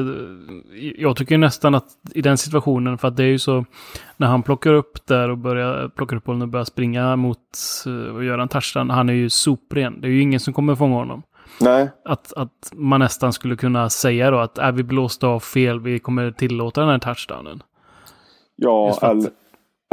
jag 0.97 1.17
tycker 1.17 1.39
nästan 1.39 1.75
att 1.75 1.87
i 2.15 2.23
den 2.23 2.39
situationen, 2.39 2.99
för 2.99 3.09
att 3.09 3.17
det 3.17 3.23
är 3.23 3.29
ju 3.29 3.39
så 3.39 3.65
när 4.17 4.27
han 4.27 4.43
plockar 4.43 4.73
upp 4.73 5.07
där 5.07 5.29
och 5.29 5.39
börjar 5.39 5.89
plocka 5.89 6.17
upp 6.17 6.25
bollen 6.25 6.43
och 6.43 6.49
börjar 6.49 6.65
springa 6.65 7.17
mot 7.17 7.39
eh, 7.87 8.17
och 8.17 8.25
göra 8.25 8.43
en 8.43 8.49
touchdown. 8.49 8.91
Han 8.91 9.09
är 9.09 9.13
ju 9.13 9.31
sopren. 9.31 10.01
Det 10.01 10.07
är 10.07 10.11
ju 10.11 10.21
ingen 10.21 10.41
som 10.41 10.55
kommer 10.55 10.75
fånga 10.75 10.95
honom. 10.95 11.23
Nej. 11.61 11.91
Att, 12.05 12.33
att 12.33 12.73
man 12.73 13.01
nästan 13.01 13.33
skulle 13.33 13.57
kunna 13.57 13.91
säga 13.91 14.31
då 14.31 14.39
att 14.39 14.59
är 14.59 14.73
vi 14.73 14.83
blåst 14.83 15.25
av 15.25 15.41
fel, 15.41 15.81
vi 15.81 15.99
kommer 15.99 16.31
tillåta 16.31 16.81
den 16.81 16.91
här 16.91 16.99
touchdownen. 16.99 17.63
Ja, 18.57 18.99
eller, 19.03 19.31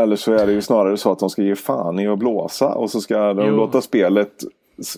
eller 0.02 0.16
så 0.16 0.34
är 0.34 0.46
det 0.46 0.54
ju 0.54 0.62
snarare 0.62 0.98
så 0.98 1.12
att 1.12 1.20
de 1.20 1.30
ska 1.30 1.42
ge 1.42 1.56
fan 1.56 2.00
i 2.00 2.08
att 2.08 2.20
blåsa 2.20 2.74
och 2.74 2.90
så 2.90 3.02
ska 3.02 3.34
de 3.34 3.48
jo. 3.48 3.56
låta 3.56 3.82
spelet 3.82 4.32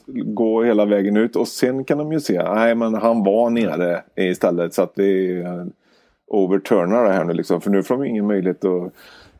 gå 0.08 0.64
hela 0.64 0.86
vägen 0.86 1.18
ut 1.18 1.36
och 1.36 1.48
sen 1.48 1.84
kan 1.84 1.98
de 1.98 2.12
ju 2.12 2.20
se, 2.20 2.44
nej 2.44 2.76
men 2.76 2.94
han 2.94 3.24
var 3.24 3.50
nere 3.50 4.04
istället 4.16 4.74
så 4.74 4.82
att 4.82 4.96
det 4.96 5.40
är 5.40 5.68
overturnar 6.28 7.04
det 7.04 7.14
här 7.14 7.24
nu 7.24 7.34
liksom. 7.34 7.62
För 7.62 7.70
nu 7.70 7.84
får 7.84 7.98
de 7.98 8.06
ingen 8.06 8.28
möjlighet 8.28 8.66
att 8.66 8.94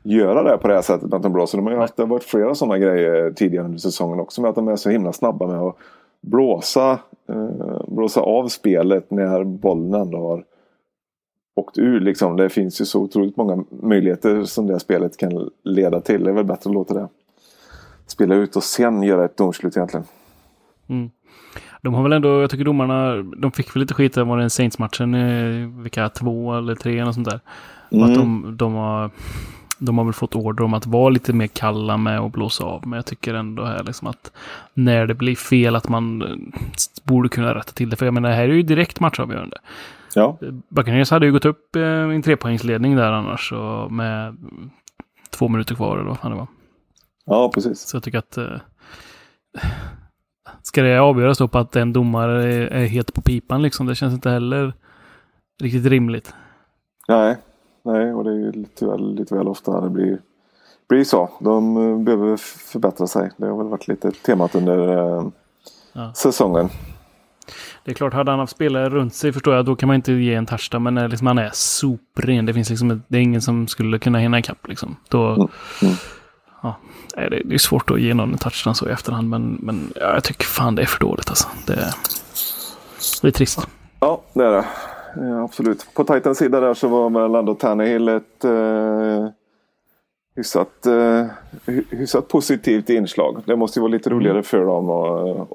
göra 0.04 0.44
det 0.44 0.58
på 0.58 0.68
det 0.68 0.74
här 0.74 0.82
sättet 0.82 1.14
att 1.14 1.24
de 1.24 1.34
blåser. 1.34 1.58
De 1.58 1.66
har 1.66 1.74
ju 1.74 1.80
haft, 1.80 1.96
det 1.96 2.04
har 2.04 2.08
varit 2.08 2.24
flera 2.24 2.56
sådana 2.56 2.78
grejer 2.78 3.32
tidigare 3.32 3.66
under 3.66 3.80
säsongen 3.80 4.20
också 4.20 4.42
med 4.42 4.50
att 4.50 4.56
de 4.56 4.68
är 4.68 4.76
så 4.76 4.90
himla 4.90 5.14
snabba 5.14 5.48
med 5.48 5.60
att 5.60 5.76
blåsa, 6.22 7.00
eh, 7.30 7.84
blåsa 7.88 8.22
av 8.22 8.48
spelet 8.48 9.12
när 9.12 9.44
bollen 9.44 10.02
ändå 10.02 10.18
har 10.18 10.44
åkt 11.56 11.78
ur. 11.78 12.00
Liksom. 12.00 12.38
Det 12.38 12.50
finns 12.50 12.82
ju 12.82 12.86
så 12.86 13.02
otroligt 13.02 13.38
många 13.38 13.64
möjligheter 13.70 14.44
som 14.44 14.68
det 14.68 14.80
spelet 14.80 15.18
kan 15.18 15.50
leda 15.64 16.02
till. 16.02 16.24
Det 16.24 16.30
är 16.30 16.34
väl 16.34 16.46
bättre 16.46 16.70
att 16.70 16.74
låta 16.74 16.94
det 16.94 17.08
spela 18.08 18.36
ut 18.36 18.56
och 18.56 18.64
sen 18.64 19.04
göra 19.04 19.26
ett 19.26 19.38
domslut 19.38 19.78
egentligen. 19.78 20.06
Mm. 20.88 21.10
De 21.82 21.94
har 21.94 22.04
väl 22.04 22.14
ändå, 22.14 22.42
jag 22.42 22.50
tycker 22.50 22.66
domarna, 22.66 23.16
de 23.38 23.52
fick 23.52 23.76
väl 23.76 23.82
lite 23.82 23.94
skit 23.94 24.18
var 24.18 24.38
det 24.38 24.50
Saints-matchen, 24.50 25.84
vilka 25.84 26.10
två 26.10 26.58
eller 26.58 26.76
tre 26.76 27.00
eller 27.00 27.12
sånt 27.12 27.30
där. 27.30 27.40
Mm. 27.92 28.04
Att 28.04 28.16
de, 28.16 28.58
de, 28.58 28.74
har, 28.74 29.10
de 29.78 29.98
har 29.98 30.06
väl 30.06 30.14
fått 30.14 30.36
order 30.36 30.64
om 30.64 30.74
att 30.74 30.86
vara 30.86 31.10
lite 31.10 31.34
mer 31.34 31.48
kalla 31.48 31.98
med 31.98 32.20
att 32.20 32.32
blåsa 32.32 32.64
av. 32.64 32.88
Men 32.88 32.98
jag 32.98 33.06
tycker 33.06 33.34
ändå 33.34 33.66
här 33.66 33.84
liksom 33.84 34.08
att 34.08 34.32
när 34.74 35.08
det 35.08 35.14
blir 35.14 35.36
fel 35.36 35.76
att 35.76 35.90
man 35.90 36.22
eh, 36.22 36.62
borde 37.04 37.30
kunna 37.30 37.56
rätta 37.56 37.72
till 37.72 37.90
det. 37.90 37.96
För 37.96 38.06
jag 38.06 38.14
menar, 38.14 38.30
det 38.30 38.36
här 38.36 38.44
är 38.44 38.54
ju 38.54 38.64
direkt 38.64 39.00
matchavgörande. 39.00 39.58
Ja. 40.16 40.38
Buccaneers 40.70 41.12
hade 41.12 41.26
ju 41.26 41.32
gått 41.32 41.46
upp 41.46 41.76
i 41.76 41.80
en 41.80 42.22
trepoängsledning 42.22 42.96
där 42.96 43.12
annars 43.12 43.52
och 43.52 43.92
med 43.92 44.38
två 45.30 45.48
minuter 45.48 45.76
kvar 45.76 45.98
eller 45.98 46.10
vad 46.10 46.20
fan 46.20 46.32
det 46.32 46.38
var. 46.38 46.48
Ja, 47.26 47.52
precis. 47.54 47.80
Så 47.80 47.96
jag 47.96 48.04
tycker 48.04 48.18
att 48.18 48.38
eh, 48.38 48.58
ska 50.64 50.84
det 50.84 50.98
avgöras 50.98 51.38
då 51.38 51.48
på 51.48 51.58
att 51.58 51.76
en 51.76 51.94
domare 51.94 52.54
är, 52.54 52.68
är 52.68 52.86
helt 52.86 53.14
på 53.14 53.22
pipan 53.22 53.62
liksom? 53.62 53.86
Det 53.86 53.96
känns 53.96 54.14
inte 54.14 54.30
heller 54.30 54.74
riktigt 55.62 55.86
rimligt. 55.86 56.34
Nej, 57.08 57.38
nej 57.86 58.14
och 58.14 58.24
det 58.24 58.30
är 58.30 58.36
ju 58.36 58.52
lite 58.52 58.86
väl, 58.86 59.16
lite 59.16 59.36
väl 59.36 59.48
ofta 59.48 59.82
det 59.82 59.90
blir, 59.90 60.20
blir 60.90 61.04
så. 61.04 61.30
De 61.40 61.78
uh, 61.78 62.04
behöver 62.04 62.38
förbättra 62.72 63.08
sig. 63.08 63.32
Det 63.38 63.46
har 63.46 63.58
väl 63.58 63.68
varit 63.68 63.88
lite 63.88 64.12
temat 64.12 64.56
under 64.56 64.78
uh, 64.78 65.30
ja. 65.94 66.14
säsongen. 66.14 66.70
Det 67.86 67.92
är 67.92 67.96
klart, 67.96 68.14
hade 68.14 68.32
han 68.32 68.40
haft 68.40 68.56
spelare 68.56 68.90
runt 68.90 69.14
sig 69.14 69.34
förstår 69.34 69.56
jag, 69.56 69.66
då 69.66 69.76
kan 69.76 69.88
man 69.88 69.96
inte 69.96 70.12
ge 70.12 70.34
en 70.34 70.46
touchdown. 70.46 70.84
Men 70.84 70.94
när 70.94 71.08
liksom 71.08 71.28
han 71.28 71.38
är 71.38 71.50
sopren, 71.54 72.46
det 72.46 72.54
finns 72.54 72.70
liksom, 72.70 73.02
det 73.08 73.18
är 73.18 73.22
ingen 73.22 73.42
som 73.42 73.68
skulle 73.68 74.00
kunna 74.00 74.20
hinna 74.20 74.40
ikapp 74.40 74.68
liksom. 74.68 74.96
Då, 75.10 75.28
mm. 75.28 75.48
Mm 75.82 75.96
ja, 76.64 76.76
det, 77.16 77.42
det 77.46 77.54
är 77.54 77.58
svårt 77.58 77.92
att 77.92 78.02
ge 78.02 78.14
någon 78.14 78.32
en 78.32 78.38
touchdown 78.38 78.76
så 78.76 78.90
i 78.90 78.92
efterhand. 78.92 79.30
Men, 79.30 79.58
men 79.62 79.94
ja, 79.96 80.14
jag 80.14 80.24
tycker 80.24 80.46
fan 80.46 80.76
det 80.76 80.82
är 80.82 80.86
för 80.86 81.00
dåligt 81.00 81.30
alltså. 81.30 81.48
Det, 81.68 81.94
det 83.22 83.28
är 83.28 83.32
trist. 83.32 83.68
Ja, 84.00 84.22
det 84.34 84.44
är 84.46 84.52
det. 84.52 84.66
Ja, 85.16 85.44
absolut. 85.44 85.88
På 85.94 86.04
Titans 86.04 86.38
sida 86.38 86.60
där 86.60 86.74
så 86.74 86.88
var 86.88 87.10
väl 87.10 87.36
ändå 87.36 87.56
Tannehill 87.56 88.08
ett 88.08 88.44
eh, 88.44 89.28
hyfsat, 90.36 90.86
eh, 90.86 91.26
hyfsat 91.90 92.28
positivt 92.28 92.90
inslag. 92.90 93.44
Det 93.46 93.56
måste 93.56 93.80
ju 93.80 93.82
vara 93.82 93.92
lite 93.92 94.10
roligare 94.10 94.32
mm. 94.32 94.44
för 94.44 94.66
dem 94.66 94.90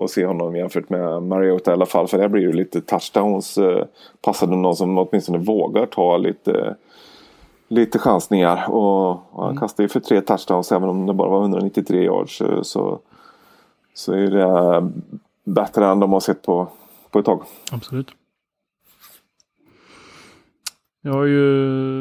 att, 0.03 0.11
se 0.11 0.27
honom 0.27 0.57
jämfört 0.57 0.89
med 0.89 1.23
Mariota 1.23 1.71
i 1.71 1.75
alla 1.75 1.87
fall. 1.87 2.09
För 2.09 2.19
det 2.19 2.29
blir 2.29 2.43
ju 2.43 2.53
lite 2.53 2.81
touchdowns. 2.81 3.59
Eh, 3.59 3.85
passade 4.23 4.57
någon 4.57 4.77
som 4.77 4.99
åtminstone 4.99 5.39
vågar 5.39 5.87
ta 5.87 6.17
lite 6.17 6.77
lite 7.69 7.99
chansningar. 7.99 8.71
Och, 8.71 9.11
och 9.11 9.43
han 9.43 9.51
mm. 9.51 9.61
kastade 9.61 9.83
ju 9.85 9.89
för 9.89 10.01
tre 10.01 10.21
touchdowns 10.21 10.73
även 10.73 10.89
om 10.89 11.07
det 11.07 11.15
bara 11.15 11.29
var 11.29 11.41
193 11.41 12.05
yards. 12.05 12.43
Så, 12.63 13.01
så 13.95 14.13
är 14.13 14.31
det 14.31 14.91
bättre 15.45 15.87
än 15.87 16.01
de 16.01 16.13
har 16.13 16.21
sett 16.21 16.43
på, 16.43 16.69
på 17.11 17.19
ett 17.19 17.25
tag. 17.25 17.43
Absolut. 17.73 18.09
Jag 21.01 21.25
är 21.25 21.29
ju 21.29 21.43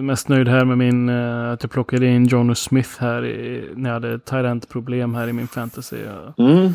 mest 0.01 0.29
nöjd 0.29 0.47
här 0.47 0.65
med 0.65 0.77
min, 0.77 1.09
uh, 1.09 1.53
att 1.53 1.63
jag 1.63 1.71
plockade 1.71 2.07
in 2.07 2.25
Jonas 2.25 2.59
Smith 2.59 2.89
här 2.99 3.25
i, 3.25 3.69
när 3.75 3.89
jag 3.89 3.93
hade 3.93 4.19
Tyrant 4.19 4.69
problem 4.69 5.15
här 5.15 5.27
i 5.27 5.33
min 5.33 5.47
fantasy. 5.47 5.97
Jag 5.97 6.49
mm. 6.49 6.73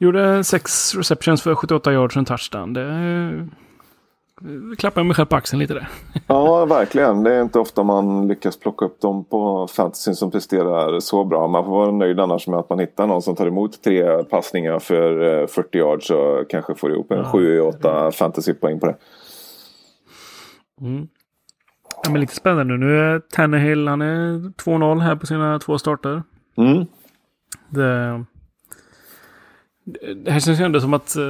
Gjorde 0.00 0.44
sex 0.44 0.94
receptions 0.94 1.42
för 1.42 1.54
78 1.54 1.92
yards 1.92 2.16
och 2.16 2.20
en 2.20 2.24
touchdown. 2.24 2.72
Det 2.72 2.82
klappar 4.78 5.02
mig 5.02 5.14
själv 5.14 5.26
på 5.26 5.36
axeln 5.36 5.60
lite 5.60 5.74
där. 5.74 5.88
Ja, 6.26 6.64
verkligen. 6.64 7.22
Det 7.22 7.34
är 7.34 7.42
inte 7.42 7.58
ofta 7.58 7.82
man 7.82 8.28
lyckas 8.28 8.56
plocka 8.56 8.84
upp 8.84 9.00
dem 9.00 9.24
på 9.24 9.66
fantasyn 9.66 10.14
som 10.14 10.30
presterar 10.30 11.00
så 11.00 11.24
bra. 11.24 11.48
Man 11.48 11.64
får 11.64 11.70
vara 11.70 11.90
nöjd 11.90 12.20
annars 12.20 12.46
med 12.46 12.58
att 12.58 12.70
man 12.70 12.78
hittar 12.78 13.06
någon 13.06 13.22
som 13.22 13.36
tar 13.36 13.46
emot 13.46 13.82
tre 13.82 14.24
passningar 14.24 14.78
för 14.78 15.46
40 15.46 15.78
eh, 15.78 15.84
yards 15.84 16.10
och 16.10 16.50
kanske 16.50 16.74
får 16.74 16.92
ihop 16.92 17.10
en 17.10 17.18
ja. 17.18 17.32
7-8 17.32 18.10
fantasypoäng 18.10 18.80
på 18.80 18.86
det. 18.86 18.96
Mm. 20.80 21.08
Ja, 22.04 22.10
men 22.10 22.20
lite 22.20 22.34
spännande. 22.34 22.76
Nu 22.76 22.98
är 22.98 23.20
Tannehill, 23.20 23.88
han 23.88 24.02
är 24.02 24.38
2-0 24.38 25.00
här 25.00 25.16
på 25.16 25.26
sina 25.26 25.58
två 25.58 25.78
starter. 25.78 26.22
Mm. 26.56 26.86
Det 27.68 28.24
det 30.16 30.30
här 30.30 30.40
känns 30.40 30.60
ju 30.60 30.64
ändå 30.64 30.80
som 30.80 30.94
att 30.94 31.16
eh, 31.16 31.22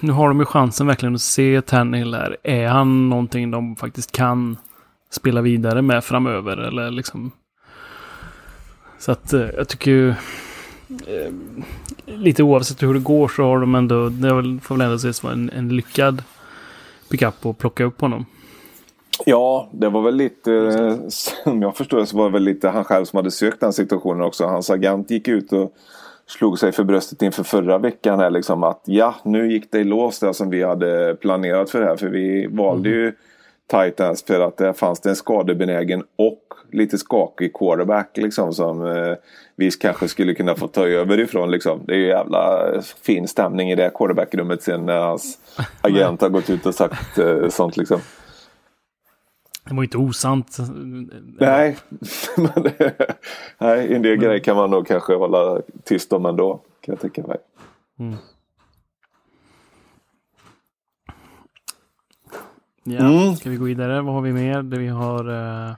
nu 0.00 0.12
har 0.12 0.28
de 0.28 0.40
ju 0.40 0.44
chansen 0.44 0.86
verkligen 0.86 1.14
att 1.14 1.20
se 1.20 1.62
Tannehill 1.62 2.14
här. 2.14 2.36
Är 2.42 2.68
han 2.68 3.08
någonting 3.08 3.50
de 3.50 3.76
faktiskt 3.76 4.12
kan 4.12 4.56
spela 5.10 5.40
vidare 5.40 5.82
med 5.82 6.04
framöver? 6.04 6.56
Eller 6.56 6.90
liksom... 6.90 7.30
Så 8.98 9.12
att 9.12 9.32
eh, 9.32 9.46
jag 9.56 9.68
tycker 9.68 9.90
ju... 9.90 10.08
Eh, 10.08 11.32
lite 12.04 12.42
oavsett 12.42 12.82
hur 12.82 12.94
det 12.94 13.00
går 13.00 13.28
så 13.28 13.42
har 13.42 13.60
de 13.60 13.74
ändå... 13.74 14.08
Det 14.08 14.58
får 14.62 14.74
väl 14.74 14.80
ändå 14.80 14.96
ses 14.96 15.16
som 15.16 15.30
en, 15.30 15.50
en 15.50 15.68
lyckad 15.68 16.22
pickup 17.10 17.46
och 17.46 17.58
plocka 17.58 17.84
upp 17.84 18.00
honom. 18.00 18.26
Ja, 19.26 19.68
det 19.72 19.88
var 19.88 20.02
väl 20.02 20.16
lite, 20.16 20.52
eh, 20.52 20.96
som 21.08 21.62
jag 21.62 21.76
förstår 21.76 22.04
så 22.04 22.16
var 22.16 22.24
det 22.24 22.32
väl 22.32 22.42
lite 22.42 22.68
han 22.68 22.84
själv 22.84 23.04
som 23.04 23.16
hade 23.16 23.30
sökt 23.30 23.60
den 23.60 23.72
situationen 23.72 24.22
också. 24.22 24.46
Hans 24.46 24.70
agent 24.70 25.10
gick 25.10 25.28
ut 25.28 25.52
och 25.52 25.74
slog 26.30 26.58
sig 26.58 26.72
för 26.72 26.84
bröstet 26.84 27.22
inför 27.22 27.42
förra 27.42 27.78
veckan 27.78 28.20
här 28.20 28.30
liksom 28.30 28.62
att 28.62 28.82
ja, 28.84 29.14
nu 29.24 29.52
gick 29.52 29.72
det 29.72 29.78
i 29.78 29.84
lås 29.84 30.18
det 30.18 30.34
som 30.34 30.50
vi 30.50 30.62
hade 30.62 31.14
planerat 31.14 31.70
för 31.70 31.80
det 31.80 31.86
här. 31.86 31.96
För 31.96 32.08
vi 32.08 32.46
valde 32.46 32.88
mm. 32.88 33.00
ju 33.00 33.12
Titans 33.70 34.24
för 34.24 34.40
att 34.40 34.56
det 34.56 34.74
fanns 34.74 35.00
det 35.00 35.08
en 35.08 35.16
skadebenägen 35.16 36.04
och 36.16 36.42
lite 36.72 36.98
skakig 36.98 37.52
quarterback 37.54 38.16
liksom 38.16 38.54
som 38.54 38.86
eh, 38.86 39.14
vi 39.56 39.70
kanske 39.70 40.08
skulle 40.08 40.34
kunna 40.34 40.54
få 40.54 40.68
ta 40.68 40.86
över 40.86 41.20
ifrån 41.20 41.50
liksom. 41.50 41.80
Det 41.86 41.92
är 41.92 41.98
ju 41.98 42.06
jävla 42.06 42.72
fin 43.02 43.28
stämning 43.28 43.70
i 43.70 43.74
det 43.74 43.90
quarterbackrummet 43.94 44.62
sen 44.62 44.86
när 44.86 44.98
hans 44.98 45.38
agent 45.80 46.20
har 46.20 46.28
gått 46.28 46.50
ut 46.50 46.66
och 46.66 46.74
sagt 46.74 47.18
eh, 47.18 47.48
sånt 47.48 47.76
liksom. 47.76 48.00
Det 49.64 49.74
var 49.74 49.82
inte 49.82 49.98
osant. 49.98 50.58
Nej, 51.38 51.76
men 52.36 52.52
nej, 53.58 53.94
en 53.94 54.02
del 54.02 54.16
grejer 54.16 54.38
kan 54.38 54.56
man 54.56 54.70
nog 54.70 54.86
kanske 54.86 55.14
hålla 55.14 55.62
tyst 55.84 56.12
om 56.12 56.26
ändå. 56.26 56.60
Kan 56.80 56.92
jag 56.92 57.00
tänka 57.00 57.22
mig. 57.22 57.38
Mm. 57.98 58.16
Ja, 62.84 62.98
mm. 62.98 63.36
ska 63.36 63.50
vi 63.50 63.56
gå 63.56 63.64
vidare? 63.64 64.02
Vad 64.02 64.14
har 64.14 64.20
vi 64.20 64.32
mer? 64.32 64.62
vi 64.62 64.88
har 64.88 65.30
uh, 65.30 65.74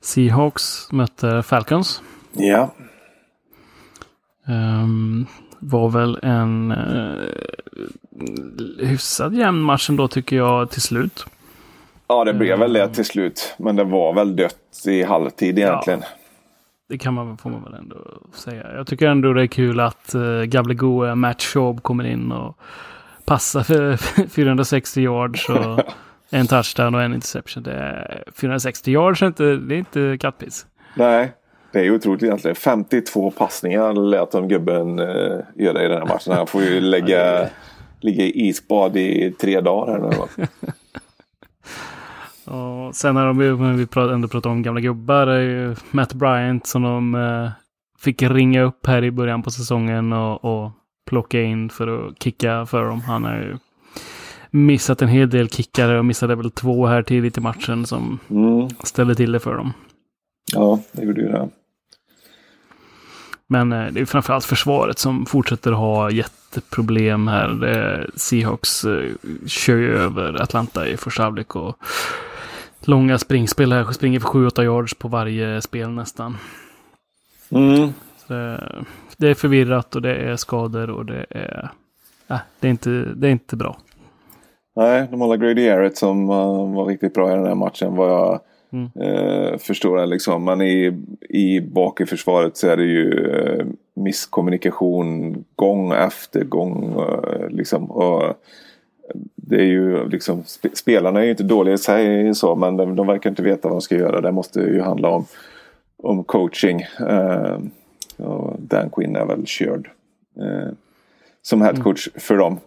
Seahawks 0.00 0.92
möter 0.92 1.42
Falcons. 1.42 2.02
Ja. 2.32 2.74
Um, 4.46 5.26
var 5.58 5.88
väl 5.88 6.18
en 6.22 6.72
uh, 6.72 7.28
hyfsad 8.78 9.34
jämn 9.34 9.60
match 9.60 9.90
ändå 9.90 10.08
tycker 10.08 10.36
jag 10.36 10.70
till 10.70 10.82
slut. 10.82 11.26
Ja, 12.06 12.24
det 12.24 12.34
blev 12.34 12.58
väl 12.58 12.72
det 12.72 12.88
till 12.88 13.04
slut. 13.04 13.54
Men 13.58 13.76
det 13.76 13.84
var 13.84 14.14
väl 14.14 14.36
dött 14.36 14.82
i 14.86 15.02
halvtid 15.02 15.58
egentligen. 15.58 16.00
Ja, 16.00 16.06
det 16.88 16.98
kan 16.98 17.14
man, 17.14 17.36
får 17.36 17.50
man 17.50 17.64
väl 17.64 17.74
ändå 17.74 17.96
säga. 18.32 18.74
Jag 18.76 18.86
tycker 18.86 19.08
ändå 19.08 19.32
det 19.32 19.42
är 19.42 19.46
kul 19.46 19.80
att 19.80 20.14
uh, 20.14 20.42
Gablegoe, 20.42 21.14
Matt 21.14 21.42
Schaub 21.42 21.82
kommer 21.82 22.04
in 22.04 22.32
och 22.32 22.58
passar 23.24 23.62
för 23.62 23.96
460 24.28 25.00
yards. 25.00 25.48
Och 25.48 25.80
en 26.30 26.46
touchdown 26.46 26.94
och 26.94 27.02
en 27.02 27.14
interception. 27.14 27.62
Det 27.62 27.72
är 27.72 28.24
460 28.34 28.90
yards, 28.90 29.22
inte, 29.22 29.44
det 29.44 29.74
är 29.74 29.78
inte 29.78 30.18
kattpiss. 30.20 30.66
Nej, 30.96 31.32
det 31.72 31.86
är 31.86 31.94
otroligt 31.94 32.22
egentligen. 32.22 32.54
52 32.54 33.30
passningar 33.30 33.92
lät 33.92 34.30
de 34.30 34.48
gubben 34.48 34.98
uh, 34.98 35.40
göra 35.54 35.84
i 35.84 35.88
den 35.88 35.98
här 35.98 36.06
matchen. 36.06 36.32
Han 36.32 36.46
får 36.46 36.62
ju 36.62 36.80
lägga, 36.80 37.48
ligga 38.00 38.24
i 38.24 38.48
isbad 38.48 38.96
i 38.96 39.34
tre 39.40 39.60
dagar 39.60 39.92
här 39.92 40.28
nu. 40.36 40.46
Och 42.44 42.94
sen 42.94 43.16
har 43.16 43.26
de 43.26 43.40
ju, 43.40 43.56
vi 43.56 43.86
ändå 44.12 44.28
pratat 44.28 44.46
om 44.46 44.62
gamla 44.62 44.80
gubbar, 44.80 45.26
är 45.26 45.40
ju 45.40 45.76
Matt 45.90 46.14
Bryant 46.14 46.66
som 46.66 46.82
de 46.82 47.14
uh, 47.14 47.50
fick 47.98 48.22
ringa 48.22 48.62
upp 48.62 48.86
här 48.86 49.04
i 49.04 49.10
början 49.10 49.42
på 49.42 49.50
säsongen 49.50 50.12
och, 50.12 50.44
och 50.44 50.70
plocka 51.06 51.42
in 51.42 51.70
för 51.70 52.08
att 52.08 52.22
kicka 52.22 52.66
för 52.66 52.84
dem. 52.84 53.00
Han 53.00 53.24
är 53.24 53.42
ju 53.42 53.56
missat 54.50 55.02
en 55.02 55.08
hel 55.08 55.30
del 55.30 55.48
kickare 55.48 55.98
och 55.98 56.04
missade 56.04 56.34
väl 56.34 56.50
två 56.50 56.86
här 56.86 57.02
tidigt 57.02 57.38
i 57.38 57.40
matchen 57.40 57.86
som 57.86 58.18
mm. 58.30 58.68
ställde 58.84 59.14
till 59.14 59.32
det 59.32 59.40
för 59.40 59.56
dem. 59.56 59.72
Ja, 60.52 60.80
det 60.92 61.02
gjorde 61.04 61.20
ju 61.20 61.28
det. 61.28 61.48
Men 63.46 63.72
eh, 63.72 63.86
det 63.92 64.00
är 64.00 64.04
framförallt 64.04 64.44
försvaret 64.44 64.98
som 64.98 65.26
fortsätter 65.26 65.72
ha 65.72 66.10
jätteproblem 66.10 67.28
här. 67.28 68.10
Seahawks 68.16 68.84
eh, 68.84 69.10
kör 69.46 69.76
ju 69.76 69.96
över 69.96 70.42
Atlanta 70.42 70.88
i 70.88 70.96
första 70.96 71.22
halvlek 71.22 71.56
och 71.56 71.76
långa 72.88 73.18
springspel 73.18 73.72
här. 73.72 73.92
Springer 73.92 74.20
för 74.20 74.28
7-8 74.28 74.62
yards 74.62 74.94
på 74.94 75.08
varje 75.08 75.62
spel 75.62 75.90
nästan. 75.90 76.36
Mm. 77.50 77.92
Det, 78.28 78.60
det, 79.16 79.28
är 79.28 79.34
förvirrat 79.34 79.96
och 79.96 80.02
det 80.02 80.14
är 80.14 80.36
skador 80.36 80.90
och 80.90 81.06
det 81.06 81.26
är... 81.30 81.70
Äh, 82.30 82.38
det, 82.60 82.66
är 82.66 82.70
inte, 82.70 82.90
det 82.90 83.26
är 83.26 83.30
inte 83.30 83.56
bra. 83.56 83.78
Nej, 84.76 85.08
de 85.10 85.20
håller 85.20 85.36
Grady 85.36 85.62
Jarrett 85.62 85.96
som 85.96 86.30
uh, 86.30 86.74
var 86.74 86.86
riktigt 86.86 87.14
bra 87.14 87.32
i 87.32 87.36
den 87.36 87.46
här 87.46 87.54
matchen 87.54 87.96
vad 87.96 88.10
jag 88.10 88.40
mm. 88.72 88.84
uh, 88.84 89.58
förstår 89.58 89.96
det 89.96 90.06
liksom. 90.06 90.44
Men 90.44 90.60
i, 90.62 91.02
i 91.28 91.60
bak 91.60 92.00
i 92.00 92.06
försvaret 92.06 92.56
så 92.56 92.68
är 92.68 92.76
det 92.76 92.84
ju 92.84 93.10
uh, 93.10 93.66
misskommunikation 93.96 95.44
gång 95.56 95.92
efter 95.92 96.44
gång. 96.44 97.04
Liksom. 97.50 97.90
Och, 97.90 98.34
det 99.46 99.56
är 99.56 99.66
ju 99.66 100.08
liksom, 100.08 100.42
sp 100.54 100.64
spelarna 100.74 101.20
är 101.20 101.24
ju 101.24 101.30
inte 101.30 101.42
dåliga 101.42 101.74
i 101.74 101.78
sig 101.78 102.34
så 102.34 102.56
men 102.56 102.76
de, 102.76 102.96
de 102.96 103.06
verkar 103.06 103.30
inte 103.30 103.42
veta 103.42 103.68
vad 103.68 103.76
de 103.76 103.80
ska 103.80 103.96
göra. 103.96 104.20
Det 104.20 104.32
måste 104.32 104.60
ju 104.60 104.80
handla 104.80 105.08
om, 105.08 105.26
om 105.96 106.24
coaching. 106.24 106.82
Dan 108.58 108.90
Quinn 108.90 109.16
är 109.16 109.26
väl 109.26 109.46
körd 109.46 109.90
som 111.42 111.62
headcoach 111.62 112.08
mm. 112.08 112.20
för 112.20 112.36
dem. 112.36 112.58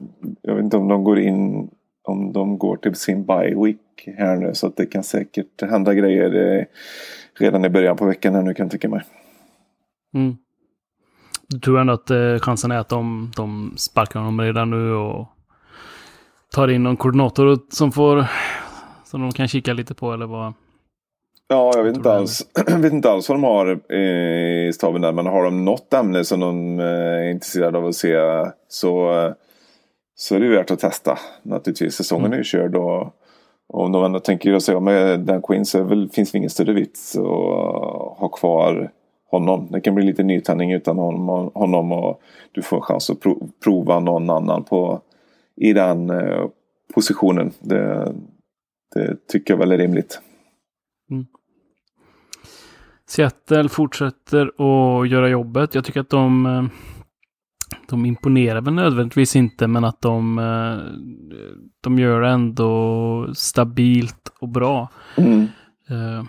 Jag 0.41 0.55
vet 0.55 0.63
inte 0.63 0.78
om 0.78 0.88
de 0.88 1.03
går 1.03 1.19
in 1.19 1.69
om 2.03 2.34
de 2.34 2.57
går 2.57 2.78
till 2.78 2.95
sin 2.95 3.25
bye 3.25 3.55
week 3.63 4.07
här 4.17 4.36
nu. 4.36 4.53
Så 4.53 4.67
att 4.67 4.75
det 4.75 4.86
kan 4.86 5.03
säkert 5.03 5.61
hända 5.61 5.93
grejer 5.93 6.57
eh, 6.57 6.65
redan 7.39 7.65
i 7.65 7.69
början 7.69 7.97
på 7.97 8.05
veckan 8.05 8.36
här 8.36 8.41
nu 8.41 8.53
kan 8.53 8.65
jag 8.65 8.71
tycka 8.71 8.89
mig. 8.89 9.01
Mm. 10.13 10.38
Du 11.47 11.59
tror 11.59 11.80
ändå 11.80 11.93
att 11.93 12.09
eh, 12.09 12.39
chansen 12.39 12.71
är 12.71 12.78
att 12.78 12.89
de, 12.89 13.32
de 13.36 13.73
sparkar 13.78 14.19
honom 14.19 14.41
redan 14.41 14.69
nu 14.69 14.91
och 14.91 15.28
tar 16.54 16.68
in 16.68 16.84
någon 16.84 16.98
koordinator 16.98 17.60
som 17.70 17.91
får 17.91 18.26
som 19.06 19.22
de 19.22 19.32
kan 19.32 19.48
kika 19.48 19.74
lite 19.74 19.93
på 19.93 20.14
eller 20.14 20.26
vad? 20.26 20.54
Ja, 21.50 21.72
jag 21.76 21.84
vet 21.84 21.95
inte, 21.95 22.14
alls, 22.14 22.48
vet 22.78 22.93
inte 22.93 23.12
alls 23.12 23.30
vad 23.30 23.38
de 23.38 23.43
har 23.43 23.93
i 23.93 24.74
staben 24.74 25.02
där. 25.02 25.12
Men 25.12 25.26
har 25.26 25.43
de 25.43 25.66
något 25.66 25.93
ämne 25.93 26.24
som 26.24 26.39
de 26.39 26.80
eh, 26.80 26.86
är 26.86 27.32
intresserade 27.32 27.78
av 27.78 27.86
att 27.86 27.95
se 27.95 28.18
så 28.68 29.12
så 30.20 30.36
är 30.36 30.39
det 30.39 30.50
värt 30.50 30.72
att 30.72 30.80
testa. 30.80 31.18
Naturligtvis, 31.43 31.95
säsongen 31.95 32.26
mm. 32.26 32.34
är 32.34 32.38
ju 32.38 32.43
körd 32.43 32.76
och, 32.76 33.02
och 33.68 33.84
om 33.84 33.91
de 33.91 34.04
ändå 34.04 34.20
tänker 34.20 34.60
sig 34.60 34.76
av 34.76 34.82
med 34.82 35.20
Dan 35.20 35.41
Quinn 35.41 35.66
så 35.66 35.84
väl, 35.84 36.10
finns 36.10 36.32
det 36.32 36.38
ingen 36.38 36.50
större 36.50 36.74
vits 36.74 37.16
att 37.18 37.24
ha 38.20 38.30
kvar 38.30 38.91
honom. 39.32 39.68
Det 39.72 39.82
kan 39.82 39.95
bli 39.95 40.06
lite 40.06 40.24
nytändning 40.24 40.72
utan 40.72 40.98
honom, 40.98 41.52
honom 41.54 41.91
och 41.91 42.22
du 42.52 42.62
får 42.62 42.78
en 42.78 42.82
chans 42.82 43.10
att 43.10 43.18
prova 43.64 44.00
någon 44.00 44.30
annan 44.30 44.64
på, 44.64 45.02
i 45.58 45.74
den 45.74 46.10
eh, 46.10 46.45
positionen. 46.93 47.51
Det, 47.60 48.14
det, 48.95 49.28
tycker 49.28 49.53
jag 49.53 49.60
väl 49.60 49.72
är 49.72 49.78
rimligt. 49.78 50.22
Mm. 51.12 51.26
Seattle 53.05 53.70
fortsätter 53.70 54.47
att 54.47 55.10
göra 55.10 55.30
jobbet. 55.30 55.76
Jag 55.76 55.86
tycker 55.86 55.99
att 55.99 56.10
de 56.10 56.45
eh, 56.45 56.64
de 57.89 58.05
imponerar 58.05 58.62
väl 58.62 58.74
nödvändigtvis 58.74 59.36
inte, 59.36 59.68
men 59.68 59.84
att 59.84 60.01
de, 60.01 60.39
eh, 60.39 60.78
de 61.82 61.99
gör 61.99 62.22
det 62.22 62.30
ändå 62.30 63.34
stabilt 63.34 64.32
och 64.39 64.49
bra. 64.49 64.89
Mm. 65.18 65.47
Eh, 65.90 66.24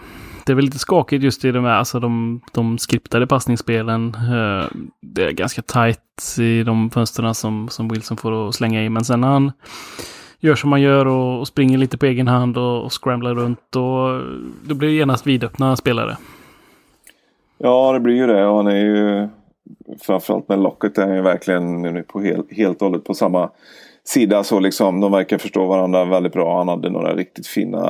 det 0.47 0.53
är 0.53 0.55
väl 0.55 0.65
lite 0.65 0.79
skakigt 0.79 1.25
just 1.25 1.45
i 1.45 1.53
de 1.53 1.65
här, 1.65 1.77
alltså 1.77 2.01
de, 2.01 2.41
de 2.53 2.79
skriptade 2.79 3.27
passningsspelen. 3.27 4.15
Eh, 4.15 4.67
det 5.01 5.25
är 5.25 5.33
ganska 5.33 5.63
tight 5.63 6.39
i 6.39 6.63
de 6.63 6.91
fönstren 6.91 7.35
som, 7.35 7.69
som 7.69 7.89
Wilson 7.89 8.17
får 8.17 8.49
att 8.49 8.55
slänga 8.55 8.85
i, 8.85 8.89
men 8.89 9.05
sen 9.05 9.21
när 9.21 9.29
han 9.29 9.53
gör 10.41 10.55
som 10.55 10.71
man 10.71 10.81
gör 10.81 11.07
och, 11.07 11.41
och 11.41 11.49
springer 11.49 11.79
lite 11.79 11.99
på 11.99 12.07
egen 12.07 12.29
hand 12.29 12.59
och, 12.59 12.85
och 12.85 13.03
scramblar 13.03 13.35
runt, 13.35 13.77
och 13.77 14.23
då 14.69 14.75
blir 14.75 14.89
det 14.89 14.95
genast 14.95 15.27
vidöppna 15.27 15.77
spelare. 15.77 16.17
Ja, 17.59 17.93
det 17.93 18.01
blir 18.01 18.15
ju 18.15 18.27
det. 18.27 18.41
Han 18.41 18.67
är 18.67 18.77
ju 18.77 19.29
framförallt 20.01 20.49
med 20.49 20.59
locket 20.59 20.99
är 20.99 21.07
han 21.07 21.17
ju 21.17 21.23
verkligen 21.23 22.05
på 22.05 22.21
helt, 22.21 22.53
helt 22.53 22.83
och 22.83 22.89
hållet 22.89 23.05
på 23.05 23.15
samma 23.15 23.51
sida. 24.05 24.45
Så 24.45 24.61
liksom, 24.61 25.01
de 25.01 25.13
verkar 25.13 25.39
förstå 25.39 25.67
varandra 25.67 26.05
väldigt 26.05 26.33
bra. 26.33 26.59
Han 26.59 26.69
hade 26.69 26.91
några 26.91 27.15
riktigt 27.15 27.47
fina 27.47 27.81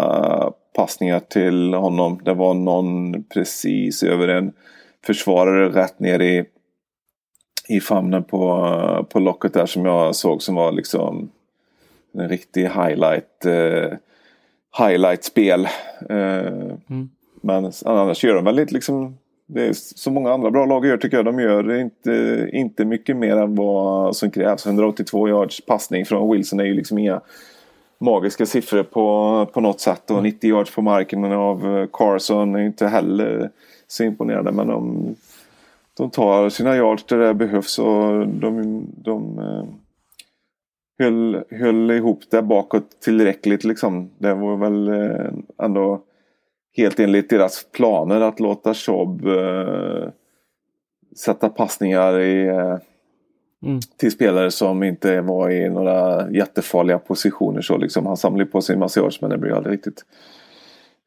passningar 0.78 1.20
till 1.20 1.74
honom. 1.74 2.20
Det 2.24 2.34
var 2.34 2.54
någon 2.54 3.22
precis 3.24 4.02
över 4.02 4.28
en 4.28 4.52
försvarare 5.06 5.68
rätt 5.68 6.00
ner 6.00 6.20
i, 6.20 6.44
i 7.68 7.80
famnen 7.80 8.24
på, 8.24 9.06
på 9.10 9.20
locket 9.20 9.54
där 9.54 9.66
som 9.66 9.84
jag 9.84 10.14
såg 10.14 10.42
som 10.42 10.54
var 10.54 10.72
liksom 10.72 11.30
en 12.14 12.28
riktig 12.28 12.62
highlight 12.62 13.46
eh, 13.46 13.92
highlight-spel. 14.78 15.68
Eh, 16.10 16.46
mm. 16.90 17.08
Men 17.42 17.72
annars 17.84 18.24
gör 18.24 18.34
de 18.34 18.44
väl 18.44 18.56
lite 18.56 18.74
liksom 18.74 19.18
det 19.46 19.66
är 19.66 19.72
så 19.72 20.10
många 20.10 20.32
andra 20.32 20.50
bra 20.50 20.66
lag 20.66 20.86
gör 20.86 20.96
tycker 20.96 21.16
jag. 21.16 21.26
De 21.26 21.40
gör 21.40 21.80
inte, 21.80 22.46
inte 22.52 22.84
mycket 22.84 23.16
mer 23.16 23.36
än 23.36 23.54
vad 23.54 24.16
som 24.16 24.30
krävs. 24.30 24.66
182 24.66 25.28
yards 25.28 25.66
passning 25.66 26.04
från 26.04 26.32
Wilson 26.32 26.60
är 26.60 26.64
ju 26.64 26.74
liksom 26.74 26.98
inga 26.98 27.20
magiska 28.00 28.46
siffror 28.46 28.82
på, 28.82 29.46
på 29.52 29.60
något 29.60 29.80
sätt. 29.80 30.10
Och 30.10 30.22
90 30.22 30.50
yards 30.50 30.74
på 30.74 30.82
marken 30.82 31.24
av 31.24 31.86
Carson 31.92 32.54
är 32.54 32.60
inte 32.60 32.86
heller 32.86 33.50
så 33.86 34.04
imponerande. 34.04 34.52
Men 34.52 34.66
de, 34.66 35.14
de 35.96 36.10
tar 36.10 36.48
sina 36.48 36.76
yards 36.76 37.04
där 37.04 37.18
det 37.18 37.34
behövs 37.34 37.78
och 37.78 38.28
de, 38.28 38.82
de 38.96 39.38
eh, 39.38 39.64
höll, 40.98 41.44
höll 41.50 41.90
ihop 41.90 42.22
det 42.30 42.42
bakåt 42.42 43.00
tillräckligt 43.00 43.64
liksom. 43.64 44.10
Det 44.18 44.34
var 44.34 44.56
väl 44.56 44.88
eh, 44.88 45.32
ändå 45.62 46.02
helt 46.76 47.00
enligt 47.00 47.30
deras 47.30 47.66
planer 47.72 48.20
att 48.20 48.40
låta 48.40 48.74
Schob 48.74 49.26
eh, 49.26 50.08
sätta 51.16 51.48
passningar 51.48 52.20
i, 52.20 52.46
eh, 52.46 52.76
mm. 53.64 53.80
till 53.96 54.10
spelare 54.10 54.50
som 54.50 54.82
inte 54.82 55.20
var 55.20 55.50
i 55.50 55.70
några 55.70 56.30
jättefarliga 56.30 56.98
positioner. 56.98 57.60
Så 57.60 57.76
liksom, 57.76 58.06
han 58.06 58.16
samlade 58.16 58.50
på 58.50 58.62
sig 58.62 58.72
en 58.72 58.80
massa 58.80 59.00
yards 59.00 59.20
men 59.20 59.30
det 59.30 59.38
blev 59.38 59.54
aldrig 59.54 59.74
riktigt, 59.74 60.04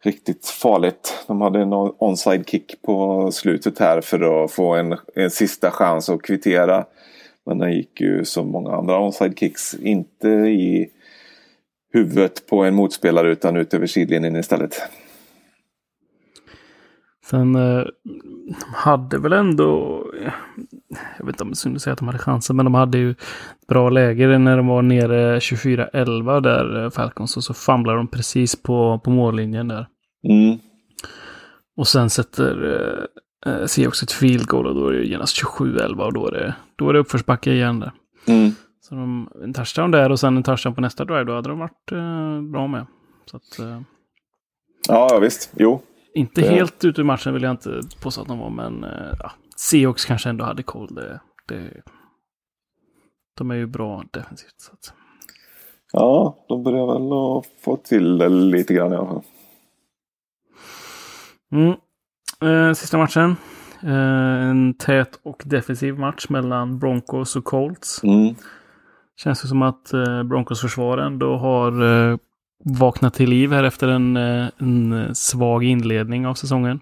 riktigt 0.03 0.45
farligt. 0.45 1.23
De 1.27 1.41
hade 1.41 1.59
en 1.59 1.73
onside 1.73 2.49
kick 2.49 2.81
på 2.81 3.29
slutet 3.31 3.79
här 3.79 4.01
för 4.01 4.43
att 4.43 4.51
få 4.51 4.75
en, 4.75 4.97
en 5.15 5.31
sista 5.31 5.71
chans 5.71 6.09
att 6.09 6.21
kvittera. 6.21 6.85
Men 7.45 7.57
den 7.57 7.73
gick 7.73 8.01
ju 8.01 8.25
som 8.25 8.51
många 8.51 8.71
andra 8.71 9.01
onside 9.01 9.39
kicks 9.39 9.73
inte 9.73 10.29
i 10.29 10.89
huvudet 11.93 12.47
på 12.47 12.63
en 12.63 12.75
motspelare 12.75 13.31
utan 13.31 13.57
ut 13.57 13.73
över 13.73 13.87
sidlinjen 13.87 14.35
istället. 14.35 14.81
Sen 17.26 17.55
eh, 17.55 17.86
hade 18.76 19.17
väl 19.17 19.34
ändå, 19.34 20.03
jag 21.17 21.26
vet 21.26 21.36
inte 21.36 21.43
om 21.43 21.55
synd 21.55 21.76
att 21.76 21.82
säga 21.82 21.93
att 21.93 21.99
de 21.99 22.07
hade 22.07 22.19
chansen, 22.19 22.55
men 22.55 22.65
de 22.65 22.74
hade 22.74 22.97
ju 22.97 23.15
bra 23.67 23.89
läge 23.89 24.38
när 24.38 24.57
de 24.57 24.67
var 24.67 24.82
nere 24.82 25.39
24-11 25.39 26.41
där 26.41 26.84
eh, 26.84 26.89
Falcons 26.89 27.38
och 27.38 27.43
så 27.43 27.53
famlade 27.53 27.97
de 27.97 28.07
precis 28.07 28.55
på, 28.55 28.99
på 29.03 29.09
mållinjen 29.09 29.67
där. 29.67 29.88
Mm. 30.24 30.59
Och 31.78 31.88
sen 31.88 32.09
sätter 32.09 32.80
eh, 33.45 33.51
eh 33.53 33.65
Seahawks 33.65 34.03
ett 34.03 34.11
field 34.11 34.47
goal 34.47 34.67
och 34.67 34.76
då 34.76 34.88
är 34.88 34.93
det 34.93 35.03
genast 35.03 35.43
27-11 35.43 36.01
och 36.01 36.13
då 36.13 36.28
är 36.28 36.32
det, 36.32 36.55
då 36.76 36.89
är 36.89 36.93
det 36.93 36.99
uppförsbacke 36.99 37.51
igen 37.51 37.80
där. 37.80 37.91
Mm. 38.28 38.51
Så 38.82 38.95
de, 38.95 39.30
en 39.43 39.53
touchdown 39.53 39.91
där 39.91 40.09
och 40.09 40.19
sen 40.19 40.38
en 40.38 40.43
touchdown 40.43 40.76
på 40.76 40.82
nästa 40.82 41.05
drive, 41.05 41.24
då 41.24 41.36
hade 41.36 41.49
de 41.49 41.59
varit 41.59 41.91
eh, 41.91 42.41
bra 42.41 42.67
med. 42.67 42.86
Så 43.26 43.38
att, 43.38 43.59
eh, 43.59 43.82
ja, 44.88 45.19
visst. 45.22 45.53
Jo. 45.57 45.82
Inte 46.14 46.41
det... 46.41 46.47
helt 46.47 46.86
ute 46.86 47.01
ur 47.01 47.05
matchen 47.05 47.34
vill 47.34 47.43
jag 47.43 47.51
inte 47.51 47.82
påstå 48.01 48.22
att 48.22 48.28
de 48.28 48.39
var, 48.39 48.49
men 48.49 48.84
eh, 48.84 49.14
ja, 49.20 49.32
Seahawks 49.55 50.05
kanske 50.05 50.30
ändå 50.30 50.45
hade 50.45 50.64
koll. 50.64 50.95
Det, 50.95 51.20
det, 51.47 51.82
de 53.38 53.51
är 53.51 53.55
ju 53.55 53.68
bra 53.68 54.03
defensivt. 54.12 54.55
Så 54.57 54.74
att. 54.74 54.93
Ja, 55.93 56.45
de 56.47 56.64
börjar 56.64 56.86
väl 56.86 57.38
att 57.38 57.64
få 57.64 57.78
till 57.78 58.18
det 58.18 58.30
lite 58.30 58.74
grann 58.74 58.93
i 58.93 58.95
alla 58.95 59.07
fall. 59.07 59.24
Mm. 61.51 61.74
Eh, 62.41 62.74
sista 62.74 62.97
matchen. 62.97 63.36
Eh, 63.84 64.49
en 64.49 64.74
tät 64.74 65.20
och 65.24 65.43
defensiv 65.45 65.99
match 65.99 66.30
mellan 66.30 66.80
Broncos 66.80 67.36
och 67.36 67.43
Colts. 67.43 68.03
Mm. 68.03 68.36
Känns 69.16 69.41
det 69.41 69.47
som 69.47 69.62
att 69.62 69.93
eh, 69.93 70.24
Broncos 70.24 70.62
försvar 70.62 70.97
ändå 70.97 71.38
har 71.38 71.72
eh, 72.66 72.80
vaknat 72.80 73.14
till 73.14 73.30
liv 73.30 73.51
här 73.51 73.64
efter 73.64 73.88
en, 73.88 74.18
eh, 74.18 74.47
en 74.57 75.16
svag 75.16 75.64
inledning 75.64 76.28
av 76.28 76.34
säsongen. 76.34 76.80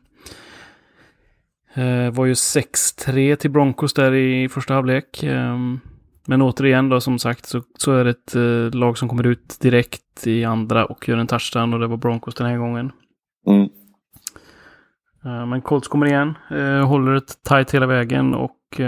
Det 1.75 2.09
var 2.09 2.25
ju 2.25 2.33
6-3 2.33 3.35
till 3.35 3.51
Broncos 3.51 3.93
där 3.93 4.13
i 4.13 4.49
första 4.49 4.73
halvlek. 4.73 5.23
Ehm, 5.23 5.79
men 6.27 6.41
återigen 6.41 6.89
då 6.89 7.01
som 7.01 7.19
sagt 7.19 7.45
så, 7.45 7.61
så 7.77 7.91
är 7.91 8.03
det 8.03 8.09
ett 8.09 8.75
lag 8.75 8.97
som 8.97 9.09
kommer 9.09 9.27
ut 9.27 9.57
direkt 9.61 10.27
i 10.27 10.45
andra 10.45 10.85
och 10.85 11.09
gör 11.09 11.17
en 11.17 11.27
touchdown 11.27 11.73
och 11.73 11.79
det 11.79 11.87
var 11.87 11.97
Broncos 11.97 12.35
den 12.35 12.47
här 12.47 12.57
gången. 12.57 12.91
Mm. 13.47 13.69
Men 15.49 15.61
Colts 15.61 15.87
kommer 15.87 16.05
igen, 16.05 16.35
håller 16.85 17.15
ett 17.15 17.43
tight 17.43 17.73
hela 17.73 17.85
vägen 17.85 18.33
och 18.33 18.81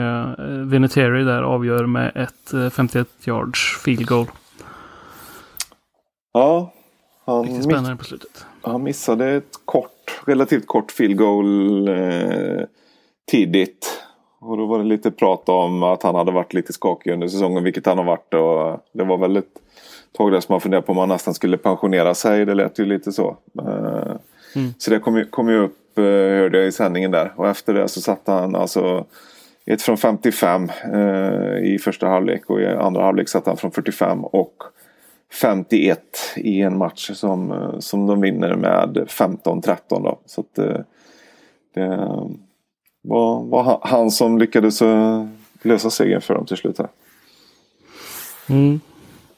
Vinatieri 0.65 1.23
där 1.23 1.41
avgör 1.41 1.85
med 1.85 2.11
ett 2.15 2.73
51 2.73 3.07
yards 3.27 3.77
field 3.83 4.07
goal. 4.07 4.27
Ja, 6.33 6.73
han, 7.25 7.43
Riktigt 7.43 7.63
spännande 7.63 7.95
på 7.95 8.03
slutet. 8.03 8.45
Han 8.61 8.83
missade 8.83 9.31
ett 9.31 9.59
kort, 9.65 10.21
relativt 10.27 10.67
kort 10.67 10.91
field 10.91 11.17
goal 11.17 11.87
eh, 11.87 12.65
tidigt. 13.31 14.01
Och 14.39 14.57
då 14.57 14.65
var 14.65 14.77
det 14.77 14.85
lite 14.85 15.11
prat 15.11 15.49
om 15.49 15.83
att 15.83 16.03
han 16.03 16.15
hade 16.15 16.31
varit 16.31 16.53
lite 16.53 16.73
skakig 16.73 17.11
under 17.11 17.27
säsongen, 17.27 17.63
vilket 17.63 17.85
han 17.85 17.97
har 17.97 18.05
varit. 18.05 18.33
Och 18.33 18.85
det 18.93 19.03
var 19.03 19.17
väl 19.17 19.37
ett 19.37 19.61
tag 20.17 20.31
där 20.31 20.39
som 20.39 20.53
man 20.53 20.61
funderade 20.61 20.85
på 20.85 20.91
om 20.91 20.97
han 20.97 21.09
nästan 21.09 21.33
skulle 21.33 21.57
pensionera 21.57 22.13
sig. 22.13 22.45
Det 22.45 22.53
lät 22.53 22.79
ju 22.79 22.85
lite 22.85 23.11
så. 23.11 23.37
Eh, 23.59 24.15
mm. 24.55 24.73
Så 24.77 24.91
det 24.91 24.99
kom 24.99 25.17
ju, 25.17 25.25
kom 25.25 25.49
ju 25.49 25.57
upp, 25.57 25.97
eh, 25.97 26.03
hörde 26.03 26.57
jag 26.57 26.67
i 26.67 26.71
sändningen 26.71 27.11
där. 27.11 27.33
Och 27.35 27.47
efter 27.47 27.73
det 27.73 27.87
så 27.87 28.01
satte 28.01 28.31
han 28.31 28.55
alltså 28.55 29.05
ett 29.65 29.81
från 29.81 29.97
55 29.97 30.69
eh, 30.93 31.73
i 31.73 31.79
första 31.83 32.07
halvlek 32.07 32.49
och 32.49 32.61
i 32.61 32.65
andra 32.65 33.03
halvlek 33.03 33.29
satte 33.29 33.49
han 33.49 33.57
från 33.57 33.71
45. 33.71 34.25
Och 34.25 34.63
51 35.31 35.99
i 36.35 36.61
en 36.61 36.77
match 36.77 37.11
som, 37.13 37.51
eh, 37.51 37.79
som 37.79 38.07
de 38.07 38.21
vinner 38.21 38.55
med 38.55 39.07
15-13 39.07 39.77
då. 39.89 40.19
Så 40.25 40.41
att 40.41 40.57
eh, 40.57 40.79
det, 41.73 41.87
var, 43.01 43.43
var 43.43 43.79
han 43.83 44.11
som 44.11 44.37
lyckades 44.37 44.81
eh, 44.81 45.27
lösa 45.61 45.89
segern 45.89 46.21
för 46.21 46.33
dem 46.33 46.45
till 46.45 46.57
slut 46.57 46.77
här. 46.77 46.89
Mm. 48.49 48.79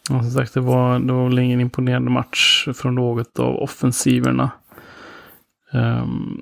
Ja, 0.10 0.20
som 0.20 0.32
sagt, 0.32 0.54
det 0.54 0.60
var, 0.60 1.00
det 1.00 1.14
var 1.14 1.30
väl 1.30 1.40
ingen 1.40 1.60
imponerande 1.60 2.12
match 2.12 2.68
från 2.76 2.96
något 2.96 3.40
av 3.40 3.56
offensiverna. 3.56 4.52
Um, 5.74 6.42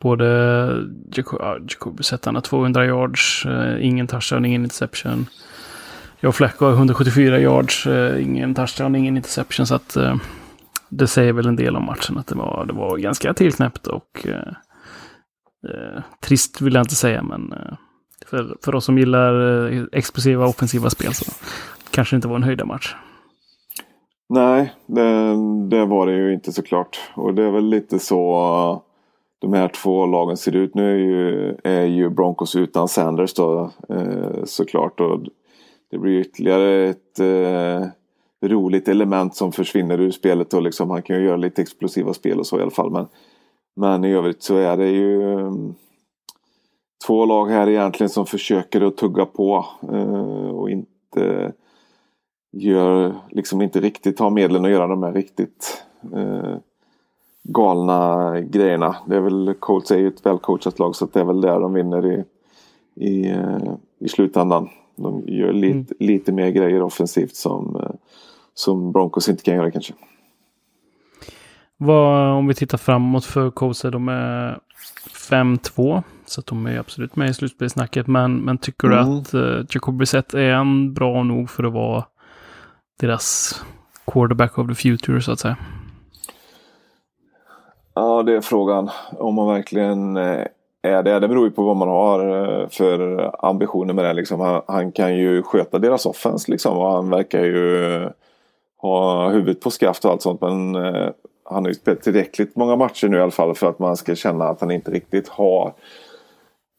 både 0.00 0.26
Jacob, 1.12 1.40
ja, 1.40 1.58
Jacob 1.68 2.44
200 2.44 2.86
yards, 2.86 3.46
uh, 3.46 3.86
ingen 3.86 4.06
touchdown, 4.06 4.44
ingen 4.44 4.62
interception. 4.62 5.26
Joe 6.22 6.32
Flacco 6.32 6.64
har 6.64 6.72
174 6.72 7.38
yards, 7.38 7.86
eh, 7.86 8.22
ingen 8.22 8.54
touchdown, 8.54 8.96
ingen 8.96 9.16
interception. 9.16 9.66
Så 9.66 9.74
att 9.74 9.96
eh, 9.96 10.16
det 10.88 11.06
säger 11.06 11.32
väl 11.32 11.46
en 11.46 11.56
del 11.56 11.76
om 11.76 11.84
matchen 11.84 12.18
att 12.18 12.26
det 12.26 12.34
var, 12.34 12.64
det 12.66 12.72
var 12.72 12.96
ganska 12.96 13.34
tillknäppt 13.34 13.86
och 13.86 14.26
eh, 14.26 14.54
eh 15.68 16.02
trist 16.20 16.60
vill 16.60 16.74
jag 16.74 16.82
inte 16.82 16.94
säga. 16.94 17.22
Men 17.22 17.54
för, 18.26 18.56
för 18.64 18.74
oss 18.74 18.84
som 18.84 18.98
gillar 18.98 19.66
eh, 19.72 19.82
explosiva 19.92 20.46
offensiva 20.46 20.90
spel 20.90 21.14
så 21.14 21.32
kanske 21.90 22.14
det 22.14 22.18
inte 22.18 22.28
var 22.28 22.36
en 22.36 22.42
höjda 22.42 22.64
match. 22.64 22.94
Nej, 24.28 24.72
det, 24.86 25.36
det, 25.70 25.86
var 25.86 26.06
det 26.06 26.12
ju 26.12 26.34
inte 26.34 26.52
såklart. 26.52 27.00
Och 27.14 27.34
det 27.34 27.42
är 27.42 27.50
väl 27.50 27.68
lite 27.68 27.98
så 27.98 28.82
de 29.38 29.52
här 29.52 29.68
två 29.68 30.06
lagen 30.06 30.36
ser 30.36 30.56
ut. 30.56 30.74
Nu 30.74 30.92
är 30.92 30.98
ju, 30.98 31.56
är 31.64 31.84
ju 31.84 32.10
Broncos 32.10 32.56
utan 32.56 32.88
Sanders 32.88 33.34
då 33.34 33.70
såklart. 34.44 35.00
Och 35.00 35.20
det 35.92 35.98
blir 35.98 36.20
ytterligare 36.20 36.88
ett 36.88 37.20
eh, 37.20 37.86
roligt 38.48 38.88
element 38.88 39.34
som 39.34 39.52
försvinner 39.52 40.00
ur 40.00 40.10
spelet. 40.10 40.54
Och 40.54 40.62
liksom, 40.62 40.90
han 40.90 41.02
kan 41.02 41.16
ju 41.16 41.24
göra 41.24 41.36
lite 41.36 41.62
explosiva 41.62 42.14
spel 42.14 42.38
och 42.38 42.46
så 42.46 42.58
i 42.58 42.62
alla 42.62 42.70
fall. 42.70 42.90
Men, 42.90 43.06
men 43.76 44.04
i 44.04 44.12
övrigt 44.12 44.42
så 44.42 44.56
är 44.56 44.76
det 44.76 44.88
ju 44.88 45.22
um, 45.22 45.74
två 47.06 47.24
lag 47.24 47.46
här 47.46 47.68
egentligen 47.68 48.10
som 48.10 48.26
försöker 48.26 48.80
att 48.80 48.96
tugga 48.96 49.26
på. 49.26 49.66
Uh, 49.92 50.48
och 50.48 50.70
inte 50.70 51.52
gör, 52.52 53.14
liksom 53.30 53.62
inte 53.62 53.80
riktigt 53.80 54.18
har 54.18 54.30
medlen 54.30 54.64
att 54.64 54.70
göra 54.70 54.86
de 54.86 55.02
här 55.02 55.12
riktigt 55.12 55.84
uh, 56.14 56.56
galna 57.42 58.40
grejerna. 58.40 58.96
Det 59.06 59.16
är 59.16 59.20
väl 59.20 59.54
Colts 59.60 59.90
är 59.90 59.98
ju 59.98 60.08
ett 60.08 60.26
välcoachat 60.26 60.78
lag 60.78 60.96
så 60.96 61.06
det 61.06 61.20
är 61.20 61.24
väl 61.24 61.40
där 61.40 61.60
de 61.60 61.74
vinner 61.74 62.06
i, 62.06 62.24
i, 62.94 63.32
uh, 63.32 63.74
i 63.98 64.08
slutändan. 64.08 64.68
De 65.02 65.22
gör 65.26 65.52
lite, 65.52 65.74
mm. 65.74 65.86
lite 65.98 66.32
mer 66.32 66.50
grejer 66.50 66.82
offensivt 66.82 67.36
som, 67.36 67.76
eh, 67.76 67.90
som 68.54 68.92
Broncos 68.92 69.28
inte 69.28 69.42
kan 69.42 69.54
göra 69.54 69.70
kanske. 69.70 69.94
Vad, 71.76 72.32
om 72.32 72.46
vi 72.46 72.54
tittar 72.54 72.78
framåt 72.78 73.24
för 73.24 73.50
Colts, 73.50 73.82
de 73.82 74.08
är 74.08 74.58
5-2. 75.30 76.02
Så 76.26 76.40
de 76.40 76.66
är 76.66 76.78
absolut 76.78 77.16
med 77.16 77.30
i 77.30 77.34
slutspelssnacket. 77.34 78.06
Men, 78.06 78.36
men 78.36 78.58
tycker 78.58 78.88
mm. 78.88 79.06
du 79.06 79.18
att 79.20 79.34
uh, 79.34 79.64
Jacob 79.70 79.96
Brissett 79.96 80.34
är 80.34 80.50
en 80.50 80.94
bra 80.94 81.22
nog 81.22 81.50
för 81.50 81.64
att 81.64 81.72
vara 81.72 82.04
deras 83.00 83.54
quarterback 84.06 84.58
of 84.58 84.68
the 84.68 84.74
future 84.74 85.20
så 85.20 85.32
att 85.32 85.40
säga? 85.40 85.56
Ja, 87.94 88.22
det 88.22 88.36
är 88.36 88.40
frågan. 88.40 88.90
Om 89.12 89.34
man 89.34 89.46
verkligen 89.46 90.16
eh, 90.16 90.44
är 90.82 91.02
det. 91.02 91.18
Det 91.18 91.28
beror 91.28 91.44
ju 91.44 91.50
på 91.50 91.62
vad 91.62 91.76
man 91.76 91.88
har 91.88 92.20
eh, 92.20 92.68
för 92.68 93.30
ambitioner 93.46 93.94
med 93.94 94.04
det. 94.04 94.12
Liksom. 94.12 94.40
Han, 94.40 94.62
han, 94.66 94.92
kan 94.92 95.16
ju 95.16 95.42
sköta 95.42 95.78
deras 95.78 96.06
offens 96.06 96.48
liksom, 96.48 96.78
och 96.78 96.90
han 96.90 97.10
verkar 97.10 97.44
ju 97.44 97.94
eh, 97.94 98.10
ha 98.78 99.28
huvudet 99.30 99.60
på 99.60 99.70
skaft 99.70 100.04
och 100.04 100.10
allt 100.10 100.22
sånt. 100.22 100.40
Men 100.40 100.74
eh, 100.74 101.08
han 101.44 101.64
har 101.64 101.68
ju 101.68 101.74
spelat 101.74 102.02
tillräckligt 102.02 102.56
många 102.56 102.76
matcher 102.76 103.08
nu 103.08 103.16
i 103.16 103.20
alla 103.20 103.30
fall 103.30 103.54
för 103.54 103.66
att 103.66 103.78
man 103.78 103.96
ska 103.96 104.14
känna 104.14 104.44
att 104.44 104.60
han 104.60 104.70
inte 104.70 104.90
riktigt 104.90 105.28
har 105.28 105.72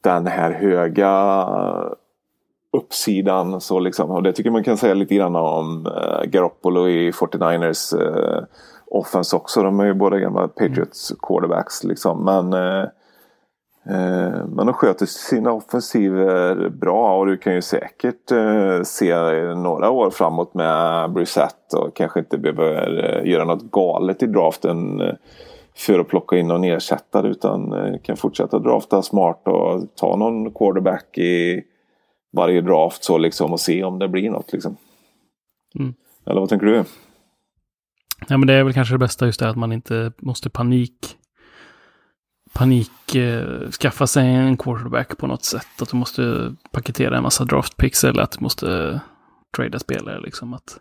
den 0.03 0.27
här 0.27 0.51
höga 0.51 1.37
uppsidan. 2.77 3.61
Så 3.61 3.79
liksom, 3.79 4.11
och 4.11 4.23
det 4.23 4.33
tycker 4.33 4.51
man 4.51 4.63
kan 4.63 4.77
säga 4.77 4.93
lite 4.93 5.15
grann 5.15 5.35
om 5.35 5.85
eh, 5.85 6.23
Garoppolo 6.29 6.87
i 6.87 7.11
49ers 7.11 8.01
eh, 8.01 8.43
offense 8.87 9.35
också. 9.35 9.63
De 9.63 9.79
är 9.79 9.85
ju 9.85 9.93
båda 9.93 10.19
gamla 10.19 10.47
Patriots 10.47 11.13
quarterbacks. 11.21 11.83
Liksom. 11.83 12.25
Men 12.25 12.53
Eh, 12.53 12.85
men 13.85 14.65
de 14.65 14.73
sköter 14.73 15.05
sina 15.05 15.51
offensiver 15.51 16.69
bra 16.69 17.19
och 17.19 17.25
du 17.25 17.37
kan 17.37 17.53
ju 17.53 17.61
säkert 17.61 18.31
eh, 18.31 18.81
se 18.83 19.15
några 19.55 19.89
år 19.89 20.09
framåt 20.09 20.53
med 20.53 21.11
Brissett 21.11 21.73
och 21.73 21.95
kanske 21.95 22.19
inte 22.19 22.37
behöver 22.37 23.03
eh, 23.03 23.31
göra 23.31 23.45
något 23.45 23.71
galet 23.71 24.23
i 24.23 24.25
draften 24.25 25.01
för 25.75 25.99
att 25.99 26.07
plocka 26.07 26.37
in 26.37 26.47
någon 26.47 26.63
ersättare 26.63 27.27
utan 27.27 27.73
kan 28.03 28.17
fortsätta 28.17 28.59
drafta 28.59 29.01
smart 29.01 29.41
och 29.45 29.95
ta 29.95 30.15
någon 30.15 30.51
quarterback 30.53 31.17
i 31.17 31.63
varje 32.33 32.61
draft 32.61 33.03
så 33.03 33.17
liksom 33.17 33.53
och 33.53 33.59
se 33.59 33.83
om 33.83 33.99
det 33.99 34.07
blir 34.07 34.29
något 34.29 34.53
liksom. 34.53 34.77
Mm. 35.79 35.93
Eller 36.25 36.39
vad 36.39 36.49
tänker 36.49 36.65
du? 36.65 36.83
Ja, 38.27 38.37
men 38.37 38.47
det 38.47 38.53
är 38.53 38.63
väl 38.63 38.73
kanske 38.73 38.93
det 38.93 38.99
bästa 38.99 39.25
just 39.25 39.39
det 39.39 39.49
att 39.49 39.57
man 39.57 39.71
inte 39.71 40.11
måste 40.17 40.49
panik 40.49 41.17
panik 42.53 43.15
eh, 43.15 43.69
skaffa 43.69 44.07
sig 44.07 44.27
en 44.27 44.57
quarterback 44.57 45.17
på 45.17 45.27
något 45.27 45.43
sätt. 45.43 45.81
Att 45.81 45.89
du 45.89 45.97
måste 45.97 46.55
paketera 46.71 47.17
en 47.17 47.23
massa 47.23 47.45
draftpicks 47.45 48.03
eller 48.03 48.23
att 48.23 48.31
du 48.31 48.43
måste 48.43 48.99
trada 49.55 49.79
spelare. 49.79 50.21
Liksom 50.21 50.53
att 50.53 50.79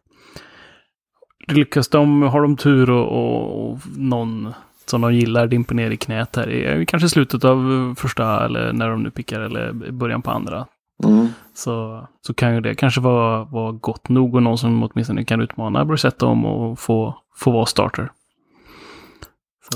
lyckas 1.49 1.89
de, 1.89 2.23
har 2.23 2.43
de 2.43 2.57
tur 2.57 2.91
och, 2.91 3.09
och, 3.09 3.71
och 3.71 3.79
någon 3.97 4.55
som 4.87 5.01
de 5.01 5.15
gillar 5.15 5.47
dimper 5.47 5.75
ner 5.75 5.91
i 5.91 5.97
knät 5.97 6.37
här 6.37 6.51
i 6.51 6.87
kanske 6.87 7.09
slutet 7.09 7.45
av 7.45 7.95
första 7.99 8.45
eller 8.45 8.73
när 8.73 8.89
de 8.89 9.03
nu 9.03 9.11
pickar 9.11 9.41
eller 9.41 9.73
början 9.73 10.23
på 10.23 10.31
andra. 10.31 10.67
Mm. 11.05 11.29
Så, 11.55 12.07
så 12.27 12.35
kan 12.35 12.55
ju 12.55 12.61
det 12.61 12.75
kanske 12.75 13.01
vara, 13.01 13.45
vara 13.45 13.73
gott 13.73 14.09
nog 14.09 14.35
och 14.35 14.43
någon 14.43 14.59
som 14.59 14.83
åtminstone 14.83 15.25
kan 15.25 15.41
utmana 15.41 15.85
Brissett 15.85 16.23
om 16.23 16.45
och 16.45 16.79
få, 16.79 17.19
få 17.37 17.51
vara 17.51 17.67
starter. 17.67 18.11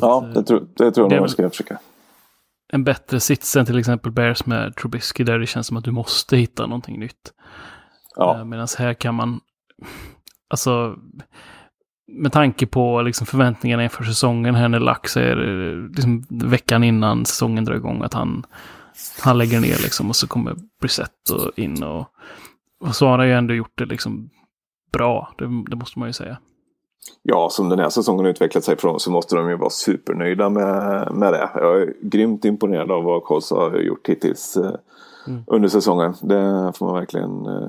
Ja, 0.02 0.24
eh, 0.26 0.32
det 0.32 0.42
tror, 0.42 0.66
det 0.76 0.92
tror 0.92 1.06
är 1.06 1.10
jag 1.10 1.20
nog 1.20 1.24
jag 1.24 1.30
ska 1.30 1.50
försöka. 1.50 1.78
en 2.72 2.84
bättre 2.84 3.20
sits 3.20 3.56
än 3.56 3.66
till 3.66 3.78
exempel 3.78 4.12
Bears 4.12 4.46
med 4.46 4.76
Trubisky 4.76 5.24
där 5.24 5.38
det 5.38 5.46
känns 5.46 5.66
som 5.66 5.76
att 5.76 5.84
du 5.84 5.90
måste 5.90 6.36
hitta 6.36 6.66
någonting 6.66 7.00
nytt. 7.00 7.32
Ja, 8.16 8.44
Medan 8.44 8.68
här 8.78 8.94
kan 8.94 9.14
man, 9.14 9.40
alltså 10.50 10.96
med 12.08 12.32
tanke 12.32 12.66
på 12.66 13.02
liksom 13.02 13.26
förväntningarna 13.26 13.84
inför 13.84 14.04
säsongen 14.04 14.54
här 14.54 14.68
när 14.68 14.80
Lack 14.80 15.08
säger 15.08 15.36
eh, 15.36 15.88
liksom 15.96 16.26
veckan 16.30 16.84
innan 16.84 17.24
säsongen 17.24 17.64
drar 17.64 17.74
igång 17.74 18.02
att 18.02 18.14
han, 18.14 18.46
han 19.22 19.38
lägger 19.38 19.60
ner 19.60 19.82
liksom 19.82 20.08
och 20.08 20.16
så 20.16 20.26
kommer 20.26 20.56
Brissett 20.80 21.30
och 21.30 21.58
in 21.58 21.82
och, 21.82 22.06
och 22.80 22.94
så 22.94 23.06
har 23.06 23.18
han 23.18 23.28
ju 23.28 23.34
ändå 23.34 23.54
gjort 23.54 23.78
det 23.78 23.84
liksom 23.84 24.30
bra, 24.92 25.34
det, 25.38 25.44
det 25.70 25.76
måste 25.76 25.98
man 25.98 26.08
ju 26.08 26.12
säga. 26.12 26.38
Ja, 27.22 27.48
som 27.50 27.68
den 27.68 27.78
här 27.78 27.88
säsongen 27.90 28.26
utvecklat 28.26 28.64
sig 28.64 28.76
från 28.76 29.00
så 29.00 29.10
måste 29.10 29.36
de 29.36 29.48
ju 29.48 29.56
vara 29.56 29.70
supernöjda 29.70 30.48
med, 30.48 31.08
med 31.12 31.32
det. 31.32 31.50
Jag 31.54 31.82
är 31.82 31.94
grymt 32.00 32.44
imponerad 32.44 32.90
av 32.90 33.02
vad 33.04 33.24
Colts 33.24 33.50
har 33.50 33.76
gjort 33.78 34.08
hittills 34.08 34.56
eh, 34.56 34.70
Mm. 35.28 35.44
under 35.46 35.68
säsongen. 35.68 36.14
Det 36.20 36.72
får 36.74 36.86
man 36.86 36.94
verkligen, 36.94 37.46
eh, 37.46 37.68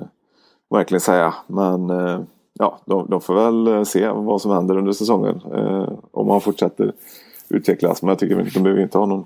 verkligen 0.69 1.01
säga. 1.01 1.33
Men 1.47 1.89
eh, 1.89 2.19
ja, 2.53 2.79
de, 2.85 3.07
de 3.09 3.21
får 3.21 3.33
väl 3.35 3.67
eh, 3.67 3.83
se 3.83 4.09
vad 4.09 4.41
som 4.41 4.51
händer 4.51 4.77
under 4.77 4.91
säsongen. 4.91 5.41
Eh, 5.53 5.89
om 6.11 6.29
han 6.29 6.41
fortsätter 6.41 6.93
utvecklas. 7.49 8.01
Men 8.01 8.09
jag 8.09 8.19
tycker 8.19 8.41
att 8.41 8.53
de 8.53 8.63
behöver 8.63 8.81
inte 8.81 8.97
ha 8.97 9.05
någon 9.05 9.25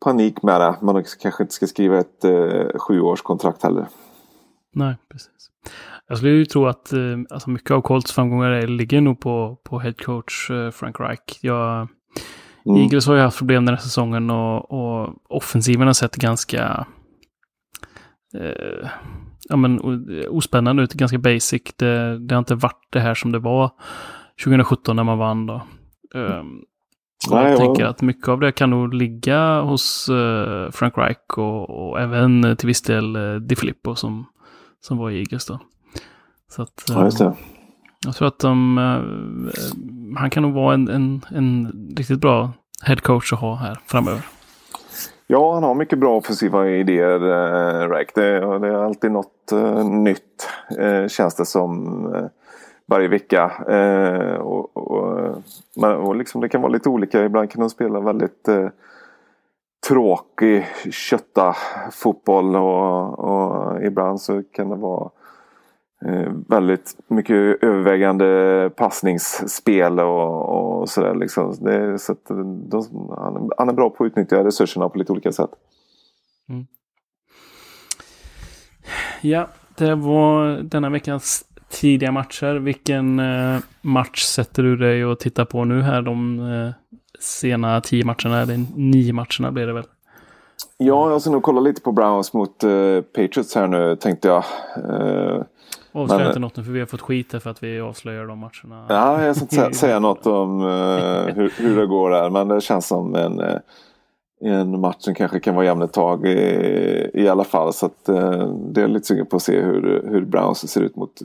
panik 0.00 0.42
med 0.42 0.60
det. 0.60 0.76
Man 0.80 1.04
kanske 1.20 1.42
inte 1.42 1.54
ska 1.54 1.66
skriva 1.66 1.98
ett 1.98 2.24
eh, 2.24 2.78
sjuårskontrakt 2.78 3.62
heller. 3.62 3.86
Nej, 4.72 4.94
precis. 5.08 5.50
Jag 6.08 6.18
skulle 6.18 6.32
ju 6.32 6.44
tro 6.44 6.66
att 6.66 6.92
eh, 6.92 7.18
alltså 7.30 7.50
mycket 7.50 7.70
av 7.70 7.80
Colts 7.80 8.12
framgångar 8.12 8.66
ligger 8.66 9.00
nog 9.00 9.20
på, 9.20 9.58
på 9.64 9.78
head 9.78 9.92
coach 9.92 10.50
eh, 10.50 10.70
Frank 10.70 11.00
Reich. 11.00 11.38
Jag, 11.40 11.88
Mm. 12.66 12.82
Eagles 12.82 13.06
har 13.06 13.14
ju 13.14 13.20
haft 13.20 13.38
problem 13.38 13.64
den 13.64 13.74
här 13.74 13.82
säsongen 13.82 14.30
och, 14.30 14.72
och 14.72 15.14
offensiven 15.28 15.86
har 15.86 15.94
sett 15.94 16.16
ganska 16.16 16.86
eh, 18.34 18.88
ja, 19.48 19.56
men, 19.56 19.80
ospännande 20.28 20.82
ut, 20.82 20.92
ganska 20.92 21.18
basic. 21.18 21.62
Det, 21.76 22.18
det 22.18 22.34
har 22.34 22.38
inte 22.38 22.54
varit 22.54 22.88
det 22.90 23.00
här 23.00 23.14
som 23.14 23.32
det 23.32 23.38
var 23.38 23.70
2017 24.44 24.96
när 24.96 25.04
man 25.04 25.18
vann 25.18 25.46
då. 25.46 25.62
Um, 26.14 26.64
Nej, 27.30 27.50
jag 27.50 27.58
tänker 27.58 27.84
att 27.84 28.02
mycket 28.02 28.28
av 28.28 28.40
det 28.40 28.52
kan 28.52 28.70
nog 28.70 28.94
ligga 28.94 29.60
hos 29.60 30.08
eh, 30.08 30.70
Frank 30.70 30.98
Reich 30.98 31.16
och, 31.36 31.70
och 31.70 32.00
även 32.00 32.56
till 32.56 32.66
viss 32.66 32.82
del 32.82 33.16
uh, 33.16 33.40
Di 33.40 33.56
Filippo 33.56 33.94
som, 33.94 34.26
som 34.80 34.98
var 34.98 35.10
i 35.10 35.18
Eagles 35.18 35.46
då. 35.46 35.60
Så 36.56 36.62
att, 36.62 36.84
Ja, 36.88 37.04
just 37.04 37.18
det. 37.18 37.32
jag 38.06 38.14
tror 38.14 38.28
att 38.28 38.38
de, 38.38 38.78
eh, 38.78 40.18
han 40.20 40.30
kan 40.30 40.42
nog 40.42 40.52
vara 40.52 40.74
en, 40.74 40.88
en, 40.88 41.20
en 41.34 41.72
riktigt 41.96 42.20
bra 42.20 42.50
head 42.82 42.96
coach 42.96 43.32
att 43.32 43.40
ha 43.40 43.54
här 43.54 43.78
framöver. 43.86 44.26
Ja, 45.26 45.54
han 45.54 45.62
har 45.62 45.74
mycket 45.74 45.98
bra 45.98 46.16
offensiva 46.16 46.68
idéer, 46.68 47.20
eh, 47.20 47.88
Rack. 47.88 48.14
Det, 48.14 48.58
det 48.58 48.68
är 48.68 48.84
alltid 48.84 49.10
något 49.12 49.52
eh, 49.52 49.84
nytt, 49.84 50.48
eh, 50.78 51.06
känns 51.08 51.34
det 51.36 51.46
som, 51.46 51.96
eh, 52.14 52.24
varje 52.86 53.08
vecka. 53.08 53.50
Eh, 53.68 54.34
och, 54.34 54.76
och, 54.76 55.20
eh, 55.20 55.36
men, 55.76 55.92
och 55.96 56.16
liksom, 56.16 56.40
det 56.40 56.48
kan 56.48 56.60
vara 56.60 56.72
lite 56.72 56.88
olika. 56.88 57.24
Ibland 57.24 57.50
kan 57.50 57.60
de 57.60 57.70
spela 57.70 58.00
väldigt 58.00 58.48
eh, 58.48 58.68
tråkig, 59.88 60.66
kötta 60.90 61.54
fotboll 61.92 62.56
och, 62.56 63.18
och 63.18 63.82
ibland 63.84 64.20
så 64.20 64.42
kan 64.52 64.68
det 64.68 64.76
vara 64.76 65.04
eh, 65.04 65.10
väldigt 66.48 66.96
mycket 67.08 67.62
övervägande 67.62 68.70
passningsspel 68.76 70.00
och, 70.00 70.80
och 70.80 70.88
sådär. 70.88 71.14
Liksom. 71.14 71.56
Det, 71.60 71.98
så 71.98 72.16
de, 72.70 73.08
han, 73.18 73.36
är- 73.36 73.58
han 73.58 73.68
är 73.68 73.72
bra 73.72 73.90
på 73.90 74.04
att 74.04 74.08
utnyttja 74.08 74.44
resurserna 74.44 74.88
på 74.88 74.98
lite 74.98 75.12
olika 75.12 75.32
sätt. 75.32 75.50
Ja, 79.20 79.48
det 79.76 79.94
var 79.94 80.46
denna 80.62 80.90
veckans 80.90 81.44
tidiga 81.70 82.12
matcher. 82.12 82.54
Vilken 82.54 83.18
eh, 83.18 83.58
match 83.82 84.22
sätter 84.22 84.62
du 84.62 84.76
dig 84.76 85.04
och 85.04 85.18
tittar 85.18 85.44
på 85.44 85.64
nu 85.64 85.82
här 85.82 86.02
de 86.02 86.38
eh, 86.40 86.70
sena 87.20 87.80
tio 87.80 88.04
matcherna? 88.04 88.40
Eller 88.42 88.64
nio 88.76 89.12
matcherna 89.12 89.52
blir 89.52 89.66
det 89.66 89.72
väl? 89.72 89.84
Ja, 90.76 91.10
jag 91.10 91.20
ska 91.20 91.30
nog 91.30 91.42
kolla 91.42 91.60
lite 91.60 91.80
på 91.80 91.92
Browns 91.92 92.32
mot 92.32 92.64
eh, 92.64 93.00
Patriots 93.00 93.54
här 93.54 93.66
nu 93.66 93.96
tänkte 93.96 94.28
jag. 94.28 94.44
Eh, 95.94 96.00
Avslöja 96.00 96.26
inte 96.26 96.38
något 96.38 96.56
nu 96.56 96.64
för 96.64 96.72
vi 96.72 96.78
har 96.78 96.86
fått 96.86 97.00
skit 97.00 97.32
här 97.32 97.40
för 97.40 97.50
att 97.50 97.62
vi 97.62 97.80
avslöjar 97.80 98.26
de 98.26 98.38
matcherna. 98.38 98.86
ja, 98.88 99.22
jag 99.22 99.36
ska 99.36 99.42
inte 99.42 99.78
säga, 99.78 99.98
något 99.98 100.26
om 100.26 100.60
eh, 100.60 101.34
hur, 101.34 101.52
hur 101.58 101.80
det 101.80 101.86
går 101.86 102.10
där. 102.10 102.30
Men 102.30 102.48
det 102.48 102.60
känns 102.60 102.86
som 102.86 103.14
en, 103.14 103.40
eh, 103.40 103.58
en 104.40 104.80
match 104.80 104.96
som 104.98 105.14
kanske 105.14 105.40
kan 105.40 105.54
vara 105.54 105.66
jämn 105.66 105.82
ett 105.82 105.92
tag 105.92 106.26
i, 106.26 107.10
i 107.14 107.28
alla 107.28 107.44
fall. 107.44 107.72
Så 107.72 107.86
att, 107.86 108.08
eh, 108.08 108.48
det 108.48 108.82
är 108.82 108.88
lite 108.88 109.06
sugen 109.06 109.26
på 109.26 109.36
att 109.36 109.42
se 109.42 109.60
hur, 109.60 110.04
hur 110.10 110.24
Browns 110.24 110.70
ser 110.70 110.82
ut 110.82 110.96
mot, 110.96 111.22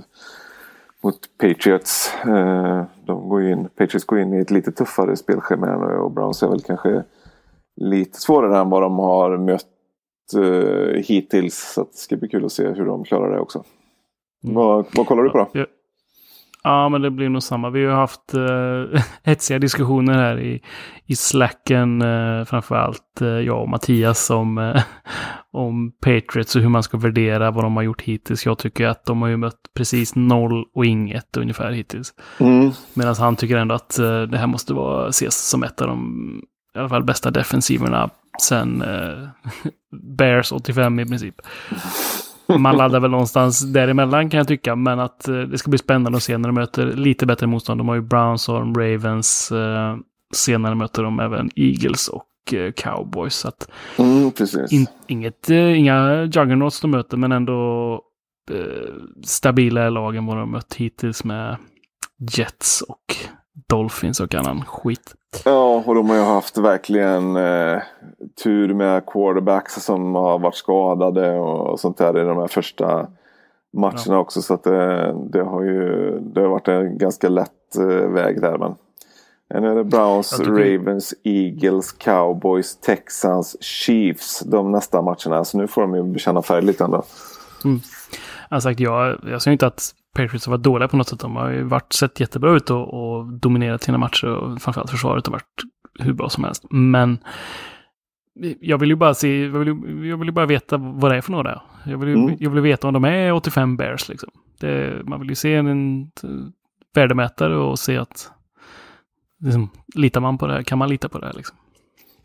mot 1.03 1.19
Patriots. 1.37 2.13
Eh, 2.25 2.83
de 3.05 3.29
går 3.29 3.43
in, 3.43 3.69
Patriots 3.77 4.05
går 4.05 4.19
in 4.19 4.33
i 4.33 4.39
ett 4.39 4.51
lite 4.51 4.71
tuffare 4.71 5.15
spelschema 5.15 5.87
nu 5.87 5.95
och 5.95 6.11
Browns 6.11 6.43
är 6.43 6.47
väl 6.47 6.61
kanske 6.61 7.03
lite 7.75 8.19
svårare 8.19 8.59
än 8.59 8.69
vad 8.69 8.81
de 8.81 8.99
har 8.99 9.37
mött 9.37 9.65
eh, 10.37 11.01
hittills. 11.01 11.73
Så 11.73 11.81
det 11.81 11.97
ska 11.97 12.17
bli 12.17 12.29
kul 12.29 12.45
att 12.45 12.51
se 12.51 12.67
hur 12.67 12.85
de 12.85 13.03
klarar 13.03 13.33
det 13.33 13.39
också. 13.39 13.63
Mm. 14.43 14.55
Vad, 14.55 14.85
vad 14.93 15.07
kollar 15.07 15.23
du 15.23 15.29
på 15.29 15.37
då? 15.37 15.49
Ja. 15.53 15.65
Ja, 16.63 16.89
men 16.89 17.01
det 17.01 17.11
blir 17.11 17.29
nog 17.29 17.43
samma. 17.43 17.69
Vi 17.69 17.85
har 17.85 17.95
haft 17.95 18.33
uh, 18.33 19.01
hetsiga 19.23 19.59
diskussioner 19.59 20.13
här 20.13 20.39
i, 20.39 20.61
i 21.05 21.15
slacken, 21.15 22.01
uh, 22.01 22.45
framför 22.45 22.75
allt 22.75 23.21
eh, 23.21 23.27
jag 23.27 23.61
och 23.61 23.69
Mattias, 23.69 24.29
om, 24.29 24.57
eh, 24.57 24.81
om 25.51 25.91
Patriots 26.01 26.55
och 26.55 26.61
hur 26.61 26.69
man 26.69 26.83
ska 26.83 26.97
värdera 26.97 27.51
vad 27.51 27.63
de 27.63 27.75
har 27.75 27.83
gjort 27.83 28.01
hittills. 28.01 28.45
Jag 28.45 28.57
tycker 28.57 28.87
att 28.87 29.05
de 29.05 29.21
har 29.21 29.29
ju 29.29 29.37
mött 29.37 29.59
precis 29.75 30.15
noll 30.15 30.65
och 30.73 30.85
inget 30.85 31.37
ungefär 31.37 31.71
hittills. 31.71 32.13
Mm. 32.39 32.71
Medan 32.93 33.15
han 33.15 33.35
tycker 33.35 33.57
ändå 33.57 33.75
att 33.75 33.99
eh, 33.99 34.21
det 34.21 34.37
här 34.37 34.47
måste 34.47 34.73
vara, 34.73 35.07
ses 35.07 35.49
som 35.49 35.63
ett 35.63 35.81
av 35.81 35.87
de 35.87 36.41
i 36.75 36.79
alla 36.79 36.89
fall 36.89 37.03
bästa 37.03 37.31
defensiverna 37.31 38.09
sen 38.41 38.83
Bears 40.17 40.51
85 40.51 40.99
i 40.99 41.05
princip. 41.05 41.35
Man 42.57 42.77
laddar 42.77 42.99
väl 42.99 43.11
någonstans 43.11 43.61
däremellan 43.61 44.29
kan 44.29 44.37
jag 44.37 44.47
tycka, 44.47 44.75
men 44.75 44.99
att 44.99 45.27
eh, 45.27 45.35
det 45.35 45.57
ska 45.57 45.69
bli 45.69 45.77
spännande 45.77 46.17
att 46.17 46.23
se 46.23 46.37
när 46.37 46.49
de 46.49 46.55
möter 46.55 46.85
lite 46.85 47.25
bättre 47.25 47.47
motstånd. 47.47 47.79
De 47.79 47.87
har 47.87 47.95
ju 47.95 48.01
Browns 48.01 48.49
och 48.49 48.77
Ravens. 48.77 49.51
Eh, 49.51 49.97
senare 50.33 50.75
möter 50.75 51.03
de 51.03 51.19
även 51.19 51.49
Eagles 51.55 52.07
och 52.07 52.53
eh, 52.53 52.71
Cowboys. 52.71 53.35
Så 53.35 53.47
att 53.47 53.71
Mm, 53.97 54.31
in, 54.69 54.87
inget, 55.07 55.49
inga 55.49 56.23
juggernauts 56.23 56.81
de 56.81 56.91
möter, 56.91 57.17
men 57.17 57.31
ändå 57.31 57.91
eh, 58.51 58.93
stabilare 59.23 59.89
lag 59.89 60.15
än 60.15 60.25
vad 60.25 60.37
de 60.37 60.51
mött 60.51 60.73
hittills 60.73 61.23
med 61.23 61.57
Jets 62.31 62.81
och 62.81 63.15
Dolphins 63.67 64.19
och 64.19 64.35
annan 64.35 64.65
skit. 64.65 65.15
Ja, 65.45 65.83
och 65.85 65.95
de 65.95 66.09
har 66.09 66.15
ju 66.17 66.23
haft 66.23 66.57
verkligen 66.57 67.35
eh, 67.35 67.81
tur 68.43 68.73
med 68.73 69.05
quarterbacks 69.05 69.73
som 69.83 70.15
har 70.15 70.39
varit 70.39 70.55
skadade 70.55 71.37
och 71.39 71.79
sånt 71.79 71.97
där 71.97 72.21
i 72.21 72.23
de 72.23 72.37
här 72.37 72.47
första 72.47 73.07
matcherna 73.73 74.19
också. 74.19 74.41
Så 74.41 74.53
att 74.53 74.63
det, 74.63 75.13
det 75.31 75.43
har 75.43 75.63
ju 75.63 76.19
det 76.19 76.41
har 76.41 76.47
varit 76.47 76.67
en 76.67 76.97
ganska 76.97 77.29
lätt 77.29 77.75
eh, 77.79 77.85
väg 78.07 78.41
där. 78.41 78.57
Men 78.57 78.75
nu 79.61 79.67
är 79.71 79.75
det 79.75 79.83
Browns, 79.83 80.29
tycker- 80.29 80.51
Ravens, 80.51 81.13
Eagles, 81.23 81.91
Cowboys, 81.91 82.75
Texans, 82.75 83.63
Chiefs 83.63 84.39
de 84.39 84.71
nästa 84.71 85.01
matcherna. 85.01 85.45
Så 85.45 85.57
nu 85.57 85.67
får 85.67 85.81
de 85.81 85.95
ju 85.95 86.03
bekänna 86.03 86.41
färg 86.41 86.61
lite 86.61 86.83
ändå. 86.83 87.03
Jag 88.49 88.55
har 88.55 88.59
sagt, 88.61 88.79
jag, 88.79 89.19
jag 89.23 89.41
säger 89.41 89.53
inte 89.53 89.67
att 89.67 89.91
Patriots 90.23 90.45
har 90.45 90.51
varit 90.51 90.63
dåliga 90.63 90.87
på 90.87 90.97
något 90.97 91.07
sätt. 91.07 91.19
De 91.19 91.35
har 91.35 91.49
ju 91.49 91.63
varit, 91.63 91.93
sett 91.93 92.19
jättebra 92.19 92.55
ut 92.55 92.69
och, 92.69 92.93
och 92.93 93.25
dominerat 93.33 93.83
sina 93.83 93.97
matcher 93.97 94.27
och 94.27 94.61
framförallt 94.61 94.89
försvaret 94.91 95.25
har 95.27 95.31
varit 95.31 95.63
hur 95.99 96.13
bra 96.13 96.29
som 96.29 96.43
helst. 96.43 96.65
Men 96.69 97.17
jag 98.59 98.77
vill 98.77 98.89
ju 98.89 98.95
bara 98.95 99.13
se, 99.13 99.43
jag 99.45 99.59
vill, 99.59 99.67
ju- 99.67 100.07
jag 100.09 100.17
vill 100.17 100.27
ju 100.27 100.31
bara 100.31 100.45
veta 100.45 100.77
vad 100.77 101.11
det 101.11 101.17
är 101.17 101.21
för 101.21 101.31
några. 101.31 101.61
Jag 101.85 101.97
vill, 101.97 102.09
ju- 102.09 102.15
Mm. 102.15 102.35
jag 102.39 102.49
vill 102.49 102.61
veta 102.63 102.87
om 102.87 102.93
de 102.93 103.05
är 103.05 103.31
85 103.31 103.77
bears 103.77 104.09
liksom. 104.09 104.29
Det, 104.59 105.01
man 105.05 105.19
vill 105.19 105.29
ju 105.29 105.35
se 105.35 105.55
en 105.55 106.11
t- 106.11 106.27
värdemätare 106.95 107.57
och 107.57 107.79
se 107.79 107.97
att 107.97 108.31
liksom, 109.39 109.69
litar 109.95 110.21
man 110.21 110.37
på 110.37 110.47
det 110.47 110.53
här? 110.53 110.63
Kan 110.63 110.77
man 110.77 110.89
lita 110.89 111.09
på 111.09 111.19
det 111.19 111.25
här 111.25 111.33
liksom? 111.33 111.57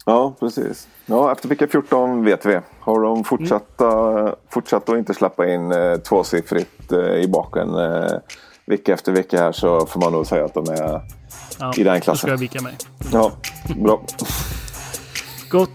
Ja, 0.04 0.34
precis. 0.40 0.88
Ja, 1.06 1.32
efter 1.32 1.48
vecka 1.48 1.66
14 1.68 2.24
vet 2.24 2.46
vi. 2.46 2.60
Har 2.80 3.00
de 3.00 3.24
fortsatta, 3.24 4.34
fortsatt 4.50 4.88
att 4.88 4.96
inte 4.98 5.14
släppa 5.14 5.46
in 5.46 5.72
eh, 5.72 5.96
tvåsiffrigt 5.96 6.92
eh, 6.92 6.98
i 6.98 7.28
baken 7.28 7.74
eh, 7.74 8.10
vecka 8.66 8.92
efter 8.94 9.12
vecka 9.12 9.40
här 9.42 9.52
så 9.52 9.86
får 9.86 10.00
man 10.00 10.12
nog 10.12 10.26
säga 10.26 10.44
att 10.44 10.54
de 10.54 10.64
är 10.68 11.00
Ja, 11.58 11.72
I 11.76 11.84
den 11.84 11.94
Då 11.94 12.00
klassen. 12.00 12.16
ska 12.18 12.28
jag 12.30 12.36
vika 12.36 12.60
mig. 12.62 12.74
Ja, 13.12 13.32
bra. 13.76 14.00
Gott. 15.50 15.70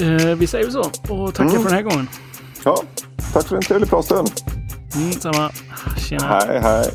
Eh, 0.00 0.26
vi 0.36 0.46
säger 0.46 0.70
så 0.70 0.80
och 1.14 1.34
tackar 1.34 1.50
Mm. 1.50 1.62
för 1.62 1.70
den 1.70 1.72
här 1.74 1.82
gången. 1.82 2.08
Ja, 2.64 2.82
tack 3.32 3.46
för 3.48 3.56
en 3.56 3.62
trevlig 3.62 3.88
pratstund. 3.90 4.30
Mm, 4.96 5.12
samma. 5.12 5.50
Tjena. 6.08 6.26
Hej, 6.26 6.60
hej. 6.60 6.90